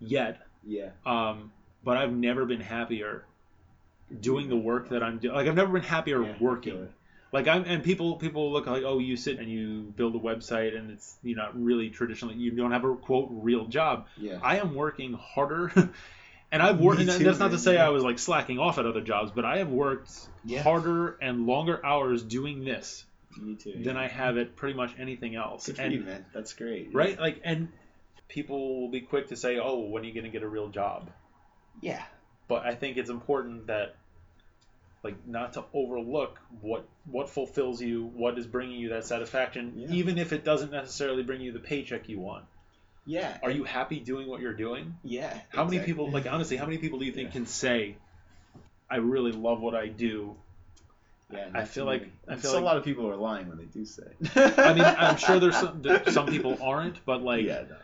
yet. 0.00 0.42
Yeah. 0.66 0.90
Um, 1.06 1.52
but 1.84 1.96
I've 1.96 2.12
never 2.12 2.44
been 2.44 2.60
happier 2.60 3.24
doing 4.20 4.48
the 4.48 4.56
work 4.56 4.88
that 4.90 5.02
I'm 5.02 5.18
doing. 5.18 5.34
Like 5.34 5.46
I've 5.46 5.54
never 5.54 5.72
been 5.72 5.82
happier 5.82 6.22
Yeah, 6.22 6.34
working. 6.40 6.88
Like 7.32 7.48
I'm, 7.48 7.64
and 7.64 7.82
people 7.82 8.16
people 8.16 8.52
look 8.52 8.66
like, 8.66 8.82
oh, 8.84 8.98
you 8.98 9.16
sit 9.16 9.38
and 9.38 9.48
you 9.50 9.92
build 9.96 10.14
a 10.14 10.18
website, 10.18 10.76
and 10.76 10.90
it's 10.90 11.16
you're 11.22 11.36
not 11.36 11.58
really 11.58 11.88
traditionally, 11.88 12.34
you 12.34 12.50
don't 12.50 12.72
have 12.72 12.84
a 12.84 12.94
quote 12.94 13.28
real 13.30 13.66
job. 13.66 14.06
Yeah. 14.18 14.38
I 14.42 14.58
am 14.58 14.74
working 14.74 15.14
harder, 15.14 15.72
and 16.52 16.62
I've 16.62 16.78
worked. 16.78 17.00
Me 17.00 17.08
And 17.12 17.24
that's 17.26 17.38
not 17.40 17.50
to 17.50 17.58
say. 17.58 17.76
I 17.78 17.88
was 17.88 18.04
like 18.04 18.18
slacking 18.20 18.58
off 18.60 18.78
at 18.78 18.86
other 18.86 19.00
jobs, 19.00 19.32
but 19.32 19.44
I 19.44 19.58
have 19.58 19.70
worked 19.70 20.12
Yeah. 20.44 20.62
harder 20.62 21.16
and 21.20 21.46
longer 21.46 21.84
hours 21.84 22.22
doing 22.22 22.64
this 22.64 23.04
Me 23.36 23.56
too. 23.56 23.82
than 23.82 23.96
I 23.96 24.06
have 24.06 24.36
at 24.38 24.54
pretty 24.54 24.74
much 24.76 24.92
anything 24.98 25.34
else. 25.34 25.66
Good 25.66 25.80
and 25.80 25.92
you, 25.92 26.00
man. 26.00 26.24
That's 26.32 26.52
great. 26.52 26.94
right, 26.94 27.18
like, 27.18 27.40
and 27.44 27.68
people 28.28 28.80
will 28.82 28.90
be 28.90 29.00
quick 29.00 29.28
to 29.28 29.36
say, 29.36 29.58
oh, 29.58 29.80
when 29.80 30.02
are 30.02 30.06
you 30.06 30.12
going 30.14 30.24
to 30.24 30.30
get 30.30 30.42
a 30.42 30.48
real 30.48 30.68
job? 30.68 31.10
Yeah. 31.80 32.02
but 32.48 32.64
I 32.66 32.74
think 32.74 32.98
it's 32.98 33.08
important 33.10 33.68
that 33.68 33.94
like 35.02 35.26
not 35.26 35.54
to 35.54 35.64
overlook 35.72 36.38
what 36.60 36.86
what 37.06 37.28
fulfills 37.30 37.80
you, 37.80 38.04
what 38.14 38.38
is 38.38 38.46
bringing 38.46 38.78
you 38.78 38.90
that 38.90 39.04
satisfaction, 39.06 39.72
Yeah. 39.76 39.88
even 39.90 40.18
if 40.18 40.32
it 40.32 40.44
doesn't 40.44 40.70
necessarily 40.70 41.22
bring 41.22 41.40
you 41.40 41.50
the 41.52 41.58
paycheck 41.60 42.08
you 42.10 42.20
want. 42.20 42.44
Yeah. 43.04 43.36
Are 43.42 43.50
you 43.50 43.64
happy 43.64 43.98
doing 44.00 44.28
what 44.28 44.40
you're 44.40 44.52
doing? 44.54 44.94
Yeah. 45.02 45.36
How 45.50 45.64
many 45.64 45.80
people 45.80 46.10
like 46.10 46.26
honestly, 46.26 46.56
how 46.56 46.64
many 46.66 46.78
people 46.78 46.98
do 46.98 47.04
you 47.04 47.12
think 47.12 47.28
Yeah. 47.28 47.32
can 47.32 47.46
say 47.46 47.96
I 48.90 48.96
really 48.96 49.32
love 49.32 49.60
what 49.60 49.74
I 49.74 49.88
do 49.88 50.36
Yeah, 51.32 51.48
I 51.54 51.64
feel 51.64 51.86
like- 51.86 52.08
I 52.28 52.36
feel 52.36 52.50
so 52.50 52.56
like- 52.56 52.62
a 52.62 52.64
lot 52.66 52.76
of 52.76 52.84
people 52.84 53.08
are 53.08 53.16
lying 53.16 53.48
when 53.48 53.56
they 53.58 53.64
do 53.64 53.84
say. 53.86 54.02
I 54.36 54.74
mean, 54.74 54.84
I'm 54.84 55.16
sure 55.16 55.40
there's 55.40 55.56
some 55.64 55.82
some 56.10 56.26
people 56.26 56.58
aren't, 56.62 57.04
but 57.06 57.22
like 57.22 57.44
yeah, 57.46 57.62
no. 57.68 57.76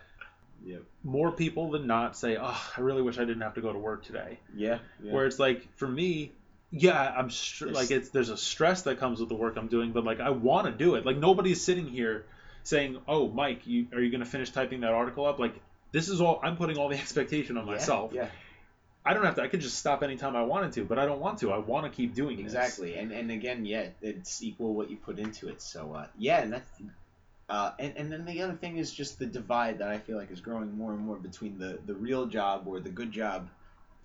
Yep. 0.66 0.82
more 1.02 1.30
people 1.32 1.70
than 1.70 1.86
not 1.86 2.16
say, 2.16 2.36
"Oh, 2.38 2.70
I 2.76 2.80
really 2.80 3.00
wish 3.00 3.16
I 3.16 3.24
didn't 3.24 3.40
have 3.42 3.54
to 3.54 3.60
go 3.62 3.72
to 3.72 3.78
work 3.78 4.04
today." 4.04 4.38
Yeah. 4.54 4.78
yeah. 5.02 5.12
Where 5.12 5.24
it's 5.24 5.38
like 5.38 5.66
for 5.76 5.88
me, 5.88 6.32
yeah, 6.70 7.00
I'm 7.16 7.30
str- 7.30 7.66
There's- 7.66 7.76
like 7.76 7.90
it's 7.90 8.10
there's 8.10 8.28
a 8.28 8.36
stress 8.36 8.82
that 8.82 8.98
comes 8.98 9.18
with 9.20 9.30
the 9.30 9.34
work 9.34 9.56
I'm 9.56 9.68
doing, 9.68 9.92
but 9.92 10.04
like 10.04 10.20
I 10.20 10.30
want 10.30 10.66
to 10.66 10.72
do 10.72 10.96
it. 10.96 11.06
Like 11.06 11.16
nobody's 11.16 11.64
sitting 11.64 11.86
here 11.86 12.26
saying, 12.68 12.98
"Oh, 13.08 13.28
Mike, 13.28 13.66
you 13.66 13.86
are 13.92 14.00
you 14.00 14.10
going 14.10 14.24
to 14.24 14.30
finish 14.30 14.50
typing 14.50 14.80
that 14.80 14.92
article 14.92 15.26
up?" 15.26 15.38
Like 15.38 15.54
this 15.92 16.08
is 16.08 16.20
all 16.20 16.40
I'm 16.42 16.56
putting 16.56 16.78
all 16.78 16.88
the 16.88 16.98
expectation 17.04 17.56
on 17.56 17.66
Yeah, 17.66 17.72
myself. 17.72 18.12
Yeah. 18.12 18.28
I 19.04 19.14
don't 19.14 19.24
have 19.24 19.36
to. 19.36 19.42
I 19.42 19.48
could 19.48 19.60
just 19.60 19.78
stop 19.78 20.02
anytime 20.02 20.36
I 20.36 20.42
wanted 20.42 20.72
to, 20.72 20.84
but 20.84 20.98
I 20.98 21.06
don't 21.06 21.20
want 21.20 21.38
to. 21.38 21.50
I 21.50 21.58
want 21.58 21.90
to 21.90 21.90
keep 21.90 22.14
doing 22.14 22.36
this. 22.36 22.46
Exactly, 22.46 22.96
and 22.96 23.10
and 23.10 23.30
again, 23.30 23.64
yeah, 23.64 23.88
it's 24.02 24.42
equal 24.42 24.74
what 24.74 24.90
you 24.90 24.96
put 24.96 25.18
into 25.18 25.48
it. 25.48 25.62
So 25.62 25.94
uh, 25.94 26.06
yeah, 26.18 26.42
and 26.42 26.52
that's 26.52 26.70
uh, 27.48 27.72
and 27.78 27.94
and 27.96 28.12
then 28.12 28.26
the 28.26 28.42
other 28.42 28.52
thing 28.54 28.76
is 28.76 28.92
just 28.92 29.18
the 29.18 29.26
divide 29.26 29.78
that 29.78 29.88
I 29.88 29.98
feel 29.98 30.18
like 30.18 30.30
is 30.30 30.40
growing 30.40 30.76
more 30.76 30.92
and 30.92 31.00
more 31.00 31.16
between 31.16 31.58
the 31.58 31.78
the 31.86 31.94
real 31.94 32.26
job 32.26 32.64
or 32.66 32.80
the 32.80 32.90
good 32.90 33.12
job 33.12 33.48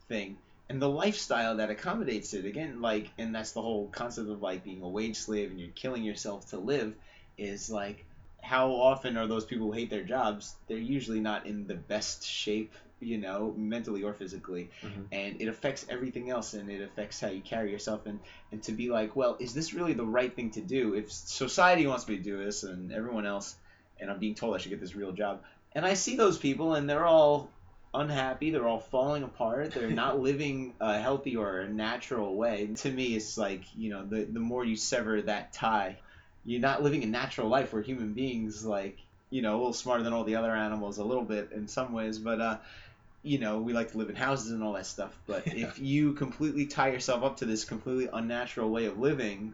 thing 0.08 0.38
and 0.70 0.82
the 0.82 0.90
lifestyle 0.90 1.58
that 1.58 1.70
accommodates 1.70 2.34
it. 2.34 2.46
Again, 2.46 2.82
like, 2.82 3.10
and 3.18 3.36
that's 3.36 3.52
the 3.52 3.62
whole 3.62 3.88
concept 3.88 4.30
of 4.30 4.42
like 4.42 4.64
being 4.64 4.82
a 4.82 4.90
wage 4.90 5.18
slave 5.18 5.52
and 5.52 5.60
you're 5.60 5.70
killing 5.70 6.04
yourself 6.04 6.50
to 6.52 6.58
live. 6.58 6.94
Is 7.38 7.70
like, 7.70 8.06
how 8.44 8.72
often 8.72 9.18
are 9.18 9.26
those 9.28 9.46
people 9.46 9.68
who 9.68 9.72
hate 9.74 9.90
their 9.90 10.04
jobs? 10.04 10.56
They're 10.68 10.78
usually 10.78 11.22
not 11.22 11.48
in 11.48 11.66
the 11.66 11.76
best 11.76 12.28
shape, 12.28 12.74
you 13.00 13.18
know, 13.18 13.54
mentally 13.58 14.04
or 14.04 14.14
physically 14.14 14.70
Mhm. 14.84 15.08
and 15.12 15.42
it 15.42 15.48
affects 15.48 15.86
everything 15.90 16.30
else 16.30 16.54
and 16.54 16.70
it 16.70 16.82
affects 16.82 17.20
how 17.20 17.30
you 17.30 17.42
carry 17.42 17.72
yourself 17.72 18.06
and 18.06 18.20
and 18.52 18.64
to 18.64 18.72
be 18.72 18.90
like 18.90 19.16
well 19.16 19.36
is 19.40 19.54
this 19.54 19.74
really 19.74 19.94
the 19.94 20.06
right 20.06 20.36
thing 20.36 20.50
to 20.52 20.62
do 20.62 20.94
if 20.94 21.12
society 21.12 21.86
wants 21.88 22.08
me 22.08 22.18
to 22.18 22.24
do 22.24 22.38
this 22.44 22.64
and 22.64 22.92
everyone 22.92 23.26
else 23.26 23.56
and 24.00 24.10
i'm 24.10 24.20
being 24.20 24.36
told 24.36 24.56
i 24.56 24.58
should 24.58 24.70
get 24.70 24.80
this 24.80 24.96
real 24.96 25.12
job 25.12 25.42
and 25.74 25.86
i 25.86 25.94
see 25.94 26.16
those 26.16 26.38
people 26.38 26.74
and 26.76 26.90
they're 26.90 27.06
all 27.06 27.50
unhappy 27.94 28.50
they're 28.52 28.68
all 28.68 28.80
falling 28.80 29.24
apart 29.24 29.72
they're 29.74 29.90
not 30.04 30.20
living 30.20 30.74
a 30.80 30.98
healthy 31.00 31.36
or 31.36 31.60
a 31.60 31.70
natural 31.70 32.36
way 32.36 32.70
to 32.76 32.90
me 32.90 33.16
it's 33.16 33.38
like 33.38 33.64
you 33.76 33.90
know 33.90 34.06
the, 34.06 34.24
the 34.24 34.40
more 34.40 34.64
you 34.66 34.76
sever 34.76 35.22
that 35.22 35.54
tie 35.54 35.98
you're 36.46 36.62
not 36.62 36.84
living 36.84 37.04
a 37.04 37.08
natural 37.08 37.48
life 37.48 37.74
where 37.74 37.82
human 37.82 38.14
beings 38.14 38.66
like 38.66 38.98
you 39.30 39.42
know 39.42 39.56
a 39.56 39.58
little 39.58 39.74
smarter 39.74 40.04
than 40.04 40.14
all 40.14 40.24
the 40.24 40.36
other 40.36 40.52
animals 40.56 40.98
a 40.98 41.04
little 41.04 41.24
bit 41.24 41.52
in 41.54 41.68
some 41.68 41.94
ways 41.94 42.18
but 42.18 42.40
uh 42.42 42.58
you 43.26 43.40
know, 43.40 43.60
we 43.60 43.72
like 43.72 43.94
to 43.94 43.98
live 43.98 44.10
in 44.10 44.18
houses 44.18 44.52
and 44.52 44.62
all 44.62 44.74
that 44.74 44.86
stuff, 44.86 45.18
but 45.28 45.48
Yeah. 45.56 45.68
if 45.68 45.80
you 45.80 46.12
completely 46.12 46.66
tie 46.66 46.90
yourself 46.92 47.24
up 47.24 47.38
to 47.38 47.46
this 47.46 47.64
completely 47.64 48.10
unnatural 48.12 48.70
way 48.70 48.86
of 48.86 49.00
living, 49.00 49.54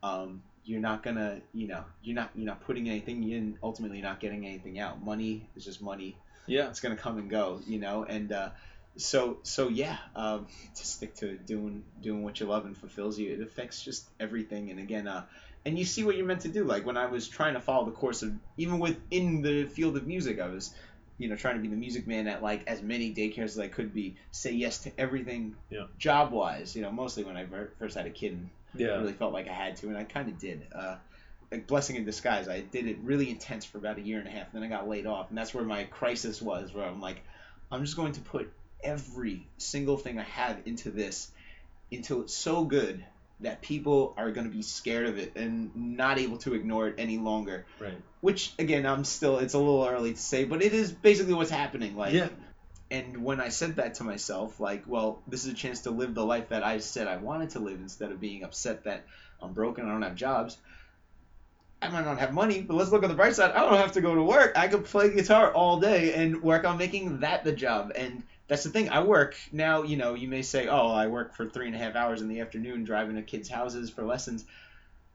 um, 0.00 0.42
you're 0.64 0.80
not 0.80 1.02
gonna, 1.02 1.40
you 1.52 1.66
know, 1.66 1.84
you're 2.04 2.14
not 2.14 2.30
you're 2.36 2.46
not 2.46 2.60
putting 2.60 2.88
anything 2.88 3.28
in. 3.28 3.58
Ultimately, 3.64 3.98
you're 3.98 4.06
not 4.06 4.20
getting 4.20 4.46
anything 4.46 4.78
out. 4.78 5.02
Money 5.04 5.48
is 5.56 5.64
just 5.64 5.82
money. 5.82 6.16
Yeah. 6.46 6.68
It's 6.68 6.78
gonna 6.78 6.96
come 6.96 7.18
and 7.18 7.28
go, 7.28 7.60
you 7.66 7.80
know. 7.80 8.04
And 8.04 8.30
uh, 8.30 8.50
so 8.96 9.38
so 9.42 9.66
yeah, 9.66 9.96
um, 10.14 10.46
to 10.76 10.86
stick 10.86 11.16
to 11.16 11.36
doing 11.36 11.82
doing 12.00 12.22
what 12.22 12.38
you 12.38 12.46
love 12.46 12.64
and 12.64 12.76
fulfills 12.76 13.18
you, 13.18 13.32
it 13.32 13.40
affects 13.40 13.82
just 13.82 14.04
everything. 14.20 14.70
And 14.70 14.78
again, 14.78 15.08
uh, 15.08 15.24
and 15.64 15.78
you 15.78 15.84
see 15.84 16.04
what 16.04 16.16
you're 16.16 16.26
meant 16.26 16.42
to 16.42 16.48
do. 16.48 16.64
Like 16.64 16.86
when 16.86 16.96
I 16.96 17.06
was 17.06 17.28
trying 17.28 17.54
to 17.54 17.60
follow 17.60 17.84
the 17.84 17.92
course 17.92 18.22
of 18.22 18.32
even 18.56 18.78
within 18.78 19.42
the 19.42 19.66
field 19.66 19.96
of 19.96 20.06
music, 20.06 20.40
I 20.40 20.48
was 20.48 20.72
you 21.18 21.28
know, 21.28 21.36
trying 21.36 21.56
to 21.56 21.60
be 21.60 21.68
the 21.68 21.76
music 21.76 22.06
man 22.06 22.26
at 22.26 22.42
like 22.42 22.66
as 22.66 22.80
many 22.80 23.12
daycares 23.12 23.44
as 23.44 23.58
I 23.58 23.68
could 23.68 23.92
be, 23.92 24.16
say 24.30 24.52
yes 24.52 24.78
to 24.78 24.92
everything 24.98 25.54
Yeah. 25.68 25.84
job 25.98 26.32
wise, 26.32 26.74
you 26.74 26.80
know, 26.80 26.90
mostly 26.90 27.24
when 27.24 27.36
I 27.36 27.44
first 27.78 27.94
had 27.94 28.06
a 28.06 28.10
kid 28.10 28.32
and 28.32 28.48
Yeah. 28.74 28.98
really 28.98 29.12
felt 29.12 29.34
like 29.34 29.46
I 29.46 29.52
had 29.52 29.76
to, 29.76 29.88
and 29.88 29.98
I 29.98 30.04
kind 30.04 30.30
of 30.30 30.38
did. 30.38 30.66
Uh, 30.74 30.96
like 31.52 31.66
blessing 31.66 31.96
in 31.96 32.06
disguise, 32.06 32.48
I 32.48 32.60
did 32.60 32.86
it 32.86 32.96
really 33.02 33.28
intense 33.28 33.66
for 33.66 33.76
about 33.76 33.98
a 33.98 34.00
year 34.00 34.18
and 34.18 34.26
a 34.26 34.30
half, 34.30 34.46
and 34.50 34.54
then 34.54 34.62
I 34.62 34.74
got 34.74 34.88
laid 34.88 35.06
off, 35.06 35.28
and 35.28 35.36
that's 35.36 35.52
where 35.52 35.64
my 35.64 35.84
crisis 35.84 36.40
was, 36.40 36.72
where 36.72 36.86
I'm 36.86 37.02
like, 37.02 37.22
I'm 37.70 37.84
just 37.84 37.96
going 37.96 38.12
to 38.12 38.20
put 38.20 38.50
every 38.82 39.46
single 39.58 39.98
thing 39.98 40.18
I 40.18 40.22
have 40.22 40.60
into 40.64 40.90
this 40.90 41.28
until 41.92 42.22
it's 42.22 42.34
so 42.34 42.64
good 42.64 43.04
that 43.42 43.62
people 43.62 44.14
are 44.18 44.30
going 44.30 44.46
to 44.46 44.52
be 44.54 44.62
scared 44.62 45.06
of 45.06 45.18
it 45.18 45.36
and 45.36 45.74
not 45.74 46.18
able 46.18 46.36
to 46.38 46.54
ignore 46.54 46.88
it 46.88 46.96
any 46.98 47.18
longer. 47.18 47.64
Right. 47.78 47.94
which 48.20 48.52
again 48.58 48.84
i'm 48.86 49.04
still 49.04 49.38
it's 49.38 49.54
a 49.54 49.58
little 49.58 49.86
early 49.86 50.12
to 50.12 50.20
say 50.20 50.44
but 50.44 50.62
it 50.62 50.74
is 50.74 50.92
basically 50.92 51.32
what's 51.34 51.50
happening 51.50 51.96
like 51.96 52.12
Yeah. 52.12 52.28
and 52.90 53.24
when 53.24 53.40
i 53.40 53.48
said 53.48 53.76
that 53.76 53.94
to 53.94 54.04
myself 54.04 54.60
like 54.60 54.84
well 54.86 55.22
this 55.26 55.46
is 55.46 55.52
a 55.52 55.56
chance 55.56 55.80
to 55.82 55.90
live 55.90 56.14
the 56.14 56.24
life 56.24 56.50
that 56.50 56.62
i 56.62 56.78
said 56.80 57.08
i 57.08 57.16
wanted 57.16 57.50
to 57.50 57.60
live 57.60 57.80
instead 57.80 58.12
of 58.12 58.20
being 58.20 58.44
upset 58.44 58.84
that 58.84 59.06
i'm 59.40 59.54
broken 59.54 59.86
i 59.86 59.88
don't 59.92 60.02
have 60.02 60.16
jobs. 60.16 60.58
I 61.82 61.88
might 61.88 62.04
not 62.04 62.18
have 62.18 62.34
money 62.34 62.60
but 62.60 62.74
let's 62.74 62.90
look 62.92 63.02
on 63.04 63.08
the 63.08 63.14
bright 63.14 63.34
side. 63.34 63.52
I 63.52 63.60
don't 63.60 63.78
have 63.78 63.92
to 63.92 64.02
go 64.02 64.14
to 64.14 64.22
work. 64.22 64.52
I 64.54 64.68
could 64.68 64.84
play 64.84 65.14
guitar 65.14 65.50
all 65.54 65.80
day 65.80 66.12
and 66.12 66.42
work 66.42 66.66
on 66.66 66.76
making 66.76 67.20
that 67.20 67.42
the 67.42 67.52
job. 67.52 67.92
And 67.96 68.22
that's 68.50 68.64
the 68.64 68.70
thing 68.70 68.90
i 68.90 69.02
work 69.02 69.34
now 69.52 69.82
you 69.82 69.96
know 69.96 70.12
you 70.12 70.28
may 70.28 70.42
say 70.42 70.68
oh 70.68 70.88
i 70.90 71.06
work 71.06 71.34
for 71.34 71.48
three 71.48 71.66
and 71.68 71.74
a 71.74 71.78
half 71.78 71.96
hours 71.96 72.20
in 72.20 72.28
the 72.28 72.40
afternoon 72.40 72.84
driving 72.84 73.16
to 73.16 73.22
kids 73.22 73.48
houses 73.48 73.88
for 73.88 74.02
lessons 74.04 74.44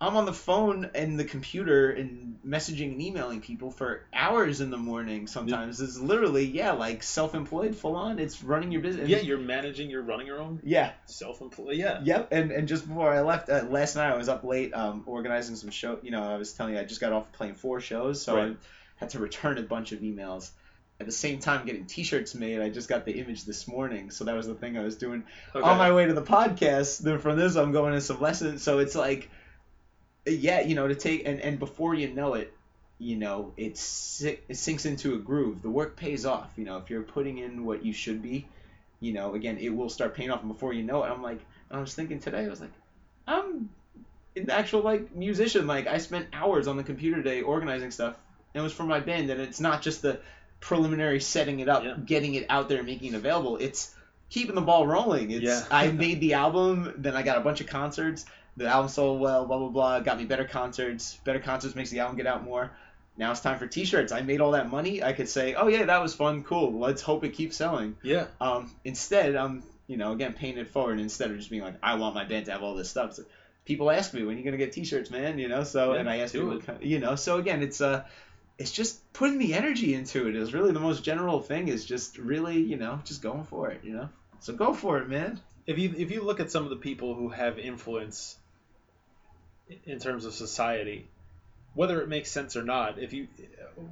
I'm 0.02 0.18
on 0.18 0.26
the 0.26 0.34
phone 0.34 0.90
and 0.94 1.18
the 1.18 1.24
computer 1.24 1.90
and 1.90 2.38
messaging 2.46 2.92
and 2.92 3.02
emailing 3.02 3.40
people 3.40 3.72
for 3.72 4.02
hours 4.14 4.60
in 4.60 4.70
the 4.70 4.78
morning 4.78 5.26
sometimes. 5.26 5.80
It's 5.80 5.98
literally, 5.98 6.44
yeah, 6.44 6.74
like 6.74 7.02
self 7.02 7.34
employed 7.34 7.78
full 7.78 7.96
on. 7.96 8.20
It's 8.20 8.44
running 8.44 8.74
your 8.74 8.82
business. 8.82 9.08
Yeah. 9.08 9.20
You're 9.20 9.38
managing. 9.38 9.90
You're 9.90 10.02
running 10.02 10.28
your 10.28 10.42
own 10.42 10.60
Yeah. 10.66 10.92
self-employed. 11.06 11.78
Yeah. 11.78 12.02
Yep. 12.04 12.28
And 12.34 12.52
and 12.52 12.68
just 12.68 12.86
before 12.86 13.10
I 13.10 13.22
left 13.22 13.48
uh, 13.50 13.64
last 13.70 13.96
night, 13.96 14.12
I 14.12 14.18
was 14.18 14.28
up 14.28 14.44
late 14.44 14.74
um, 14.74 15.04
organizing 15.06 15.56
some 15.56 15.70
show. 15.70 15.98
You 16.04 16.12
know, 16.12 16.24
I 16.24 16.36
was 16.36 16.52
telling 16.52 16.74
you 16.74 16.80
I 16.82 16.84
just 16.84 17.00
got 17.00 17.14
off 17.14 17.32
playing 17.32 17.56
four 17.56 17.80
shows, 17.80 18.22
so 18.22 18.36
Right. 18.36 18.52
I 18.52 18.56
had 18.98 19.12
to 19.12 19.20
return 19.20 19.58
a 19.58 19.64
bunch 19.64 19.94
of 19.94 20.00
emails. 20.02 20.50
At 20.98 21.06
the 21.06 21.12
same 21.12 21.40
time, 21.40 21.66
getting 21.66 21.86
T-shirts 21.86 22.36
made. 22.36 22.62
I 22.62 22.70
just 22.70 22.88
got 22.88 23.04
the 23.04 23.12
image 23.20 23.44
this 23.44 23.68
morning, 23.68 24.12
so 24.12 24.24
that 24.24 24.36
was 24.36 24.48
the 24.48 24.56
thing 24.56 24.78
I 24.78 24.82
was 24.84 24.96
doing 24.96 25.26
Okay. 25.54 25.68
on 25.68 25.78
my 25.78 25.92
way 25.92 26.06
to 26.06 26.14
the 26.14 26.22
podcast. 26.22 27.00
Then 27.00 27.20
from 27.20 27.38
this, 27.38 27.56
I'm 27.58 27.74
going 27.74 27.94
to 27.94 28.00
some 28.00 28.22
lessons. 28.22 28.64
So 28.64 28.80
it's 28.80 28.96
like, 28.96 29.30
yeah, 30.26 30.62
you 30.62 30.74
know, 30.74 30.88
to 30.88 30.96
take 30.96 31.28
and 31.28 31.42
and 31.42 31.60
before 31.60 31.94
you 31.96 32.08
know 32.14 32.36
it, 32.36 32.54
you 32.98 33.18
know, 33.18 33.52
it's 33.58 34.22
it 34.24 34.56
sinks 34.56 34.86
into 34.86 35.16
a 35.16 35.18
groove. 35.18 35.62
The 35.62 35.70
work 35.70 35.98
pays 35.98 36.26
off. 36.26 36.50
You 36.56 36.64
know, 36.64 36.78
if 36.78 36.90
you're 36.90 37.04
putting 37.04 37.40
in 37.40 37.66
what 37.66 37.84
you 37.84 37.92
should 37.92 38.22
be, 38.22 38.48
you 39.02 39.12
know, 39.12 39.34
again, 39.36 39.58
it 39.58 39.70
will 39.70 39.90
start 39.90 40.16
paying 40.16 40.32
off. 40.32 40.40
And 40.40 40.52
before 40.52 40.72
you 40.72 40.84
know 40.84 41.04
it, 41.04 41.08
I'm 41.08 41.22
like, 41.22 41.42
I 41.70 41.80
was 41.82 41.94
thinking 41.94 42.20
today, 42.20 42.46
I 42.46 42.48
was 42.48 42.62
like, 42.62 42.72
I'm 43.28 43.70
an 44.38 44.50
actual 44.50 44.80
like 44.82 45.14
musician. 45.14 45.68
Like 45.68 45.88
I 45.88 45.98
spent 45.98 46.28
hours 46.32 46.68
on 46.68 46.78
the 46.78 46.84
computer 46.84 47.18
today 47.18 47.42
organizing 47.42 47.92
stuff. 47.92 48.16
And 48.54 48.62
it 48.62 48.64
was 48.64 48.72
for 48.72 48.84
my 48.84 49.02
band, 49.02 49.30
and 49.30 49.42
it's 49.42 49.60
not 49.60 49.82
just 49.82 50.02
the 50.02 50.22
preliminary 50.60 51.20
setting 51.20 51.60
it 51.60 51.70
up, 51.70 51.84
Yeah. 51.84 51.96
getting 52.04 52.36
it 52.36 52.46
out 52.50 52.70
there, 52.70 52.84
making 52.84 53.14
it 53.14 53.18
available. 53.18 53.58
It's 53.58 53.94
keeping 54.30 54.56
the 54.56 54.62
ball 54.62 54.88
rolling. 54.88 55.32
It's 55.32 55.44
Yeah. 55.44 55.64
I 55.70 55.88
made 55.92 56.20
the 56.20 56.34
album, 56.34 56.94
then 56.98 57.16
I 57.16 57.22
got 57.24 57.38
a 57.38 57.42
bunch 57.42 57.62
of 57.62 57.68
concerts. 57.68 58.26
The 58.58 58.68
album 58.68 58.90
sold 58.90 59.20
well, 59.20 59.46
blah 59.46 59.58
blah 59.58 59.68
blah. 59.70 60.00
Got 60.00 60.18
me 60.18 60.26
better 60.26 60.46
concerts. 60.46 61.18
Better 61.26 61.40
concerts 61.40 61.76
makes 61.76 61.90
the 61.90 62.00
album 62.00 62.16
get 62.18 62.26
out 62.28 62.44
more. 62.44 62.72
Now 63.18 63.32
it's 63.32 63.40
time 63.42 63.60
for 63.60 63.68
T-shirts. 63.68 64.12
I 64.12 64.22
made 64.22 64.42
all 64.42 64.52
that 64.52 64.70
money. 64.70 65.02
I 65.04 65.14
could 65.14 65.30
say, 65.30 65.54
oh 65.56 65.68
yeah, 65.68 65.86
that 65.86 66.02
was 66.02 66.14
fun, 66.16 66.44
cool. 66.44 66.80
Let's 66.80 67.02
hope 67.02 67.24
it 67.24 67.30
keeps 67.34 67.56
selling. 67.58 67.96
Yeah. 68.02 68.26
Um, 68.42 68.72
instead, 68.84 69.36
I'm 69.36 69.64
you 69.88 69.98
know 69.98 70.14
again 70.14 70.34
paying 70.34 70.58
it 70.58 70.70
forward 70.70 71.00
instead 71.00 71.32
of 71.32 71.38
just 71.38 71.50
being 71.50 71.62
like, 71.64 71.76
I 71.84 71.96
want 71.96 72.16
my 72.16 72.24
band 72.24 72.46
to 72.46 72.52
have 72.54 72.64
all 72.64 72.76
this 72.76 72.90
stuff. 72.90 73.14
So 73.14 73.24
people 73.66 73.92
ask 73.92 74.14
me 74.14 74.24
when 74.24 74.36
are 74.36 74.40
you 74.40 74.46
gonna 74.46 74.58
get 74.58 74.72
T-shirts, 74.72 75.12
man. 75.12 75.38
You 75.38 75.48
know, 75.50 75.64
so 75.64 75.94
Yeah, 75.94 76.00
and 76.00 76.10
I 76.10 76.18
ask 76.20 76.34
people, 76.34 76.52
it. 76.52 76.56
what 76.56 76.66
kind- 76.66 76.84
you 76.84 77.00
know, 77.00 77.16
so 77.16 77.38
again, 77.38 77.62
it's 77.62 77.82
uh, 77.82 78.04
it's 78.58 78.72
just 78.72 79.12
putting 79.14 79.38
the 79.38 79.54
energy 79.54 79.94
into 79.94 80.28
it 80.28 80.36
is 80.36 80.54
really 80.54 80.72
the 80.72 80.80
most 80.80 81.04
general 81.04 81.42
thing. 81.42 81.68
Is 81.68 81.86
just 81.86 82.18
really 82.18 82.58
you 82.62 82.78
know 82.78 83.00
just 83.04 83.22
going 83.22 83.44
for 83.44 83.70
it. 83.70 83.82
You 83.84 83.94
know, 83.94 84.10
so 84.40 84.54
go 84.54 84.74
for 84.74 84.98
it, 85.00 85.10
man. 85.10 85.40
if 85.66 85.78
you 85.78 85.94
if 85.98 86.12
you 86.12 86.22
look 86.22 86.40
at 86.40 86.52
some 86.52 86.64
of 86.64 86.70
the 86.70 86.76
people 86.76 87.16
who 87.16 87.30
have 87.30 87.60
influence 87.60 88.38
in 89.86 90.00
terms 90.00 90.26
of 90.26 90.34
society, 90.34 91.08
whether 91.74 92.02
it 92.02 92.08
makes 92.08 92.32
sense 92.32 92.56
or 92.56 92.64
not, 92.64 93.00
if 93.00 93.14
you 93.14 93.28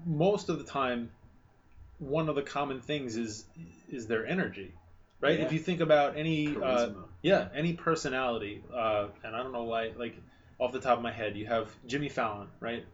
most 0.05 0.49
of 0.49 0.59
the 0.59 0.63
time, 0.65 1.11
one 1.99 2.29
of 2.29 2.35
the 2.35 2.41
common 2.41 2.79
things 2.81 3.17
is 3.17 3.45
is 3.89 4.07
their 4.07 4.25
energy, 4.25 4.73
right? 5.19 5.39
Yeah. 5.39 5.45
If 5.45 5.51
you 5.51 5.59
think 5.59 5.81
about 5.81 6.15
any 6.15 6.55
uh, 6.55 6.89
yeah 7.21 7.49
any 7.53 7.73
personality, 7.73 8.63
uh, 8.73 9.07
and 9.23 9.35
I 9.35 9.43
don't 9.43 9.51
know 9.51 9.63
why 9.63 9.91
like 9.97 10.15
off 10.59 10.71
the 10.71 10.79
top 10.79 10.97
of 10.97 11.03
my 11.03 11.11
head, 11.11 11.35
you 11.35 11.47
have 11.47 11.69
Jimmy 11.87 12.09
Fallon, 12.09 12.47
right? 12.59 12.85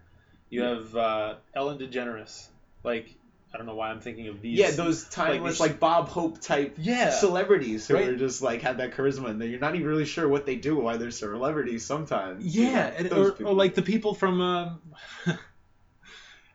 You 0.50 0.64
have 0.64 0.96
uh, 0.96 1.36
Ellen 1.54 1.78
DeGeneres, 1.78 2.48
like 2.84 3.14
I 3.54 3.58
don't 3.58 3.66
know 3.66 3.76
why 3.76 3.90
I'm 3.90 4.00
thinking 4.00 4.28
of 4.28 4.42
these. 4.42 4.58
yeah, 4.60 4.72
those 4.72 5.06
timeless 5.10 5.54
these- 5.56 5.60
like, 5.60 5.80
Bob 5.80 6.08
Hope 6.10 6.40
type 6.42 6.76
yeah 6.78 7.10
celebrities 7.12 7.88
who 7.88 7.96
Right. 7.96 8.08
are 8.10 8.16
just 8.16 8.42
like 8.42 8.62
have 8.64 8.78
that 8.78 8.92
charisma 8.94 9.30
and 9.30 9.42
you're 9.44 9.60
not 9.60 9.76
even 9.76 9.88
really 9.88 10.06
sure 10.06 10.28
what 10.28 10.46
they 10.46 10.56
do 10.56 10.76
why 10.78 10.98
they're 10.98 11.12
celebrities 11.12 11.86
sometimes. 11.86 12.46
you 12.56 12.64
Yeah, 12.66 12.90
know, 12.90 12.96
and, 12.98 13.14
or, 13.14 13.32
people. 13.32 13.52
or 13.52 13.56
like 13.56 13.74
the 13.76 13.82
people 13.82 14.14
from, 14.14 14.40
um, 14.42 14.82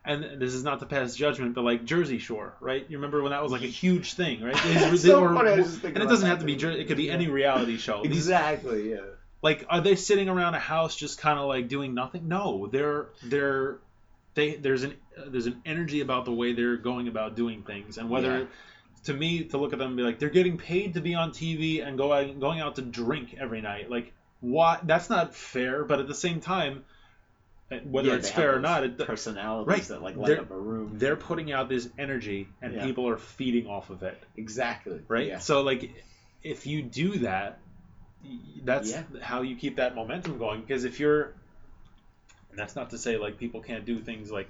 and 0.05 0.39
this 0.41 0.53
is 0.53 0.63
not 0.63 0.79
to 0.81 0.85
pass 0.85 1.15
judgment, 1.15 1.55
but 1.55 1.63
like 1.63 1.83
Jersey 1.85 2.17
Shore, 2.19 2.55
right? 2.61 2.85
You 2.89 2.97
remember 2.97 3.21
when 3.23 3.31
that 3.31 3.41
was 3.41 3.51
like 3.51 3.63
a 3.63 3.67
huge 3.67 4.13
thing, 4.13 4.41
right? 4.41 4.55
They, 4.63 4.95
So 4.97 5.21
were- 5.21 5.33
funny, 5.33 5.51
I 5.51 5.55
was 5.57 5.65
just 5.67 5.79
thinking 5.81 6.01
and 6.01 6.09
it 6.09 6.11
doesn't 6.11 6.27
have 6.29 6.39
to 6.39 6.45
be. 6.45 6.55
Jersey; 6.55 6.79
it 6.81 6.85
could 6.87 6.97
be 6.97 7.09
any 7.09 7.27
reality 7.27 7.77
show. 7.77 8.03
Exactly, 8.03 8.91
yeah. 8.91 8.97
like 9.41 9.65
are 9.69 9.81
they 9.81 9.95
sitting 9.95 10.29
around 10.29 10.53
a 10.53 10.59
house 10.59 10.95
just 10.95 11.17
kind 11.19 11.39
of 11.39 11.47
like 11.47 11.67
doing 11.67 11.93
nothing? 11.95 12.27
No, 12.27 12.67
they're 12.67 13.07
they're 13.23 13.77
they 14.35 14.55
there's 14.55 14.83
an 14.83 14.93
there's 15.27 15.47
an 15.47 15.61
energy 15.65 16.01
about 16.01 16.25
the 16.25 16.31
way 16.33 16.53
they're 16.53 16.77
going 16.77 17.07
about 17.07 17.35
doing 17.35 17.63
things, 17.63 17.97
and 17.97 18.09
whether 18.09 18.39
Yeah. 18.39 18.45
to 19.05 19.13
me 19.13 19.45
to 19.45 19.57
look 19.57 19.73
at 19.73 19.79
them 19.79 19.89
and 19.89 19.97
be 19.97 20.03
like 20.03 20.19
they're 20.19 20.29
getting 20.29 20.57
paid 20.57 20.93
to 20.95 21.01
be 21.01 21.15
on 21.15 21.31
TV 21.31 21.85
and 21.85 21.97
go 21.97 22.11
out, 22.13 22.39
going 22.39 22.59
out 22.59 22.75
to 22.75 22.81
drink 22.81 23.35
every 23.39 23.61
night, 23.61 23.89
like 23.89 24.13
what? 24.41 24.85
That's 24.85 25.09
not 25.09 25.33
fair. 25.35 25.83
But 25.85 25.99
at 25.99 26.07
the 26.07 26.13
same 26.15 26.39
time, 26.41 26.83
uh, 27.71 27.77
whether 27.79 28.09
Yeah, 28.09 28.15
it's 28.15 28.29
fair 28.29 28.55
or 28.55 28.59
not, 28.59 28.83
it, 28.83 28.97
personalities 28.99 29.67
right. 29.67 29.83
that 29.87 30.01
like 30.03 30.15
light 30.17 30.37
up 30.39 30.51
a 30.51 30.55
room. 30.57 30.99
they're 30.99 31.15
putting 31.15 31.51
out 31.51 31.67
this 31.69 31.89
energy 31.97 32.47
and 32.61 32.73
Yeah. 32.75 32.85
people 32.85 33.07
are 33.07 33.17
feeding 33.17 33.65
off 33.67 33.89
of 33.89 34.03
it 34.03 34.21
Exactly. 34.37 35.01
right 35.07 35.27
Yeah. 35.27 35.39
so 35.39 35.61
like 35.61 35.91
if 36.43 36.67
you 36.67 36.83
do 36.83 37.19
that 37.19 37.57
that's 38.63 38.93
how 39.21 39.41
you 39.41 39.55
keep 39.55 39.77
that 39.77 39.95
momentum 39.95 40.37
going 40.37 40.61
because 40.61 40.83
if 40.83 40.99
you're 40.99 41.33
and 42.55 42.61
that's 42.61 42.75
not 42.75 42.91
to 42.91 42.97
say 42.97 43.17
like 43.17 43.37
people 43.37 43.59
can't 43.61 43.85
do 43.85 43.99
things 43.99 44.31
like 44.31 44.49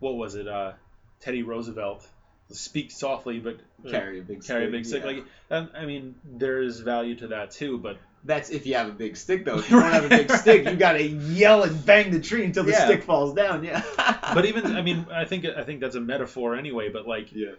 what 0.00 0.16
was 0.16 0.34
it 0.34 0.48
uh 0.48 0.72
teddy 1.20 1.44
roosevelt 1.44 2.04
speak 2.50 2.90
softly 2.90 3.38
but 3.38 3.58
Carry 3.88 4.18
a 4.18 4.22
big 4.22 4.44
carry 4.44 4.64
a 4.64 4.66
stick, 4.66 4.72
big 4.72 4.84
stick 4.86 5.02
yeah. 5.04 5.10
like 5.10 5.24
um, 5.52 5.70
i 5.76 5.86
mean 5.86 6.16
there's 6.24 6.80
value 6.80 7.14
to 7.16 7.28
that 7.28 7.52
too 7.52 7.78
but 7.78 7.98
That's 8.24 8.50
if 8.50 8.66
you 8.66 8.74
have 8.74 8.88
a 8.88 8.92
big 8.92 9.16
stick, 9.16 9.44
though. 9.46 9.58
If 9.60 9.70
you 9.70 9.80
don't 9.80 9.92
have 9.92 10.04
a 10.04 10.08
big 10.10 10.30
stick, 10.30 10.66
you 10.66 10.76
gotta 10.76 11.02
yell 11.02 11.62
and 11.62 11.86
bang 11.86 12.10
the 12.10 12.20
tree 12.20 12.44
until 12.44 12.64
the 12.64 12.72
Yeah. 12.72 12.84
stick 12.84 13.04
falls 13.04 13.32
down. 13.34 13.64
Yeah. 13.64 13.82
but 14.34 14.44
even 14.44 14.66
i 14.76 14.82
mean 14.82 15.06
i 15.12 15.24
think 15.24 15.44
i 15.46 15.62
think 15.64 15.80
that's 15.80 15.94
a 15.94 16.00
metaphor 16.00 16.54
anyway 16.56 16.88
but 16.90 17.06
like 17.06 17.32
yeah. 17.32 17.52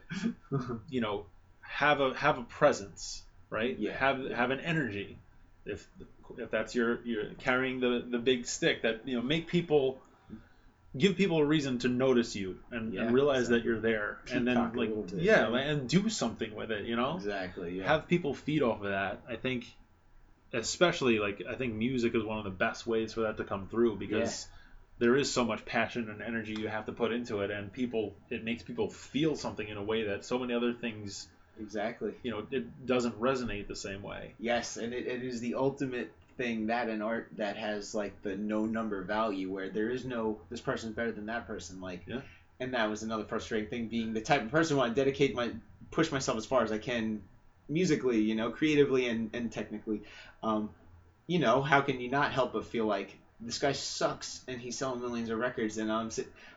you 0.90 1.02
know 1.02 1.26
have 1.62 2.00
a 2.02 2.14
have 2.14 2.38
a 2.38 2.44
presence 2.44 3.24
right 3.50 3.80
Yeah. 3.80 3.98
have 3.98 4.30
have 4.30 4.52
an 4.52 4.60
energy 4.60 5.18
if 5.66 5.88
if 6.38 6.52
that's 6.52 6.76
your 6.76 7.00
you're 7.04 7.26
carrying 7.40 7.80
the 7.80 8.06
the 8.10 8.20
big 8.20 8.46
stick 8.46 8.84
that 8.84 9.08
you 9.08 9.16
know 9.16 9.22
make 9.22 9.48
people 9.48 10.02
give 10.98 11.16
people 11.16 11.38
a 11.38 11.46
reason 11.46 11.80
to 11.80 11.88
notice 11.88 12.36
you 12.36 12.58
and, 12.70 12.94
Yeah, 12.94 13.04
and 13.04 13.14
realize 13.14 13.48
that 13.50 13.64
you're 13.64 13.80
there 13.80 14.20
and 14.32 14.46
then 14.46 14.74
like 14.74 14.90
bit, 15.10 15.22
yeah 15.22 15.50
yeah. 15.50 15.58
and 15.58 15.88
do 15.88 16.10
something 16.10 16.54
with 16.54 16.72
it 16.72 16.86
you 16.86 16.96
know 16.96 17.16
Exactly. 17.16 17.80
Yeah. 17.80 17.88
have 17.88 18.08
people 18.08 18.34
feed 18.34 18.62
off 18.62 18.82
of 18.82 18.90
that 18.90 19.22
i 19.30 19.36
think 19.36 19.66
especially 20.54 21.20
like 21.20 21.44
i 21.50 21.56
think 21.56 21.74
music 21.74 22.14
is 22.14 22.24
one 22.24 22.38
of 22.38 22.44
the 22.44 22.50
best 22.50 22.86
ways 22.86 23.14
for 23.14 23.22
that 23.22 23.38
to 23.38 23.44
come 23.44 23.68
through 23.68 23.96
because 23.96 24.48
there 25.00 25.16
is 25.16 25.32
so 25.32 25.44
much 25.44 25.66
passion 25.66 26.10
and 26.10 26.22
energy 26.22 26.56
you 26.60 26.68
have 26.68 26.86
to 26.86 26.92
put 26.92 27.12
into 27.12 27.40
it 27.40 27.52
and 27.52 27.72
people 27.72 28.14
it 28.30 28.44
makes 28.44 28.62
people 28.62 28.90
feel 28.90 29.36
something 29.36 29.68
in 29.68 29.78
a 29.78 29.84
way 29.84 30.04
that 30.04 30.26
so 30.26 30.38
many 30.38 30.54
other 30.54 30.74
things 30.74 31.28
exactly. 31.60 32.14
you 32.22 32.32
know 32.32 32.46
it 32.52 32.86
doesn't 32.86 33.20
resonate 33.20 33.68
the 33.68 33.76
same 33.76 34.02
way 34.02 34.34
Yes, 34.40 34.78
and 34.78 34.94
it, 34.94 35.08
it 35.08 35.24
is 35.24 35.40
the 35.40 35.56
ultimate 35.56 36.12
thing 36.38 36.68
that 36.68 36.88
an 36.90 37.02
art 37.02 37.28
that 37.38 37.56
has 37.58 37.94
like 37.94 38.12
the 38.24 38.36
no 38.36 38.66
number 38.66 39.02
value 39.02 39.50
where 39.50 39.70
there 39.70 39.90
is 39.90 40.06
no 40.06 40.38
this 40.50 40.62
person's 40.62 40.94
better 40.94 41.12
than 41.12 41.26
that 41.28 41.46
person 41.48 41.82
like 41.82 42.02
Yeah. 42.06 42.22
and 42.60 42.74
that 42.74 42.90
was 42.90 43.04
another 43.04 43.24
frustrating 43.24 43.68
thing 43.68 43.88
being 43.88 44.14
the 44.14 44.22
type 44.22 44.42
of 44.42 44.50
person 44.50 44.76
who 44.76 44.80
want 44.80 44.96
to 44.96 45.00
dedicate 45.00 45.34
my 45.34 45.52
push 45.92 46.12
myself 46.12 46.38
as 46.38 46.46
far 46.46 46.64
as 46.64 46.72
I 46.72 46.78
can 46.78 47.22
musically 47.70 48.20
you 48.20 48.36
know 48.36 48.50
creatively 48.50 49.08
and, 49.08 49.30
and 49.34 49.52
technically 49.52 50.02
um, 50.44 50.70
you 51.28 51.40
know 51.40 51.62
how 51.62 51.82
can 51.82 52.00
you 52.00 52.08
not 52.08 52.32
help 52.32 52.54
but 52.54 52.66
feel 52.66 52.86
like 52.86 53.18
this 53.40 53.58
guy 53.58 53.72
sucks 53.72 54.40
and 54.48 54.60
he's 54.60 54.76
selling 54.76 55.02
millions 55.02 55.30
of 55.30 55.38
records 55.40 55.78
and 55.78 55.92
I'm 55.92 56.10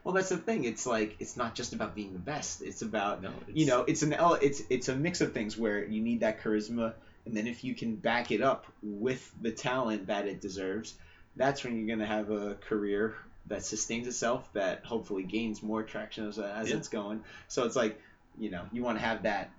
well 0.03 0.12
that's 0.12 0.29
the 0.29 0.37
thing 0.37 0.64
it's 0.64 0.87
like 0.87 1.14
it's 1.18 1.37
not 1.37 1.55
just 1.55 1.72
about 1.72 1.95
being 1.95 2.12
the 2.12 2.18
best 2.18 2.61
it's 2.62 2.83
about 2.83 3.22
no 3.22 3.31
it's, 3.47 3.57
you 3.59 3.64
know 3.64 3.85
it's 3.87 4.03
an 4.03 4.14
it's 4.41 4.62
it's 4.68 4.89
a 4.89 4.95
mix 4.95 5.20
of 5.20 5.33
things 5.33 5.57
where 5.57 5.83
you 5.83 6.01
need 6.01 6.20
that 6.20 6.41
charisma 6.41 6.93
and 7.27 7.37
then 7.37 7.47
if 7.47 7.64
you 7.64 7.75
can 7.75 7.97
back 7.97 8.31
it 8.31 8.43
up 8.43 8.66
with 8.83 9.33
the 9.41 9.51
talent 9.51 10.07
that 10.09 10.27
it 10.27 10.41
deserves 10.41 10.95
that's 11.37 11.64
when 11.64 11.77
you're 11.77 11.87
going 11.87 11.99
to 11.99 12.07
have 12.07 12.31
a 12.31 12.55
career 12.55 13.14
that 13.47 13.64
sustains 13.64 14.07
itself 14.07 14.49
that 14.53 14.85
hopefully 14.85 15.22
gains 15.25 15.62
more 15.62 15.83
traction 15.83 16.29
as, 16.29 16.39
as 16.39 16.70
Yeah. 16.70 16.77
it's 16.77 16.89
going. 16.89 17.22
So 17.49 17.64
it's 17.64 17.77
like 17.77 18.01
you 18.39 18.51
know 18.51 18.62
you 18.72 18.83
want 18.83 18.99
to 18.99 19.05
have 19.05 19.25
that 19.25 19.51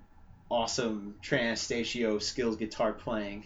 awesome 0.49 1.15
Trey 1.21 1.41
Anastasio 1.41 2.19
skills 2.19 2.55
guitar 2.55 2.93
playing. 2.93 3.45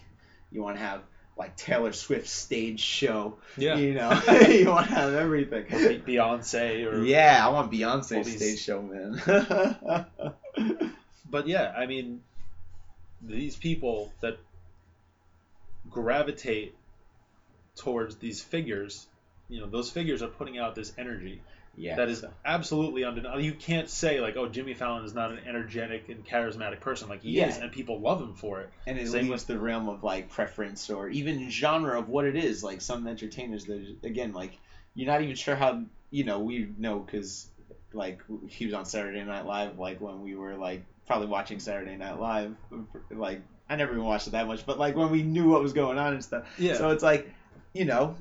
You 0.52 0.62
want 0.62 0.78
to 0.78 0.84
have 0.84 1.02
like 1.38 1.56
Taylor 1.58 1.92
Swift's 1.92 2.32
stage 2.32 2.80
show. 2.82 3.38
Yeah. 3.58 3.78
You 3.78 3.94
know 3.96 4.12
you 4.50 4.68
want 4.70 4.88
to 4.88 4.94
have 4.94 5.14
everything. 5.14 5.64
Or 5.74 5.78
beyonce 6.00 6.86
or 6.92 7.04
yeah 7.04 7.42
I 7.46 7.50
want 7.50 7.68
all 7.68 7.74
Beyonce's 7.74 8.26
these- 8.28 8.38
stage 8.38 8.60
show 8.64 8.82
man. 8.82 10.06
But 11.32 11.48
yeah 11.48 11.74
i 11.78 11.86
mean 11.86 12.22
these 13.22 13.56
people 13.56 14.12
that 14.22 14.38
gravitate 15.90 16.76
towards 17.76 18.18
these 18.18 18.42
figures 18.42 19.08
you 19.48 19.60
know 19.60 19.68
those 19.68 19.90
figures 19.90 20.22
are 20.22 20.28
putting 20.28 20.58
out 20.58 20.76
this 20.76 20.92
energy 20.98 21.42
yeah 21.76 21.96
that 21.96 22.10
is 22.10 22.26
absolutely 22.46 23.04
undeniable. 23.06 23.42
You 23.42 23.54
can't 23.54 23.90
say 23.90 24.20
like, 24.20 24.36
"Oh, 24.36 24.48
Jimmy 24.48 24.74
Fallon 24.74 25.06
is 25.06 25.14
not 25.14 25.32
an 25.32 25.40
energetic 25.48 26.10
and 26.10 26.26
charismatic 26.26 26.82
person." 26.82 27.08
Like 27.08 27.22
he 27.22 27.38
Yeah. 27.38 27.48
is, 27.48 27.58
and 27.58 27.72
people 27.72 28.00
love 28.00 28.20
him 28.20 28.34
for 28.34 28.62
it. 28.62 28.70
and 28.88 28.98
it 28.98 29.08
Same 29.08 29.30
leaves 29.30 29.46
the 29.46 29.58
realm 29.58 29.88
of 29.88 30.04
like 30.04 30.30
preference 30.30 30.90
or 30.90 31.08
even 31.10 31.50
genre 31.50 31.98
of 31.98 32.10
what 32.10 32.26
it 32.26 32.36
is. 32.36 32.64
Like 32.64 32.82
some 32.82 33.08
entertainers, 33.08 33.66
that 33.66 33.96
again, 34.04 34.34
like 34.34 34.58
you're 34.96 35.08
not 35.08 35.22
even 35.22 35.36
sure 35.36 35.56
how 35.56 35.82
you 36.10 36.24
know 36.26 36.40
we 36.40 36.68
know 36.78 37.00
because 37.00 37.48
like 37.94 38.20
he 38.48 38.66
was 38.66 38.74
on 38.74 38.86
Saturday 38.86 39.24
Night 39.24 39.46
Live, 39.46 39.80
like 39.80 40.02
when 40.02 40.22
we 40.22 40.36
were 40.36 40.56
like 40.56 40.84
probably 41.10 41.28
watching 41.28 41.60
Saturday 41.60 41.98
Night 41.98 42.20
Live, 42.20 42.56
like 43.10 43.42
I 43.68 43.76
never 43.76 43.94
even 43.94 44.04
watched 44.06 44.28
it 44.28 44.32
that 44.32 44.46
much, 44.46 44.64
but 44.64 44.78
like 44.78 44.96
when 44.96 45.10
we 45.10 45.24
knew 45.24 45.50
what 45.50 45.60
was 45.64 45.74
going 45.74 45.98
on 45.98 46.14
and 46.14 46.24
stuff. 46.24 46.46
Yeah. 46.60 46.76
So 46.76 46.92
it's 46.92 47.02
like, 47.02 47.28
you 47.74 47.86
know, 47.86 48.16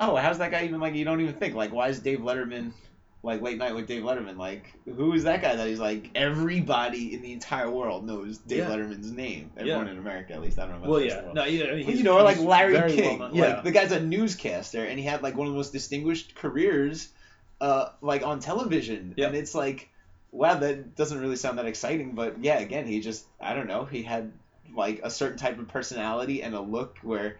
oh, 0.00 0.16
how's 0.16 0.38
that 0.38 0.50
guy 0.50 0.64
even 0.64 0.80
like? 0.80 0.94
You 0.94 1.04
don't 1.04 1.20
even 1.20 1.34
think 1.34 1.54
like, 1.54 1.72
why 1.72 1.86
is 1.86 2.00
Dave 2.00 2.18
Letterman 2.18 2.72
like 3.22 3.42
late 3.42 3.58
night 3.58 3.76
with 3.76 3.86
Dave 3.86 4.02
Letterman? 4.02 4.36
Like, 4.38 4.72
who 4.86 5.12
is 5.12 5.22
that 5.22 5.40
guy 5.40 5.54
that 5.54 5.68
he's 5.68 5.78
like 5.78 6.10
everybody 6.16 7.14
in 7.14 7.22
the 7.22 7.32
entire 7.32 7.70
world 7.70 8.04
knows 8.04 8.38
Dave 8.38 8.58
Yeah. 8.58 8.70
Letterman's 8.70 9.12
name? 9.12 9.52
Everyone 9.56 9.86
in 9.86 9.96
America, 9.96 10.32
at 10.32 10.42
least. 10.42 10.58
I 10.58 10.62
don't 10.62 10.72
know. 10.72 10.76
About 10.78 10.90
well, 10.90 11.00
yeah, 11.00 11.30
no, 11.32 11.44
yeah, 11.44 11.70
Well, 11.70 11.78
you 11.78 12.02
know, 12.02 12.18
or 12.18 12.24
like 12.24 12.40
Larry 12.40 12.90
King. 12.90 13.20
well 13.20 13.28
known. 13.28 13.38
Like 13.38 13.62
the 13.62 13.70
guy's 13.70 13.92
a 13.92 14.00
newscaster, 14.00 14.84
and 14.84 14.98
he 14.98 15.04
had 15.04 15.22
like 15.22 15.36
one 15.36 15.46
of 15.46 15.52
the 15.52 15.56
most 15.56 15.72
distinguished 15.72 16.34
careers, 16.34 17.08
uh, 17.60 17.90
like 18.00 18.24
on 18.26 18.40
television. 18.40 19.14
Yeah. 19.16 19.28
And 19.28 19.36
it's 19.36 19.54
like, 19.54 19.90
wow, 20.36 20.58
that 20.58 20.94
doesn't 20.94 21.20
really 21.20 21.36
sound 21.36 21.58
that 21.58 21.66
exciting. 21.66 22.12
But 22.12 22.42
yeah, 22.42 22.58
again, 22.58 22.86
he 22.86 23.00
just, 23.00 23.24
I 23.40 23.54
don't 23.54 23.66
know, 23.66 23.84
he 23.84 24.02
had 24.02 24.32
like 24.74 25.00
a 25.02 25.10
certain 25.10 25.38
type 25.38 25.58
of 25.58 25.68
personality 25.68 26.42
and 26.42 26.54
a 26.54 26.60
look 26.60 26.98
where, 27.02 27.38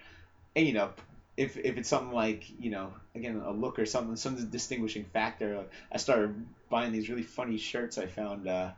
and 0.55 0.67
you 0.67 0.73
know, 0.73 0.91
if 1.37 1.59
if 1.59 1.77
it's 1.77 1.89
something 1.89 2.15
like 2.15 2.45
you 2.59 2.71
know, 2.71 2.93
again, 3.15 3.43
a 3.45 3.53
look 3.53 3.79
or 3.79 3.87
something, 3.87 4.17
some 4.17 4.49
distinguishing 4.51 5.05
factor. 5.13 5.59
Like, 5.59 5.71
I 5.93 5.99
started 5.99 6.47
buying 6.71 6.93
these 6.93 7.09
really 7.09 7.23
funny 7.23 7.59
shirts 7.59 7.99
I 7.99 8.07
found. 8.07 8.49
Uh, 8.49 8.71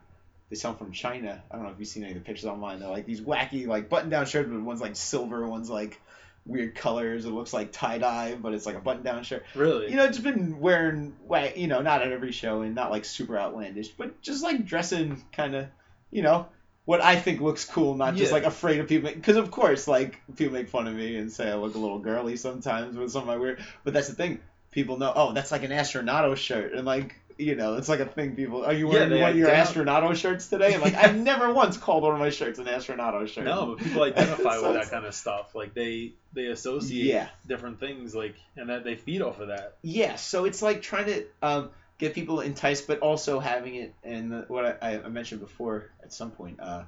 they 0.49 0.55
sell 0.55 0.73
from 0.73 0.91
China. 0.91 1.41
I 1.49 1.55
don't 1.55 1.65
know 1.65 1.71
if 1.71 1.79
you've 1.79 1.87
seen 1.87 2.03
any 2.03 2.13
of 2.13 2.17
the 2.17 2.25
pictures 2.25 2.45
online. 2.45 2.79
They're 2.79 2.89
like 2.89 3.05
these 3.05 3.21
wacky 3.21 3.67
like 3.67 3.87
button 3.87 4.09
down 4.09 4.25
shirts, 4.25 4.49
but 4.49 4.61
one's 4.61 4.81
like 4.81 4.95
silver, 4.95 5.47
one's 5.47 5.69
like 5.69 6.01
weird 6.49 6.75
colors. 6.75 7.25
It 7.25 7.29
looks 7.31 7.53
like 7.53 7.71
tie 7.71 7.97
dye, 7.97 8.35
but 8.35 8.53
it's 8.53 8.65
like 8.65 8.75
a 8.75 8.81
button 8.81 9.03
down 9.03 9.23
shirt. 9.23 9.45
really. 9.55 9.89
You 9.89 9.95
know, 9.95 10.07
just 10.07 10.23
been 10.23 10.59
wearing 10.59 11.15
you 11.55 11.67
know, 11.67 11.81
not 11.81 12.01
at 12.01 12.11
every 12.11 12.31
show 12.31 12.61
and 12.61 12.75
not 12.75 12.91
like 12.91 13.05
super 13.05 13.37
outlandish, 13.37 13.89
but 13.89 14.21
just 14.21 14.43
like 14.43 14.65
dressing 14.65 15.23
kind 15.31 15.55
of, 15.55 15.67
you 16.11 16.21
know, 16.21 16.47
what 16.85 17.01
I 17.01 17.17
think 17.17 17.39
looks 17.39 17.65
cool, 17.65 17.95
not 17.95 18.15
just 18.15 18.31
like 18.31 18.45
afraid 18.45 18.79
of 18.79 18.87
people. 18.87 19.11
Because 19.11 19.37
of 19.37 19.51
course, 19.51 19.87
like 19.87 20.19
people 20.35 20.53
make 20.53 20.69
fun 20.69 20.87
of 20.87 20.95
me 20.95 21.17
and 21.17 21.31
say 21.31 21.49
I 21.49 21.55
look 21.55 21.75
a 21.75 21.77
little 21.77 21.99
girly 21.99 22.35
sometimes 22.35 22.97
with 22.97 23.11
some 23.11 23.21
of 23.21 23.27
my 23.27 23.37
weird. 23.37 23.63
But 23.83 23.93
that's 23.93 24.07
the 24.07 24.15
thing. 24.15 24.39
People 24.71 24.97
know. 24.97 25.13
Oh, 25.15 25.33
that's 25.33 25.51
like 25.51 25.63
an 25.63 25.71
Astronauto 25.71 26.35
shirt, 26.35 26.73
and 26.73 26.85
like 26.85 27.15
you 27.39 27.55
know, 27.55 27.75
it's 27.75 27.87
like 27.87 28.01
a 28.01 28.05
thing. 28.05 28.35
People, 28.35 28.65
are 28.65 28.73
you 28.73 28.87
wearing 28.87 29.09
they 29.09 29.21
one 29.21 29.31
of 29.31 29.37
your 29.37 29.49
Astronauto 29.49 30.13
shirts 30.13 30.47
today? 30.49 30.73
And 30.73 30.83
like, 30.83 30.93
I've 30.95 31.15
never 31.23 31.53
once 31.53 31.77
called 31.77 32.03
one 32.03 32.13
of 32.13 32.19
my 32.19 32.29
shirts 32.31 32.59
an 32.59 32.65
Astronauto 32.65 33.27
shirt. 33.27 33.45
no, 33.45 33.67
but 33.67 33.77
people 33.83 34.03
identify 34.03 34.55
So 34.59 34.63
with 34.73 34.81
that 34.81 34.91
kind 34.91 35.05
of 35.05 35.15
stuff. 35.15 35.55
Like 35.55 35.73
they 35.73 36.11
they 36.33 36.47
associate 36.47 37.05
Yeah. 37.05 37.29
different 37.47 37.79
things, 37.79 38.13
like 38.13 38.35
and 38.57 38.69
that 38.69 38.83
they 38.83 38.95
feed 38.95 39.21
off 39.21 39.39
of 39.39 39.47
that. 39.47 39.77
Yeah, 39.81 40.17
so 40.17 40.43
it's 40.43 40.61
like 40.61 40.81
trying 40.81 41.05
to 41.05 41.25
um, 41.41 41.69
get 41.97 42.13
people 42.13 42.41
enticed, 42.41 42.87
but 42.87 42.99
also 42.99 43.39
having 43.39 43.75
it. 43.75 43.93
And 44.03 44.43
what 44.49 44.77
I, 44.83 44.99
I 45.03 45.07
mentioned 45.07 45.39
before 45.39 45.89
at 46.03 46.11
some 46.11 46.31
point, 46.31 46.59
uh, 46.59 46.83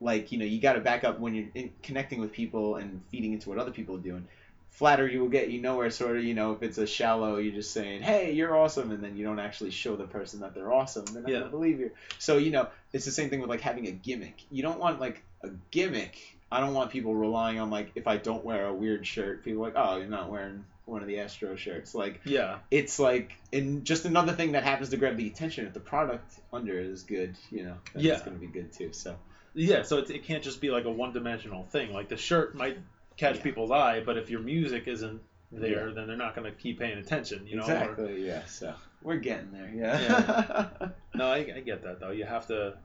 like 0.00 0.32
you 0.32 0.38
know, 0.38 0.44
you 0.44 0.60
got 0.60 0.74
to 0.74 0.80
back 0.80 1.02
up 1.04 1.18
when 1.18 1.34
you're 1.34 1.48
in, 1.54 1.70
connecting 1.82 2.20
with 2.20 2.32
people 2.32 2.76
and 2.76 3.00
feeding 3.10 3.32
into 3.32 3.48
what 3.48 3.58
other 3.58 3.70
people 3.70 3.96
are 3.96 4.00
doing. 4.00 4.26
Flattery 4.72 5.18
will 5.18 5.28
get 5.28 5.50
you 5.50 5.60
nowhere. 5.60 5.90
Sort 5.90 6.16
of, 6.16 6.24
you 6.24 6.34
know, 6.34 6.52
if 6.52 6.62
it's 6.62 6.78
a 6.78 6.86
shallow, 6.86 7.36
you're 7.36 7.54
just 7.54 7.72
saying, 7.72 8.02
"Hey, 8.02 8.32
you're 8.32 8.56
awesome," 8.56 8.90
and 8.90 9.02
then 9.04 9.16
you 9.16 9.24
don't 9.24 9.38
actually 9.38 9.70
show 9.70 9.96
the 9.96 10.06
person 10.06 10.40
that 10.40 10.54
they're 10.54 10.72
awesome. 10.72 11.04
They're 11.06 11.22
not 11.22 11.30
Yeah. 11.30 11.38
gonna 11.40 11.50
believe 11.50 11.78
you. 11.78 11.90
So 12.18 12.38
you 12.38 12.50
know, 12.50 12.68
it's 12.92 13.04
the 13.04 13.10
same 13.10 13.28
thing 13.30 13.40
with 13.40 13.50
like 13.50 13.60
having 13.60 13.86
a 13.86 13.92
gimmick. 13.92 14.42
You 14.50 14.62
don't 14.62 14.78
want 14.78 14.98
like 15.00 15.22
a 15.42 15.50
gimmick. 15.70 16.18
I 16.50 16.60
don't 16.60 16.74
want 16.74 16.90
people 16.90 17.14
relying 17.14 17.58
on 17.60 17.70
like 17.70 17.92
if 17.94 18.06
I 18.06 18.16
don't 18.16 18.44
wear 18.44 18.66
a 18.66 18.74
weird 18.74 19.06
shirt, 19.06 19.44
people 19.44 19.62
are 19.62 19.66
like, 19.70 19.74
"Oh, 19.76 19.98
you're 19.98 20.06
not 20.08 20.30
wearing 20.30 20.64
one 20.86 21.02
of 21.02 21.06
the 21.06 21.20
Astro 21.20 21.54
shirts." 21.54 21.94
Like 21.94 22.20
Yeah, 22.24 22.58
it's 22.70 22.98
like 22.98 23.32
and 23.52 23.84
just 23.84 24.06
another 24.06 24.32
thing 24.32 24.52
that 24.52 24.62
happens 24.64 24.88
to 24.90 24.96
grab 24.96 25.16
the 25.18 25.26
attention 25.26 25.66
if 25.66 25.74
the 25.74 25.80
product 25.80 26.32
under 26.52 26.78
it 26.80 26.86
is 26.86 27.02
good 27.02 27.36
you 27.50 27.64
know 27.64 27.76
Yeah. 27.94 28.14
it's 28.14 28.22
going 28.22 28.36
to 28.36 28.40
be 28.40 28.46
good 28.50 28.72
too 28.72 28.92
so 28.92 29.16
yeah. 29.54 29.82
So 29.82 29.98
it, 29.98 30.08
it 30.10 30.24
can't 30.24 30.42
just 30.42 30.62
be 30.62 30.70
like 30.70 30.86
a 30.86 30.90
one 30.90 31.12
dimensional 31.12 31.64
thing. 31.64 31.92
Like 31.92 32.08
the 32.08 32.16
shirt 32.16 32.54
might 32.54 32.78
catch 33.22 33.36
Yeah. 33.36 33.42
people's 33.42 33.70
eye. 33.70 34.00
But 34.04 34.16
if 34.18 34.30
your 34.30 34.40
music 34.40 34.88
isn't 34.88 35.20
there, 35.50 35.88
Yeah. 35.88 35.94
then 35.94 36.06
they're 36.06 36.16
not 36.16 36.34
going 36.34 36.50
to 36.50 36.56
keep 36.56 36.78
paying 36.78 36.98
attention. 36.98 37.46
You 37.46 37.56
know. 37.56 37.62
Or- 37.62 37.72
exactly. 37.72 38.26
Yeah. 38.26 38.44
So 38.46 38.74
we're 39.02 39.16
getting 39.16 39.52
there. 39.52 39.70
Yeah. 39.74 40.88
no, 41.14 41.26
I, 41.26 41.38
I 41.56 41.60
get 41.60 41.82
that 41.84 42.00
though. 42.00 42.10
You 42.10 42.24
have 42.24 42.46
to. 42.48 42.76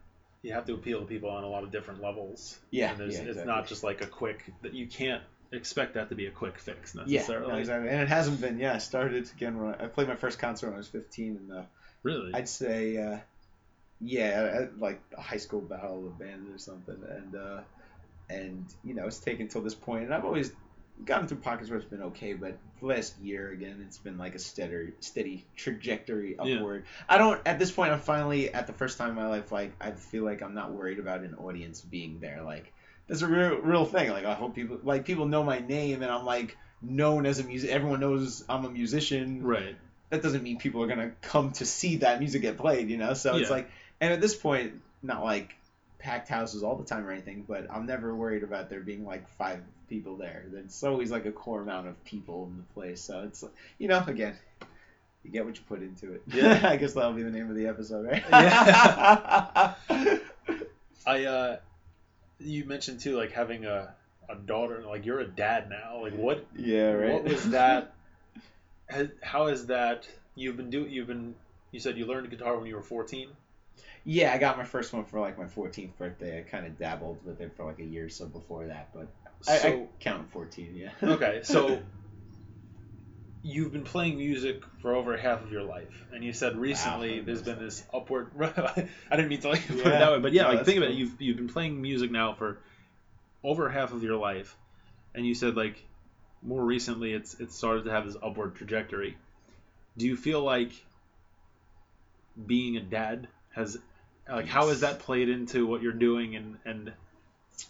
You 0.43 0.53
have 0.53 0.65
to 0.65 0.75
appeal 0.75 0.99
to 1.01 1.05
people 1.05 1.29
on 1.29 1.43
a 1.43 1.47
lot 1.49 1.63
of 1.63 1.71
different 1.71 2.01
levels. 2.01 2.59
Yeah, 2.69 2.91
and 2.93 3.11
yeah, 3.11 3.19
it's 3.21 3.43
not 3.43 3.67
just 3.67 3.83
like 3.83 4.01
a 4.01 4.05
quick. 4.05 4.45
That 4.61 4.73
you 4.73 4.85
can't 4.85 5.23
expect 5.51 5.95
that 5.95 6.09
to 6.09 6.15
be 6.15 6.27
a 6.27 6.31
quick 6.31 6.59
fix 6.59 6.93
yeah. 6.95 7.01
necessarily. 7.19 7.51
no, 7.51 7.57
exactly. 7.57 7.89
And 7.89 8.01
it 8.01 8.07
hasn't 8.07 8.39
been. 8.39 8.59
Yeah. 8.59 8.75
I 8.75 8.77
started 8.77 9.29
again 9.35 9.57
when 9.57 9.73
I, 9.73 9.85
I 9.85 9.87
played 9.87 10.07
my 10.07 10.15
first 10.15 10.37
concert 10.37 10.67
when 10.67 10.75
I 10.75 10.77
was 10.77 10.87
15, 10.87 11.37
and 11.37 11.51
uh, 11.59 11.63
Really. 12.03 12.33
I'd 12.33 12.47
say, 12.47 12.97
uh, 12.97 13.17
yeah, 13.99 14.67
like 14.77 15.01
a 15.17 15.21
high 15.21 15.37
school 15.37 15.61
battle 15.61 15.97
of 15.97 16.03
the 16.03 16.23
bands 16.23 16.53
or 16.53 16.59
something, 16.59 16.97
and 17.09 17.35
uh, 17.35 17.59
and 18.29 18.65
you 18.83 18.93
know 18.93 19.07
it's 19.07 19.19
taken 19.19 19.47
till 19.47 19.61
this 19.61 19.75
point, 19.75 20.05
and 20.05 20.13
I've 20.13 20.25
always 20.25 20.51
gotten 21.05 21.27
through 21.27 21.37
pockets 21.37 21.69
where 21.69 21.77
it's 21.77 21.87
been 21.87 22.01
okay, 22.01 22.33
but 22.33 22.57
the 22.79 22.85
last 22.87 23.19
year 23.19 23.51
again, 23.51 23.83
it's 23.85 23.97
been 23.99 24.17
like 24.17 24.35
a 24.35 24.39
steady 24.39 24.93
steady 24.99 25.45
trajectory 25.55 26.35
Yeah. 26.41 26.55
upward. 26.55 26.85
I 27.07 27.17
don't 27.17 27.39
at 27.45 27.59
this 27.59 27.71
point. 27.71 27.91
I'm 27.91 27.99
finally 27.99 28.53
at 28.53 28.67
the 28.67 28.73
first 28.73 28.97
time 28.97 29.09
in 29.09 29.15
my 29.15 29.27
life, 29.27 29.51
like 29.51 29.73
I 29.79 29.91
feel 29.91 30.23
like 30.23 30.41
I'm 30.41 30.53
not 30.53 30.71
worried 30.71 30.99
about 30.99 31.21
an 31.21 31.35
audience 31.35 31.81
being 31.81 32.19
there, 32.19 32.41
like. 32.43 32.73
That's 33.07 33.21
a 33.21 33.27
real, 33.27 33.61
real 33.61 33.85
thing. 33.85 34.09
Like 34.09 34.25
I 34.25 34.33
hope 34.33 34.53
people, 34.53 34.79
like 34.83 35.05
people 35.05 35.27
know 35.27 35.41
my 35.41 35.59
name, 35.59 36.01
and 36.01 36.11
I'm 36.11 36.25
like 36.25 36.57
known 36.81 37.25
as 37.25 37.39
a 37.39 37.43
music. 37.45 37.69
Everyone 37.69 38.01
knows 38.01 38.43
I'm 38.49 38.65
a 38.65 38.69
musician 38.69 39.43
right. 39.43 39.77
that 40.09 40.21
doesn't 40.21 40.43
mean 40.43 40.57
people 40.57 40.83
are 40.83 40.87
gonna 40.87 41.11
come 41.21 41.53
to 41.53 41.65
see 41.65 41.97
that 41.97 42.19
music 42.19 42.41
get 42.41 42.57
played, 42.57 42.89
you 42.89 42.97
know. 42.97 43.13
So 43.13 43.37
it's 43.37 43.49
like, 43.49 43.69
and 44.01 44.11
at 44.11 44.19
this 44.19 44.35
point, 44.35 44.81
not 45.01 45.23
like 45.23 45.55
packed 45.99 46.29
houses 46.29 46.63
all 46.63 46.75
the 46.75 46.83
time 46.83 47.05
or 47.05 47.11
anything, 47.11 47.45
but 47.47 47.67
I'm 47.71 47.85
never 47.85 48.15
worried 48.15 48.43
about 48.43 48.69
there 48.69 48.81
being 48.81 49.05
like 49.05 49.27
five 49.37 49.61
people 49.89 50.17
there. 50.17 50.45
It's 50.53 50.83
always 50.83 51.11
like 51.11 51.25
a 51.25 51.31
core 51.31 51.61
amount 51.61 51.87
of 51.87 52.03
people 52.05 52.49
in 52.51 52.57
the 52.57 52.73
place. 52.73 53.01
So 53.01 53.21
it's, 53.21 53.43
you 53.77 53.87
know, 53.87 54.03
again, 54.05 54.35
you 55.23 55.31
get 55.31 55.45
what 55.45 55.57
you 55.57 55.63
put 55.67 55.81
into 55.81 56.13
it. 56.13 56.23
Yeah. 56.27 56.61
I 56.69 56.77
guess 56.77 56.93
that'll 56.93 57.13
be 57.13 57.23
the 57.23 57.31
name 57.31 57.49
of 57.49 57.55
the 57.55 57.67
episode, 57.67 58.05
right? 58.05 58.23
Yeah. 58.29 59.73
I 61.07 61.23
uh, 61.23 61.57
you 62.39 62.65
mentioned 62.65 62.99
too, 62.99 63.17
like 63.17 63.31
having 63.31 63.65
a 63.65 63.93
a 64.29 64.35
daughter. 64.35 64.83
Like 64.85 65.05
you're 65.05 65.19
a 65.19 65.27
dad 65.27 65.69
now. 65.69 66.01
Like 66.01 66.13
what? 66.13 66.45
yeah, 66.55 66.91
right. 66.91 67.13
What 67.13 67.23
was 67.23 67.49
that? 67.51 67.93
has, 68.87 69.09
how 69.21 69.47
is 69.47 69.67
that? 69.67 70.07
You've 70.35 70.57
been 70.57 70.69
doing. 70.69 70.89
You've 70.91 71.07
been. 71.07 71.35
You 71.71 71.79
said 71.79 71.97
you 71.97 72.05
learned 72.05 72.29
guitar 72.29 72.57
when 72.57 72.67
you 72.67 72.75
were 72.75 72.81
14. 72.81 73.29
Yeah, 74.09 74.33
I 74.33 74.37
got 74.37 74.57
my 74.57 74.63
first 74.63 74.93
one 74.93 75.03
for 75.03 75.19
like 75.19 75.37
my 75.37 75.43
14th 75.43 75.97
birthday. 75.97 76.39
I 76.39 76.41
kind 76.49 76.65
of 76.65 76.79
dabbled 76.79 77.19
with 77.25 77.41
it 77.41 77.51
for 77.57 77.65
like 77.65 77.79
a 77.79 77.83
year 77.83 78.05
or 78.05 78.09
so 78.09 78.25
before 78.25 78.65
that, 78.67 78.87
but 78.93 79.09
I, 79.45 79.57
So 79.57 79.67
I 79.67 79.87
count 79.99 80.31
14. 80.31 80.73
Yeah. 80.73 80.91
okay, 81.03 81.41
so 81.43 81.81
you've 83.43 83.73
been 83.73 83.83
playing 83.83 84.17
music 84.17 84.63
for 84.81 84.95
over 84.95 85.17
half 85.17 85.43
of 85.43 85.51
your 85.51 85.63
life, 85.63 86.05
and 86.13 86.23
you 86.23 86.31
said 86.31 86.55
recently 86.55 87.19
Wow. 87.19 87.25
there's 87.25 87.41
been 87.41 87.59
this 87.59 87.83
upward. 87.93 88.31
I 88.39 88.87
didn't 89.11 89.27
mean 89.27 89.41
to 89.41 89.49
like 89.49 89.67
put 89.67 89.79
it 89.79 89.83
that 89.83 90.09
way, 90.13 90.19
but 90.19 90.31
yeah, 90.31 90.43
No, 90.43 90.53
like 90.53 90.65
think 90.65 90.77
of 90.77 90.83
it. 90.83 90.91
You've 90.91 91.21
you've 91.21 91.35
been 91.35 91.49
playing 91.49 91.81
music 91.81 92.09
now 92.09 92.33
for 92.33 92.59
over 93.43 93.67
half 93.67 93.91
of 93.91 94.03
your 94.03 94.15
life, 94.15 94.55
and 95.15 95.27
you 95.27 95.35
said 95.35 95.57
like 95.57 95.83
more 96.41 96.63
recently 96.63 97.11
it's 97.11 97.33
it's 97.41 97.57
started 97.57 97.83
to 97.83 97.91
have 97.91 98.05
this 98.05 98.15
upward 98.23 98.55
trajectory. 98.55 99.17
Do 99.97 100.05
you 100.05 100.15
feel 100.15 100.41
like 100.41 100.71
being 102.45 102.77
a 102.77 102.81
dad 102.81 103.27
has 103.53 103.77
like 104.29 104.47
how 104.47 104.69
has 104.69 104.81
that 104.81 104.99
played 104.99 105.29
into 105.29 105.65
what 105.65 105.81
you're 105.81 105.91
doing 105.93 106.35
and 106.35 106.57
and 106.65 106.93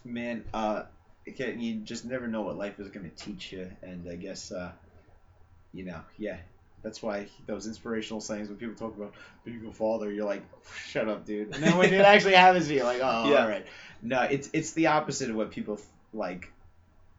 Man, 0.03 0.43
uh, 0.53 0.83
you 1.25 1.75
just 1.75 2.05
never 2.05 2.27
know 2.27 2.41
what 2.41 2.57
life 2.57 2.79
is 2.79 2.89
going 2.89 3.09
to 3.09 3.15
teach 3.15 3.51
you, 3.51 3.69
and 3.81 4.07
I 4.09 4.15
guess, 4.15 4.51
uh, 4.51 4.71
you 5.73 5.85
know, 5.85 5.99
yeah, 6.17 6.37
that's 6.83 7.01
why 7.01 7.27
those 7.45 7.67
inspirational 7.67 8.21
sayings 8.21 8.49
when 8.49 8.57
people 8.57 8.75
talk 8.75 8.95
about 8.97 9.13
being 9.43 9.65
a 9.65 9.71
father, 9.71 10.11
you're 10.11 10.25
like, 10.25 10.43
shut 10.87 11.07
up, 11.07 11.25
dude. 11.25 11.53
And 11.53 11.63
then 11.63 11.77
when 11.77 11.93
it 11.93 12.01
actually 12.05 12.33
happens, 12.33 12.69
you're 12.69 12.83
like, 12.83 12.99
oh, 13.01 13.29
Yeah. 13.31 13.43
all 13.43 13.49
right. 13.49 13.65
No, 14.01 14.21
it's 14.21 14.49
it's 14.53 14.73
the 14.73 14.87
opposite 14.87 15.29
of 15.29 15.35
what 15.35 15.51
people 15.51 15.79
like 16.13 16.51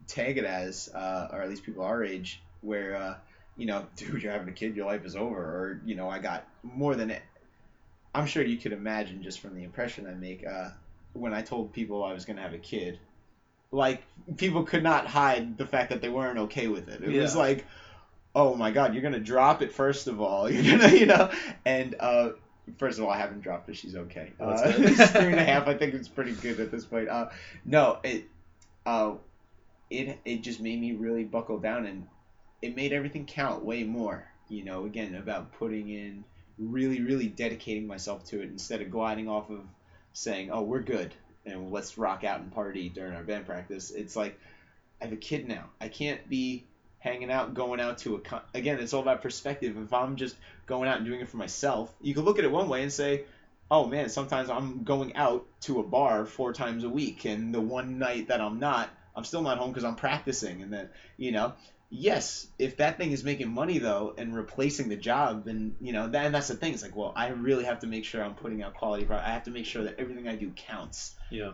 tag 0.07 0.39
it 0.39 0.45
as, 0.45 0.89
uh, 0.95 1.29
or 1.33 1.43
at 1.43 1.49
least 1.49 1.65
people 1.65 1.85
our 1.85 2.05
age, 2.05 2.41
where 2.61 2.97
uh, 2.97 3.15
you 3.57 3.67
know, 3.67 3.87
dude, 3.97 4.23
you're 4.23 4.33
having 4.33 4.49
a 4.49 4.53
kid, 4.53 4.77
your 4.77 4.87
life 4.87 5.05
is 5.05 5.17
over, 5.17 5.39
or 5.39 5.81
you 5.85 5.95
know, 5.95 6.09
I 6.09 6.19
got 6.19 6.47
more 6.63 6.95
than 6.95 7.11
it. 7.11 7.23
I'm 8.19 8.27
sure 8.27 8.43
you 8.43 8.57
could 8.57 8.73
imagine 8.73 9.23
just 9.23 9.39
from 9.39 9.55
the 9.55 9.63
impression 9.63 10.07
I 10.09 10.15
make. 10.15 10.45
Uh, 10.45 10.71
when 11.13 11.33
I 11.33 11.43
told 11.43 11.73
people 11.73 12.03
I 12.03 12.13
was 12.13 12.25
going 12.25 12.37
to 12.37 12.43
have 12.43 12.53
a 12.53 12.59
kid, 12.59 12.99
like 13.71 14.03
people 14.37 14.65
could 14.65 14.83
not 14.83 15.07
hide 15.07 15.57
the 15.57 15.67
fact 15.67 15.91
that 15.91 16.01
they 16.01 16.09
weren't 16.09 16.39
okay 16.39 16.67
with 16.67 16.89
it. 16.89 17.03
It 17.03 17.21
was 17.21 17.37
like, 17.37 17.65
oh 18.35 18.57
my 18.57 18.73
god, 18.73 18.93
you're 18.93 19.03
going 19.03 19.15
to 19.15 19.21
drop 19.21 19.63
it 19.63 19.73
first 19.73 20.09
of 20.09 20.21
all, 20.21 20.51
you're 20.51 20.79
gonna, 20.79 20.95
you 20.95 21.07
know, 21.07 21.31
and 21.65 21.95
uh, 22.01 22.31
first 22.77 22.99
of 22.99 23.05
all, 23.05 23.11
I 23.11 23.19
haven't 23.19 23.43
dropped 23.43 23.69
it. 23.69 23.77
She's 23.77 23.95
okay. 23.95 24.33
Oh, 24.41 24.49
Uh, 24.49 24.73
three 24.73 25.27
and 25.27 25.35
a 25.37 25.45
half. 25.45 25.69
I 25.69 25.75
think 25.75 25.95
it's 25.95 26.09
pretty 26.09 26.33
good 26.33 26.59
at 26.59 26.73
this 26.73 26.85
point. 26.85 27.09
Uh, 27.09 27.29
no, 27.65 27.99
it, 28.03 28.25
uh, 28.85 29.13
it 29.91 30.19
it 30.25 30.43
just 30.43 30.61
made 30.61 30.81
me 30.81 30.93
really 30.93 31.25
buckle 31.25 31.59
down 31.59 31.87
and 31.87 32.07
it 32.63 32.75
made 32.75 32.93
everything 32.93 33.27
count 33.27 33.65
way 33.65 33.85
more. 33.85 34.27
You 34.49 34.65
know, 34.65 34.87
again 34.87 35.15
about 35.15 35.53
putting 35.53 35.89
in 35.91 36.25
really, 36.59 37.01
really 37.01 37.29
dedicating 37.29 37.87
myself 37.87 38.25
to 38.27 38.41
it 38.41 38.51
instead 38.51 38.81
of 38.81 38.91
gliding 38.91 39.29
off 39.29 39.51
of 39.51 39.61
saying, 40.13 40.51
"Oh, 40.51 40.63
we're 40.63 40.81
good 40.81 41.15
and 41.45 41.71
let's 41.71 41.99
rock 41.99 42.25
out 42.25 42.41
and 42.41 42.53
party 42.53 42.89
during 42.89 43.15
our 43.15 43.23
band 43.23 43.47
practice." 43.47 43.91
It's 43.91 44.17
like 44.17 44.39
I 45.01 45.05
have 45.05 45.13
a 45.13 45.17
kid 45.17 45.49
now. 45.49 45.71
I 45.81 45.89
can't 45.89 46.29
be 46.29 46.65
hanging 46.99 47.31
out, 47.31 47.55
going 47.55 47.81
out 47.81 47.99
to 47.99 48.17
a 48.17 48.21
con- 48.21 48.43
again. 48.55 48.79
It's 48.81 48.93
all 48.93 49.03
about 49.03 49.23
perspective. 49.23 49.77
If 49.79 49.93
I'm 49.93 50.17
just 50.17 50.37
going 50.67 50.89
out 50.89 50.99
and 50.99 51.07
doing 51.07 51.21
it 51.21 51.29
for 51.29 51.37
myself, 51.37 51.95
you 52.01 52.15
could 52.15 52.25
look 52.25 52.39
at 52.39 52.45
it 52.45 52.51
one 52.51 52.69
way 52.69 52.83
and 52.83 52.93
say, 52.93 53.25
"Oh 53.71 53.87
man, 53.87 54.09
sometimes 54.09 54.51
I'm 54.51 54.83
going 54.85 55.15
out 55.15 55.47
to 55.63 55.81
a 55.81 55.85
bar 55.85 56.27
four 56.27 56.53
times 56.53 56.85
a 56.85 56.89
week, 56.89 57.25
and 57.25 57.55
the 57.55 57.61
one 57.61 57.99
night 57.99 58.29
that 58.29 58.41
I'm 58.41 58.59
not, 58.59 58.91
I'm 59.15 59.25
still 59.25 59.43
not 59.43 59.59
home 59.59 59.71
because 59.71 59.85
I'm 59.85 59.97
practicing." 59.97 60.63
And 60.63 60.73
then 60.73 60.89
you 61.17 61.33
know, 61.33 61.53
yes, 61.91 62.47
if 62.59 62.77
that 62.79 62.99
thing 62.99 63.13
is 63.13 63.25
making 63.25 63.53
money 63.53 63.79
though 63.79 64.15
and 64.17 64.35
replacing 64.35 64.89
the 64.89 64.97
job, 64.97 65.45
then 65.45 65.77
you 65.81 65.93
know, 65.93 66.09
that, 66.09 66.27
and 66.27 66.35
that's 66.35 66.49
the 66.49 66.57
thing. 66.57 66.75
It's 66.75 66.83
like, 66.83 66.97
well, 66.97 67.13
I 67.15 67.29
really 67.29 67.65
have 67.65 67.81
to 67.81 67.87
make 67.87 68.05
sure 68.05 68.23
I'm 68.23 68.35
putting 68.35 68.63
out 68.63 68.75
quality. 68.75 69.05
Product. 69.05 69.27
I 69.27 69.33
have 69.33 69.45
to 69.45 69.51
make 69.51 69.67
sure 69.67 69.85
that 69.85 69.99
everything 69.99 70.29
I 70.29 70.37
do 70.37 70.51
counts 70.51 71.15
yeah 71.31 71.53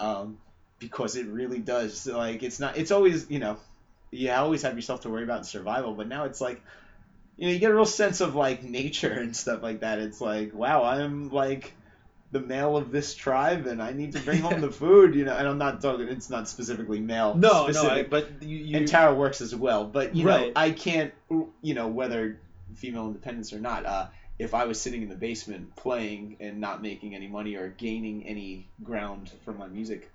um, 0.00 0.38
because 0.78 1.16
it 1.16 1.26
really 1.26 1.58
does. 1.58 2.06
Like 2.06 2.42
it's 2.42 2.60
not. 2.60 2.76
It's 2.76 2.90
always 2.90 3.30
you 3.30 3.38
know, 3.38 3.58
you 4.10 4.30
always 4.30 4.62
have 4.62 4.74
yourself 4.74 5.02
to 5.02 5.10
worry 5.10 5.24
about 5.24 5.38
in 5.38 5.44
survival, 5.44 5.94
but 5.94 6.08
now 6.08 6.24
it's 6.24 6.40
like, 6.40 6.62
you 7.36 7.46
know, 7.46 7.52
you 7.52 7.58
get 7.58 7.70
a 7.70 7.74
real 7.74 7.86
sense 7.86 8.20
of 8.20 8.34
like 8.34 8.62
nature 8.62 9.12
and 9.20 9.36
stuff 9.36 9.62
like 9.62 9.80
that. 9.80 9.98
It's 9.98 10.20
like, 10.20 10.54
wow, 10.54 10.84
I'm 10.84 11.30
like 11.30 11.74
the 12.32 12.40
male 12.40 12.76
of 12.76 12.90
this 12.90 13.14
tribe, 13.14 13.66
and 13.66 13.82
I 13.82 13.92
need 13.92 14.12
to 14.12 14.20
bring 14.20 14.40
home 14.40 14.60
the 14.60 14.70
food. 14.82 15.14
You 15.14 15.24
know, 15.24 15.36
and 15.36 15.46
I'm 15.46 15.58
not 15.58 15.80
talking. 15.80 16.08
It's 16.08 16.30
not 16.30 16.48
specifically 16.48 17.00
male. 17.00 17.34
no 17.34 17.68
no 17.68 17.88
I, 17.88 18.02
but 18.02 18.42
you, 18.42 18.56
you 18.56 18.76
and 18.76 18.88
Tara 18.88 19.14
works 19.14 19.40
as 19.40 19.54
well, 19.54 19.84
but 19.84 20.14
you 20.14 20.24
know, 20.24 20.52
I 20.56 20.70
can't. 20.70 21.12
You 21.62 21.74
know, 21.74 21.88
whether 21.88 22.38
female 22.74 23.06
independence 23.06 23.52
or 23.52 23.60
not. 23.60 23.86
Uh, 23.86 24.06
if 24.38 24.52
I 24.52 24.64
was 24.64 24.78
sitting 24.78 25.02
in 25.02 25.08
the 25.08 25.14
basement 25.14 25.74
playing 25.76 26.36
and 26.40 26.60
not 26.60 26.82
making 26.82 27.14
any 27.14 27.26
money 27.26 27.54
or 27.54 27.68
gaining 27.68 28.26
any 28.26 28.68
ground 28.82 29.30
from 29.46 29.56
my 29.56 29.66
music, 29.66 30.10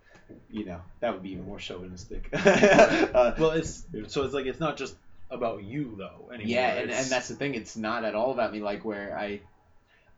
you 0.50 0.64
know, 0.66 0.80
that 1.00 1.14
would 1.14 1.24
be 1.24 1.32
even 1.32 1.46
more 1.46 1.58
chauvinistic. 1.58 2.30
uh, 2.34 3.34
well 3.38 3.52
it's 3.52 3.84
so 4.08 4.24
it's 4.24 4.34
like 4.34 4.46
it's 4.46 4.60
not 4.60 4.78
just 4.78 4.96
about 5.32 5.64
you 5.64 5.96
though 5.98 6.30
anymore. 6.32 6.48
yeah, 6.48 6.74
and, 6.74 6.92
and 6.92 7.08
that's 7.08 7.30
the 7.30 7.36
thing. 7.36 7.56
It's 7.56 7.76
not 7.76 8.04
at 8.04 8.16
all 8.16 8.32
about 8.32 8.52
me. 8.52 8.60
Like 8.60 8.86
where 8.86 9.18
I, 9.18 9.40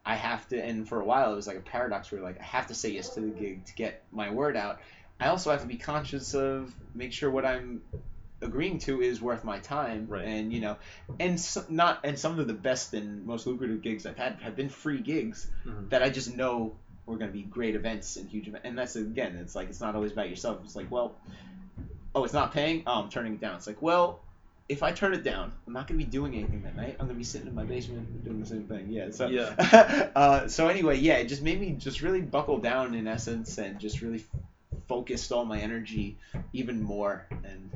I 0.06 0.16
have 0.16 0.48
to. 0.50 0.62
And 0.62 0.88
for 0.88 1.00
a 1.00 1.06
while, 1.06 1.32
it 1.32 1.36
was 1.36 1.48
like 1.48 1.58
a 1.58 1.62
paradox 1.62 2.12
where 2.12 2.22
like 2.22 2.40
I 2.40 2.44
have 2.44 2.68
to 2.68 2.76
say 2.76 2.90
yes 2.90 3.10
to 3.10 3.22
the 3.22 3.30
gig 3.30 3.66
to 3.66 3.74
get 3.74 4.04
my 4.12 4.32
word 4.32 4.58
out. 4.58 4.80
I 5.20 5.28
also 5.28 5.52
have 5.52 5.62
to 5.62 5.68
be 5.68 5.78
conscious 5.78 6.34
of 6.34 6.74
make 6.94 7.14
sure 7.14 7.30
what 7.32 7.46
I'm 7.46 7.82
agreeing 8.42 8.80
to 8.80 9.02
is 9.02 9.22
worth 9.22 9.46
my 9.46 9.60
time. 9.60 10.08
Right. 10.10 10.26
And 10.26 10.52
you 10.52 10.60
know, 10.60 10.78
and 11.20 11.40
so, 11.40 11.64
not 11.70 12.02
and 12.04 12.20
some 12.20 12.40
of 12.40 12.48
the 12.48 12.54
best 12.54 12.94
and 12.94 13.26
most 13.26 13.48
lucrative 13.48 13.82
gigs 13.82 14.06
I've 14.06 14.18
had 14.18 14.38
have 14.42 14.56
been 14.56 14.70
free 14.70 15.00
gigs 15.00 15.48
Mhm. 15.66 15.90
that 15.90 16.04
I 16.04 16.10
just 16.10 16.36
know 16.36 16.76
were 17.06 17.18
going 17.18 17.30
to 17.32 17.38
be 17.38 17.44
great 17.44 17.76
events 17.76 18.16
and 18.18 18.30
huge 18.30 18.48
events. 18.48 18.66
And 18.66 18.78
that's 18.78 18.96
again, 18.96 19.36
it's 19.36 19.56
like 19.56 19.70
it's 19.70 19.82
not 19.82 19.96
always 19.96 20.12
about 20.12 20.30
yourself. 20.30 20.60
It's 20.64 20.76
like, 20.76 20.92
well, 20.92 21.16
oh, 22.16 22.24
it's 22.24 22.34
not 22.34 22.54
paying. 22.54 22.84
Oh, 22.88 23.02
I'm 23.02 23.10
turning 23.10 23.36
it 23.36 23.42
down. 23.42 23.56
It's 23.56 23.68
like, 23.68 23.82
well, 23.82 24.20
if 24.70 24.82
I 24.82 24.92
turn 24.92 25.14
it 25.14 25.24
down, 25.24 25.52
I'm 25.68 25.74
not 25.74 25.88
going 25.88 26.00
to 26.00 26.06
be 26.06 26.10
doing 26.10 26.36
anything 26.36 26.62
that 26.64 26.76
night. 26.76 26.96
I'm 27.00 27.06
going 27.06 27.10
to 27.10 27.16
be 27.16 27.24
sitting 27.24 27.48
in 27.48 27.56
my 27.56 27.64
basement 27.64 28.24
doing 28.24 28.40
the 28.40 28.46
same 28.46 28.64
thing. 28.64 28.88
Yeah. 28.90 29.12
So 29.12 29.28
Yeah. 29.28 30.10
uh, 30.16 30.48
so 30.48 30.68
anyway, 30.68 30.98
yeah, 30.98 31.16
it 31.16 31.28
just 31.28 31.42
made 31.42 31.60
me 31.60 31.72
just 31.72 32.02
really 32.02 32.22
buckle 32.22 32.60
down 32.60 32.94
in 32.96 33.08
essence 33.08 33.58
and 33.58 33.80
just 33.80 34.02
really 34.02 34.20
f- 34.20 34.80
focused 34.88 35.32
all 35.32 35.46
my 35.46 35.60
energy 35.60 36.18
even 36.54 36.82
more 36.82 37.26
and 37.44 37.72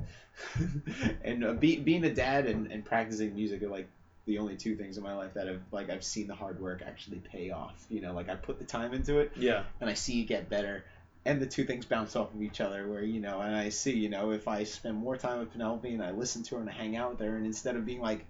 and 1.23 1.43
uh, 1.43 1.53
be, 1.53 1.77
being 1.77 2.05
a 2.05 2.13
dad 2.13 2.45
and, 2.45 2.71
and 2.71 2.85
practicing 2.85 3.35
music 3.35 3.63
are 3.63 3.69
like 3.69 3.87
the 4.25 4.37
only 4.37 4.55
two 4.55 4.75
things 4.75 4.97
in 4.97 5.03
my 5.03 5.15
life 5.15 5.33
that 5.33 5.47
have 5.47 5.61
like 5.71 5.89
I've 5.89 6.03
seen 6.03 6.27
the 6.27 6.35
hard 6.35 6.59
work 6.59 6.83
actually 6.85 7.19
pay 7.19 7.49
off. 7.49 7.85
You 7.89 8.01
know, 8.01 8.13
like 8.13 8.29
I 8.29 8.35
put 8.35 8.59
the 8.59 8.65
time 8.65 8.93
into 8.93 9.19
it 9.19 9.31
yeah 9.35 9.63
and 9.81 9.89
I 9.89 9.93
see 9.93 10.21
it 10.21 10.25
get 10.25 10.49
better. 10.49 10.85
And 11.27 11.41
the 11.41 11.45
two 11.45 11.63
things 11.63 11.85
bounce 11.85 12.15
off 12.15 12.33
of 12.33 12.41
each 12.41 12.61
other 12.61 12.87
where 12.87 13.01
you 13.01 13.19
know 13.19 13.41
and 13.41 13.55
i 13.55 13.69
see 13.69 13.91
you 13.93 14.09
know 14.09 14.31
if 14.31 14.47
i 14.47 14.63
spend 14.63 14.95
more 14.95 15.15
time 15.15 15.39
with 15.39 15.51
penelope 15.51 15.91
and 15.93 16.01
i 16.01 16.09
listen 16.11 16.41
to 16.41 16.55
her 16.55 16.61
and 16.61 16.69
i 16.69 16.73
hang 16.73 16.95
out 16.95 17.09
with 17.11 17.19
her 17.19 17.35
and 17.35 17.45
instead 17.45 17.75
of 17.75 17.85
being 17.85 17.99
like 18.01 18.25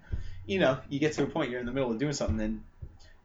you 0.46 0.58
know 0.58 0.76
you 0.90 0.98
get 0.98 1.12
to 1.12 1.22
a 1.22 1.26
point 1.26 1.50
you're 1.50 1.60
in 1.60 1.66
the 1.66 1.72
middle 1.72 1.90
of 1.90 1.98
doing 1.98 2.12
something 2.12 2.36
then 2.36 2.60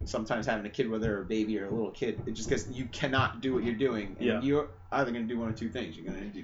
sometimes 0.05 0.45
having 0.45 0.65
a 0.65 0.69
kid 0.69 0.89
whether 0.89 1.19
a 1.19 1.23
baby 1.23 1.57
or 1.59 1.65
a 1.65 1.69
little 1.69 1.89
kid 1.91 2.21
it 2.27 2.33
just 2.33 2.49
gets 2.49 2.65
you 2.71 2.85
cannot 2.85 3.41
do 3.41 3.53
what 3.53 3.63
you're 3.63 3.73
doing 3.73 4.15
and 4.19 4.27
Yeah. 4.27 4.41
you're 4.41 4.67
either 4.91 5.11
going 5.11 5.27
to 5.27 5.33
do 5.33 5.39
one 5.39 5.49
of 5.49 5.55
two 5.55 5.69
things 5.69 5.97
you're 5.97 6.05
going 6.05 6.19
to 6.19 6.27
do 6.27 6.43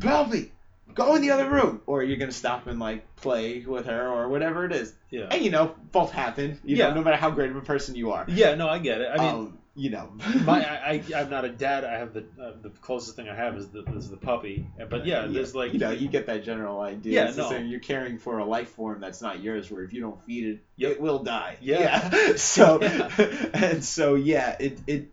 penelope 0.00 0.50
go 0.94 1.14
in 1.14 1.22
the 1.22 1.30
other 1.30 1.48
room 1.48 1.80
or 1.86 2.02
you're 2.02 2.16
going 2.16 2.30
to 2.30 2.36
stop 2.36 2.66
and 2.66 2.78
like 2.78 3.00
play 3.16 3.60
with 3.60 3.86
her 3.86 4.08
or 4.08 4.28
whatever 4.28 4.64
it 4.64 4.72
is 4.72 4.92
Yeah. 5.10 5.28
and 5.30 5.42
you 5.42 5.50
know 5.50 5.70
both 5.92 6.10
happen 6.10 6.58
you 6.64 6.76
Yeah. 6.76 6.88
know 6.88 6.94
no 6.96 7.02
matter 7.02 7.16
how 7.16 7.30
great 7.30 7.50
of 7.50 7.56
a 7.56 7.62
person 7.62 7.94
you 7.94 8.10
are 8.10 8.24
Yeah, 8.26 8.54
no, 8.54 8.68
I 8.68 8.78
get 8.78 9.00
it. 9.00 9.10
I 9.12 9.18
mean, 9.18 9.34
um, 9.34 9.58
you 9.76 9.90
know 9.90 10.08
my 10.44 10.64
I, 10.86 11.02
I 11.14 11.20
I'm 11.20 11.30
not 11.30 11.44
a 11.44 11.48
dad. 11.48 11.84
I 11.84 11.98
have 11.98 12.12
the 12.14 12.24
uh, 12.40 12.52
the 12.62 12.70
closest 12.70 13.16
thing 13.16 13.28
I 13.28 13.34
have 13.34 13.56
is 13.56 13.68
the 13.68 13.82
is 13.96 14.08
the 14.08 14.16
puppy. 14.16 14.66
But 14.88 15.04
yeah, 15.06 15.26
there's 15.26 15.54
like 15.54 15.72
you 15.72 15.78
know 15.80 15.90
you 15.90 16.08
get 16.08 16.26
that 16.26 16.44
general 16.44 16.80
idea. 16.80 17.12
Yeah, 17.22 17.28
It's 17.28 17.36
no. 17.36 17.48
same, 17.50 17.66
you're 17.66 17.80
caring 17.80 18.18
for 18.18 18.38
a 18.38 18.44
life 18.44 18.68
form 18.70 19.00
that's 19.00 19.20
not 19.20 19.40
yours. 19.40 19.70
Where 19.70 19.82
if 19.82 19.92
you 19.92 20.00
don't 20.00 20.22
feed 20.24 20.46
it, 20.46 20.58
Yep. 20.76 20.92
it 20.92 21.00
will 21.00 21.22
die. 21.24 21.56
Yeah. 21.60 22.10
yeah. 22.12 22.32
So 22.36 22.80
Yeah. 22.80 23.10
and 23.54 23.84
so 23.84 24.14
yeah, 24.14 24.56
it 24.60 24.78
it 24.86 25.08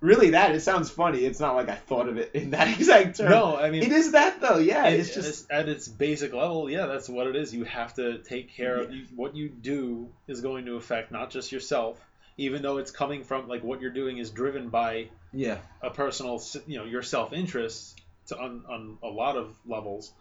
really 0.00 0.30
that 0.30 0.54
it 0.54 0.60
sounds 0.60 0.90
funny. 0.90 1.24
It's 1.24 1.40
not 1.40 1.54
like 1.56 1.68
I 1.68 1.74
thought 1.76 2.08
of 2.08 2.16
it 2.18 2.30
in 2.34 2.50
that 2.50 2.68
exact 2.68 3.16
term. 3.16 3.30
no, 3.30 3.56
I 3.56 3.70
mean 3.70 3.82
it 3.82 3.90
is 3.92 4.12
that 4.12 4.40
though. 4.40 4.58
Yeah, 4.58 4.86
it- 4.88 5.00
it's 5.00 5.14
just 5.14 5.50
at 5.50 5.68
its 5.68 5.88
basic 5.88 6.32
level, 6.34 6.70
yeah, 6.70 6.86
that's 6.86 7.08
what 7.08 7.26
it 7.26 7.34
is. 7.36 7.54
You 7.54 7.64
have 7.64 7.94
to 7.94 8.18
take 8.18 8.52
care 8.54 8.78
of 8.78 8.92
you, 8.92 9.06
what 9.16 9.34
you 9.34 9.48
do 9.48 10.08
is 10.28 10.40
going 10.40 10.66
to 10.66 10.76
affect 10.76 11.10
not 11.10 11.30
just 11.30 11.50
yourself, 11.52 11.98
even 12.36 12.62
though 12.62 12.78
it's 12.78 12.90
coming 12.90 13.24
from 13.24 13.48
like 13.48 13.62
what 13.62 13.80
you're 13.80 13.92
doing 13.92 14.18
is 14.18 14.30
driven 14.30 14.68
by 14.68 15.08
yeah, 15.32 15.58
a 15.82 15.90
personal, 15.90 16.42
you 16.66 16.78
know, 16.78 16.84
your 16.84 17.02
self 17.02 17.32
interest 17.32 18.00
to 18.26 18.38
on 18.38 18.64
on 18.68 18.98
a 19.02 19.08
lot 19.08 19.36
of 19.36 19.56
levels. 19.66 20.12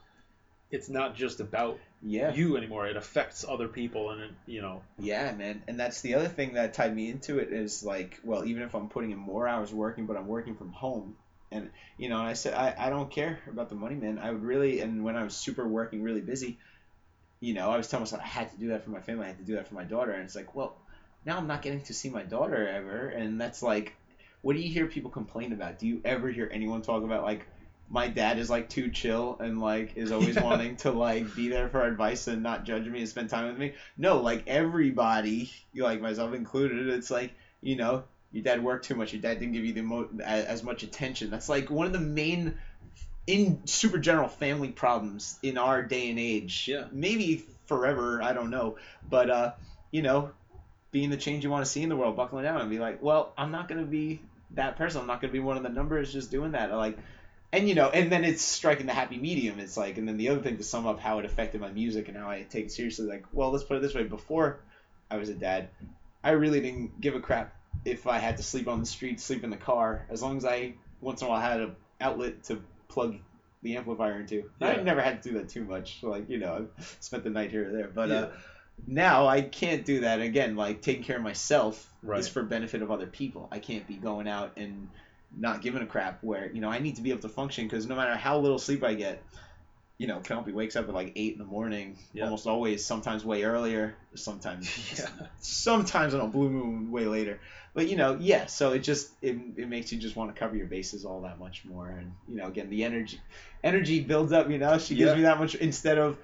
It's 0.71 0.89
not 0.89 1.15
just 1.15 1.39
about 1.39 1.77
yeah. 2.01 2.33
you 2.33 2.57
anymore. 2.57 2.87
It 2.87 2.97
affects 2.97 3.45
other 3.47 3.67
people, 3.67 4.09
and 4.09 4.21
it, 4.21 4.31
you 4.47 4.61
know, 4.61 4.81
Yeah, 4.97 5.31
man. 5.33 5.61
And 5.67 5.79
that's 5.79 6.01
the 6.01 6.15
other 6.15 6.27
thing 6.27 6.53
that 6.53 6.73
tied 6.73 6.95
me 6.95 7.09
into 7.09 7.37
it 7.37 7.53
is 7.53 7.83
like, 7.83 8.19
well, 8.23 8.43
even 8.45 8.63
if 8.63 8.73
I'm 8.73 8.89
putting 8.89 9.11
in 9.11 9.19
more 9.19 9.47
hours 9.47 9.71
working, 9.71 10.07
but 10.07 10.17
I'm 10.17 10.27
working 10.27 10.55
from 10.55 10.71
home. 10.71 11.15
And, 11.51 11.69
you 11.99 12.09
know, 12.09 12.17
and 12.17 12.27
I 12.27 12.33
said, 12.33 12.55
I, 12.55 12.73
I 12.75 12.89
don't 12.89 13.11
care 13.11 13.37
about 13.47 13.69
the 13.69 13.75
money, 13.75 13.93
man. 13.93 14.17
I 14.17 14.31
would 14.31 14.41
really, 14.41 14.79
and 14.79 15.03
when 15.03 15.15
I 15.15 15.23
was 15.23 15.35
super 15.35 15.67
working 15.67 16.01
really 16.01 16.21
busy, 16.21 16.57
you 17.39 17.53
know, 17.53 17.69
I 17.69 17.77
was 17.77 17.87
telling 17.87 18.01
myself 18.01 18.23
I 18.23 18.27
had 18.27 18.51
to 18.51 18.57
do 18.57 18.69
that 18.69 18.83
for 18.83 18.89
my 18.89 19.01
family. 19.01 19.25
I 19.25 19.27
had 19.27 19.37
to 19.37 19.43
do 19.43 19.55
that 19.55 19.67
for 19.67 19.75
my 19.75 19.83
daughter. 19.83 20.11
And 20.11 20.23
it's 20.23 20.35
like, 20.35 20.55
well, 20.55 20.75
now 21.25 21.37
I'm 21.37 21.47
not 21.47 21.61
getting 21.61 21.81
to 21.83 21.93
see 21.93 22.09
my 22.09 22.23
daughter 22.23 22.67
ever. 22.67 23.07
And 23.09 23.39
that's 23.39 23.61
like, 23.63 23.93
what 24.41 24.55
do 24.55 24.61
you 24.61 24.71
hear 24.71 24.87
people 24.87 25.11
complain 25.11 25.53
about? 25.53 25.79
Do 25.79 25.87
you 25.87 26.01
ever 26.03 26.29
hear 26.29 26.49
anyone 26.51 26.81
talk 26.81 27.03
about 27.03 27.23
like, 27.23 27.47
my 27.89 28.07
dad 28.07 28.39
is 28.39 28.49
like 28.49 28.69
too 28.69 28.89
chill 28.89 29.37
and 29.39 29.59
like 29.59 29.93
is 29.95 30.11
always 30.15 30.35
Yeah. 30.35 30.43
wanting 30.43 30.77
to 30.77 30.91
like 30.91 31.35
be 31.35 31.49
there 31.49 31.69
for 31.69 31.85
advice 31.85 32.27
and 32.27 32.41
not 32.41 32.63
judge 32.65 32.87
me 32.87 32.99
and 32.99 33.09
spend 33.09 33.29
time 33.29 33.47
with 33.47 33.57
me. 33.57 33.73
No, 33.97 34.21
like 34.21 34.43
everybody, 34.47 35.51
like 35.75 36.01
myself 36.01 36.33
included, 36.33 36.87
it's 36.89 37.11
like 37.11 37.33
you 37.61 37.75
know 37.75 38.03
your 38.31 38.43
dad 38.43 38.63
worked 38.63 38.85
too 38.85 38.95
much. 38.95 39.13
Your 39.13 39.21
dad 39.21 39.39
didn't 39.39 39.53
give 39.53 39.63
you 39.65 39.73
the 39.73 39.83
mo- 39.83 40.09
as 40.23 40.63
much 40.63 40.81
attention. 40.83 41.29
That's 41.29 41.49
like 41.49 41.69
one 41.69 41.85
of 41.85 41.93
the 41.93 41.99
main, 41.99 42.57
in 43.27 43.59
super 43.67 43.99
general 43.99 44.27
family 44.27 44.69
problems 44.69 45.37
in 45.43 45.57
our 45.57 45.83
day 45.83 46.09
and 46.09 46.19
age. 46.19 46.65
Yeah. 46.67 46.85
Maybe 46.91 47.45
forever. 47.67 48.21
I 48.23 48.33
don't 48.33 48.49
know, 48.49 48.77
but 49.07 49.29
uh, 49.29 49.51
you 49.91 50.01
know, 50.01 50.31
being 50.93 51.09
the 51.09 51.17
change 51.17 51.43
you 51.43 51.49
want 51.49 51.65
to 51.65 51.69
see 51.69 51.83
in 51.83 51.89
the 51.89 51.97
world, 51.97 52.15
buckling 52.15 52.45
down 52.45 52.61
and 52.61 52.69
be 52.69 52.79
like, 52.79 53.03
well, 53.03 53.33
I'm 53.37 53.51
not 53.51 53.67
gonna 53.67 53.83
be 53.83 54.21
that 54.51 54.77
person. 54.77 55.01
I'm 55.01 55.07
not 55.07 55.19
gonna 55.19 55.33
be 55.33 55.39
one 55.41 55.57
of 55.57 55.63
the 55.63 55.69
numbers 55.69 56.13
just 56.13 56.31
doing 56.31 56.53
that. 56.53 56.71
Like. 56.71 56.97
And 57.51 57.69
you 57.69 57.75
know, 57.75 57.87
and 57.87 58.11
then 58.11 58.23
it's 58.23 58.41
striking 58.41 58.87
the 58.87 58.93
happy 58.93 59.19
medium. 59.19 59.59
It's 59.59 59.77
like, 59.77 59.99
and 59.99 60.07
then 60.07 60.17
the 60.17 60.29
other 60.29 60.41
thing 60.41 60.57
to 60.57 60.63
sum 60.63 60.87
up 60.87 60.99
how 60.99 61.19
it 61.19 61.25
affected 61.25 61.61
my 61.61 61.69
music 61.69 62.07
and 62.07 62.17
how 62.17 62.27
I 62.27 62.41
take 62.49 62.65
it 62.65 62.71
seriously. 62.71 63.05
Like, 63.05 63.25
well, 63.31 63.51
let's 63.51 63.63
put 63.63 63.77
it 63.77 63.81
this 63.81 63.93
way: 63.93 64.03
before 64.03 64.61
I 65.11 65.17
was 65.17 65.29
a 65.29 65.35
dad, 65.35 65.67
I 66.23 66.31
really 66.31 66.61
didn't 66.61 66.99
give 66.99 67.13
a 67.13 67.19
crap 67.19 67.53
if 67.85 68.07
I 68.07 68.17
had 68.17 68.37
to 68.37 68.43
sleep 68.43 68.67
on 68.67 68.79
the 68.79 68.87
street, 68.87 69.19
sleep 69.19 69.43
in 69.43 69.51
the 69.51 69.57
car, 69.57 70.07
as 70.09 70.23
long 70.23 70.37
as 70.37 70.45
I 70.45 70.73
once 70.99 71.21
in 71.21 71.27
a 71.27 71.29
while 71.29 71.41
had 71.41 71.59
an 71.59 71.75
outlet 72.01 72.43
to 72.45 72.59
plug 72.87 73.17
the 73.61 73.77
amplifier 73.77 74.19
into. 74.19 74.49
I 74.59 74.77
never 74.77 75.01
had 75.01 75.21
to 75.21 75.29
do 75.29 75.37
that 75.37 75.49
too 75.49 75.63
much. 75.63 75.99
Like, 76.01 76.29
you 76.29 76.39
know, 76.39 76.67
I 76.79 76.83
spent 77.01 77.23
the 77.23 77.29
night 77.29 77.51
here 77.51 77.69
or 77.69 77.71
there. 77.71 77.87
But 77.87 78.09
Yeah. 78.09 78.15
uh, 78.15 78.29
now 78.87 79.27
I 79.27 79.41
can't 79.41 79.85
do 79.85 80.01
that. 80.01 80.21
Again, 80.21 80.55
like 80.55 80.81
taking 80.81 81.03
care 81.03 81.17
of 81.17 81.23
myself 81.23 81.89
Right. 82.01 82.19
is 82.19 82.27
for 82.27 82.43
benefit 82.43 82.81
of 82.81 82.91
other 82.91 83.07
people. 83.07 83.47
I 83.51 83.59
can't 83.59 83.87
be 83.87 83.95
going 83.97 84.27
out 84.27 84.53
and 84.57 84.89
not 85.35 85.61
giving 85.61 85.81
a 85.81 85.85
crap 85.85 86.19
where, 86.21 86.51
you 86.51 86.61
know, 86.61 86.69
I 86.69 86.79
need 86.79 86.97
to 86.97 87.01
be 87.01 87.09
able 87.11 87.21
to 87.21 87.29
function 87.29 87.65
because 87.65 87.85
no 87.87 87.95
matter 87.95 88.15
how 88.15 88.39
little 88.39 88.59
sleep 88.59 88.83
I 88.83 88.93
get, 88.93 89.23
you 89.97 90.07
know, 90.07 90.19
Penelope 90.19 90.51
wakes 90.51 90.75
up 90.75 90.87
at 90.87 90.93
like 90.93 91.13
eight 91.15 91.33
in 91.33 91.37
the 91.39 91.45
morning, 91.45 91.97
Yeah. 92.13 92.25
almost 92.25 92.47
always, 92.47 92.83
sometimes 92.85 93.23
way 93.23 93.43
earlier, 93.43 93.95
sometimes 94.15 94.67
yeah, 94.97 95.07
sometimes 95.39 96.13
on 96.13 96.21
a 96.21 96.27
blue 96.27 96.49
moon 96.49 96.91
way 96.91 97.05
later. 97.05 97.39
But 97.73 97.87
you 97.87 97.95
know, 97.95 98.17
yeah, 98.19 98.47
so 98.47 98.73
it 98.73 98.79
just 98.79 99.07
it, 99.21 99.35
it 99.55 99.67
makes 99.69 99.91
you 99.91 99.99
just 99.99 100.15
want 100.15 100.33
to 100.33 100.39
cover 100.39 100.55
your 100.55 100.67
bases 100.67 101.05
all 101.05 101.21
that 101.21 101.39
much 101.39 101.63
more 101.65 101.89
and 101.89 102.11
you 102.27 102.35
know, 102.37 102.47
again, 102.47 102.69
the 102.69 102.83
energy 102.83 103.19
energy 103.63 103.99
builds 104.01 104.31
up, 104.33 104.49
you 104.49 104.57
know. 104.57 104.77
She 104.77 104.95
gives 104.95 105.11
Yeah. 105.11 105.17
me 105.17 105.21
that 105.23 105.39
much 105.39 105.55
instead 105.55 105.97
of 105.97 106.17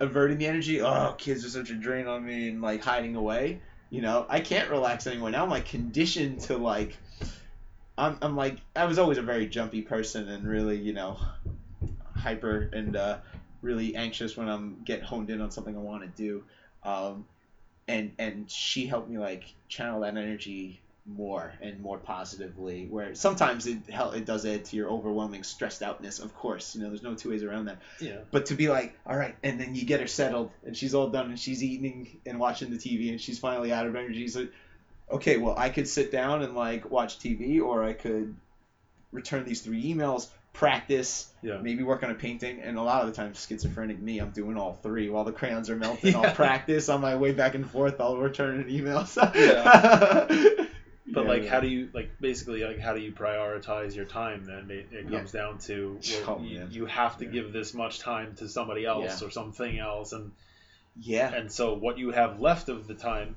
averting 0.00 0.38
the 0.38 0.46
energy, 0.46 0.80
oh, 0.80 1.14
kids 1.18 1.44
are 1.44 1.50
such 1.50 1.70
a 1.70 1.74
drain 1.74 2.06
on 2.06 2.24
me 2.24 2.48
and 2.48 2.62
like 2.62 2.82
hiding 2.82 3.14
away. 3.14 3.60
You 3.90 4.02
know, 4.02 4.26
I 4.28 4.40
can't 4.40 4.70
relax 4.70 5.06
anymore. 5.06 5.30
Now 5.30 5.44
I'm 5.44 5.50
like 5.50 5.66
conditioned 5.66 6.40
to 6.42 6.56
like 6.56 6.96
I'm 7.98 8.16
I'm 8.22 8.36
like 8.36 8.56
I 8.74 8.86
was 8.86 8.98
always 8.98 9.18
a 9.18 9.22
very 9.22 9.46
jumpy 9.46 9.82
person 9.82 10.28
and 10.28 10.46
really, 10.46 10.78
you 10.78 10.92
know, 10.92 11.18
hyper 12.16 12.70
and 12.72 12.96
uh 12.96 13.18
really 13.62 13.94
anxious 13.94 14.36
when 14.36 14.48
I'm 14.48 14.80
get 14.84 15.02
honed 15.02 15.30
in 15.30 15.40
on 15.40 15.50
something 15.50 15.76
I 15.76 15.80
want 15.80 16.02
to 16.02 16.22
do. 16.22 16.42
Um, 16.82 17.26
and 17.88 18.12
and 18.18 18.50
she 18.50 18.86
helped 18.86 19.10
me 19.10 19.18
like 19.18 19.52
channel 19.68 20.00
that 20.00 20.16
energy 20.16 20.80
more 21.06 21.52
and 21.60 21.80
more 21.80 21.98
positively. 21.98 22.86
Where 22.88 23.14
sometimes 23.14 23.66
it 23.66 23.78
hel- 23.90 24.12
it 24.12 24.24
does 24.26 24.44
add 24.46 24.64
to 24.66 24.76
your 24.76 24.88
overwhelming 24.90 25.42
stressed 25.42 25.82
outness. 25.82 26.18
Of 26.18 26.34
course, 26.34 26.74
you 26.76 26.82
know 26.82 26.88
there's 26.88 27.02
no 27.02 27.14
two 27.14 27.30
ways 27.30 27.42
around 27.42 27.66
that. 27.66 27.78
yeah, 28.00 28.18
But 28.30 28.46
to 28.46 28.54
be 28.54 28.68
like, 28.68 28.98
all 29.06 29.16
right, 29.16 29.34
and 29.42 29.58
then 29.60 29.74
you 29.74 29.84
get 29.84 30.00
her 30.00 30.06
settled 30.06 30.50
and 30.64 30.76
she's 30.76 30.94
all 30.94 31.08
done 31.08 31.26
and 31.30 31.38
she's 31.38 31.62
eating 31.64 32.18
and 32.26 32.38
watching 32.38 32.70
the 32.70 32.76
TV 32.78 33.10
and 33.10 33.20
she's 33.20 33.38
finally 33.38 33.72
out 33.72 33.86
of 33.86 33.96
energy. 33.96 34.28
So, 34.28 34.46
okay, 35.10 35.36
well 35.38 35.54
I 35.58 35.70
could 35.70 35.88
sit 35.88 36.12
down 36.12 36.42
and 36.42 36.54
like 36.54 36.90
watch 36.90 37.18
TV 37.18 37.60
or 37.60 37.82
I 37.84 37.92
could 37.94 38.36
return 39.12 39.44
these 39.44 39.60
three 39.62 39.82
emails, 39.92 40.28
practice, 40.52 41.28
yeah. 41.42 41.58
maybe 41.58 41.82
work 41.82 42.02
on 42.04 42.10
a 42.10 42.14
painting, 42.14 42.60
and 42.60 42.76
a 42.78 42.82
lot 42.82 43.02
of 43.02 43.08
the 43.08 43.14
time, 43.14 43.34
schizophrenic 43.34 44.00
me, 44.00 44.18
I'm 44.20 44.30
doing 44.30 44.56
all 44.56 44.78
three. 44.82 45.08
While 45.10 45.24
the 45.24 45.32
crayons 45.32 45.68
are 45.70 45.76
melting, 45.76 46.12
Yeah. 46.12 46.20
I'll 46.28 46.34
practice 46.34 46.88
on 46.88 47.00
my 47.00 47.16
way 47.16 47.32
back 47.32 47.54
and 47.56 47.68
forth. 47.68 48.00
I'll 48.00 48.18
return 48.18 48.60
an 48.60 48.70
email. 48.70 49.06
But 49.14 49.34
Yeah, 49.36 50.64
like, 51.40 51.46
yeah. 51.46 51.54
how 51.54 51.60
do 51.60 51.68
you 51.68 51.88
like 51.92 52.10
basically 52.20 52.62
like 52.64 52.78
how 52.78 52.94
do 52.94 53.00
you 53.00 53.12
prioritize 53.12 53.94
your 53.94 54.04
time? 54.04 54.44
Then 54.44 54.70
it, 54.70 54.86
it 54.92 55.04
Yeah. 55.10 55.18
comes 55.18 55.32
down 55.32 55.58
to 55.58 55.98
Oh, 56.26 56.38
you, 56.40 56.66
you 56.70 56.86
have 56.86 57.16
to 57.18 57.24
Yeah. 57.24 57.30
give 57.30 57.52
this 57.52 57.74
much 57.74 57.98
time 57.98 58.34
to 58.36 58.48
somebody 58.48 58.84
else 58.84 59.20
Yeah. 59.22 59.26
or 59.26 59.30
something 59.30 59.78
else, 59.78 60.12
and 60.12 60.30
Yeah, 60.96 61.32
and 61.32 61.50
so 61.50 61.74
what 61.74 61.98
you 61.98 62.10
have 62.10 62.40
left 62.40 62.68
of 62.68 62.86
the 62.86 62.94
time, 62.94 63.36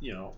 you 0.00 0.12
know, 0.14 0.34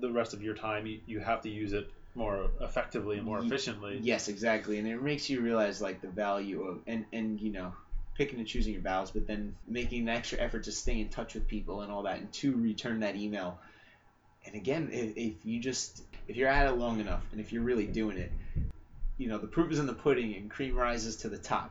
the 0.00 0.10
rest 0.10 0.34
of 0.34 0.42
your 0.42 0.54
time, 0.54 0.86
you, 0.86 1.00
you 1.06 1.20
have 1.20 1.40
to 1.42 1.48
use 1.48 1.72
it 1.72 1.86
more 2.14 2.50
effectively 2.60 3.16
and 3.16 3.24
more 3.24 3.38
efficiently. 3.38 3.98
yes, 4.02 4.28
exactly, 4.28 4.78
and 4.78 4.86
it 4.86 5.00
makes 5.00 5.30
you 5.30 5.40
realize 5.40 5.80
like 5.80 6.00
the 6.00 6.08
value 6.08 6.62
of 6.62 6.80
and 6.86 7.04
and 7.12 7.40
you 7.40 7.50
know 7.50 7.72
picking 8.16 8.38
and 8.38 8.46
choosing 8.46 8.72
your 8.72 8.82
battles, 8.82 9.10
but 9.10 9.26
then 9.26 9.54
making 9.66 10.02
an 10.02 10.08
extra 10.08 10.38
effort 10.38 10.64
to 10.64 10.72
stay 10.72 11.00
in 11.00 11.08
touch 11.08 11.34
with 11.34 11.48
people 11.48 11.80
and 11.80 11.90
all 11.90 12.02
that, 12.02 12.18
and 12.18 12.32
to 12.32 12.54
return 12.56 13.00
that 13.00 13.16
email. 13.16 13.58
And 14.46 14.54
again, 14.54 14.90
if, 14.92 15.16
if 15.16 15.34
you 15.44 15.58
just 15.58 16.02
if 16.28 16.36
you're 16.36 16.48
at 16.48 16.66
it 16.66 16.76
long 16.76 17.00
enough, 17.00 17.22
and 17.32 17.40
if 17.40 17.52
you're 17.52 17.62
really 17.62 17.86
doing 17.86 18.18
it, 18.18 18.32
you 19.18 19.28
know 19.28 19.38
the 19.38 19.46
proof 19.46 19.70
is 19.72 19.78
in 19.78 19.86
the 19.86 19.92
pudding, 19.92 20.34
and 20.34 20.50
cream 20.50 20.76
rises 20.76 21.16
to 21.16 21.28
the 21.28 21.38
top. 21.38 21.70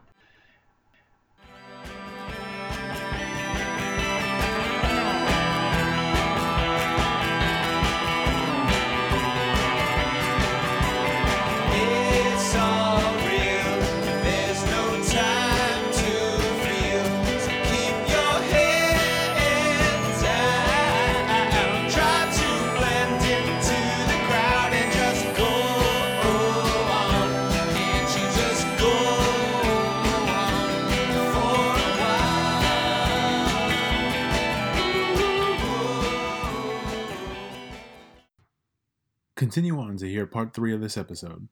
Continue 39.44 39.78
on 39.78 39.98
to 39.98 40.08
hear 40.08 40.26
part 40.26 40.54
three 40.54 40.74
of 40.74 40.80
this 40.80 40.96
episode. 40.96 41.50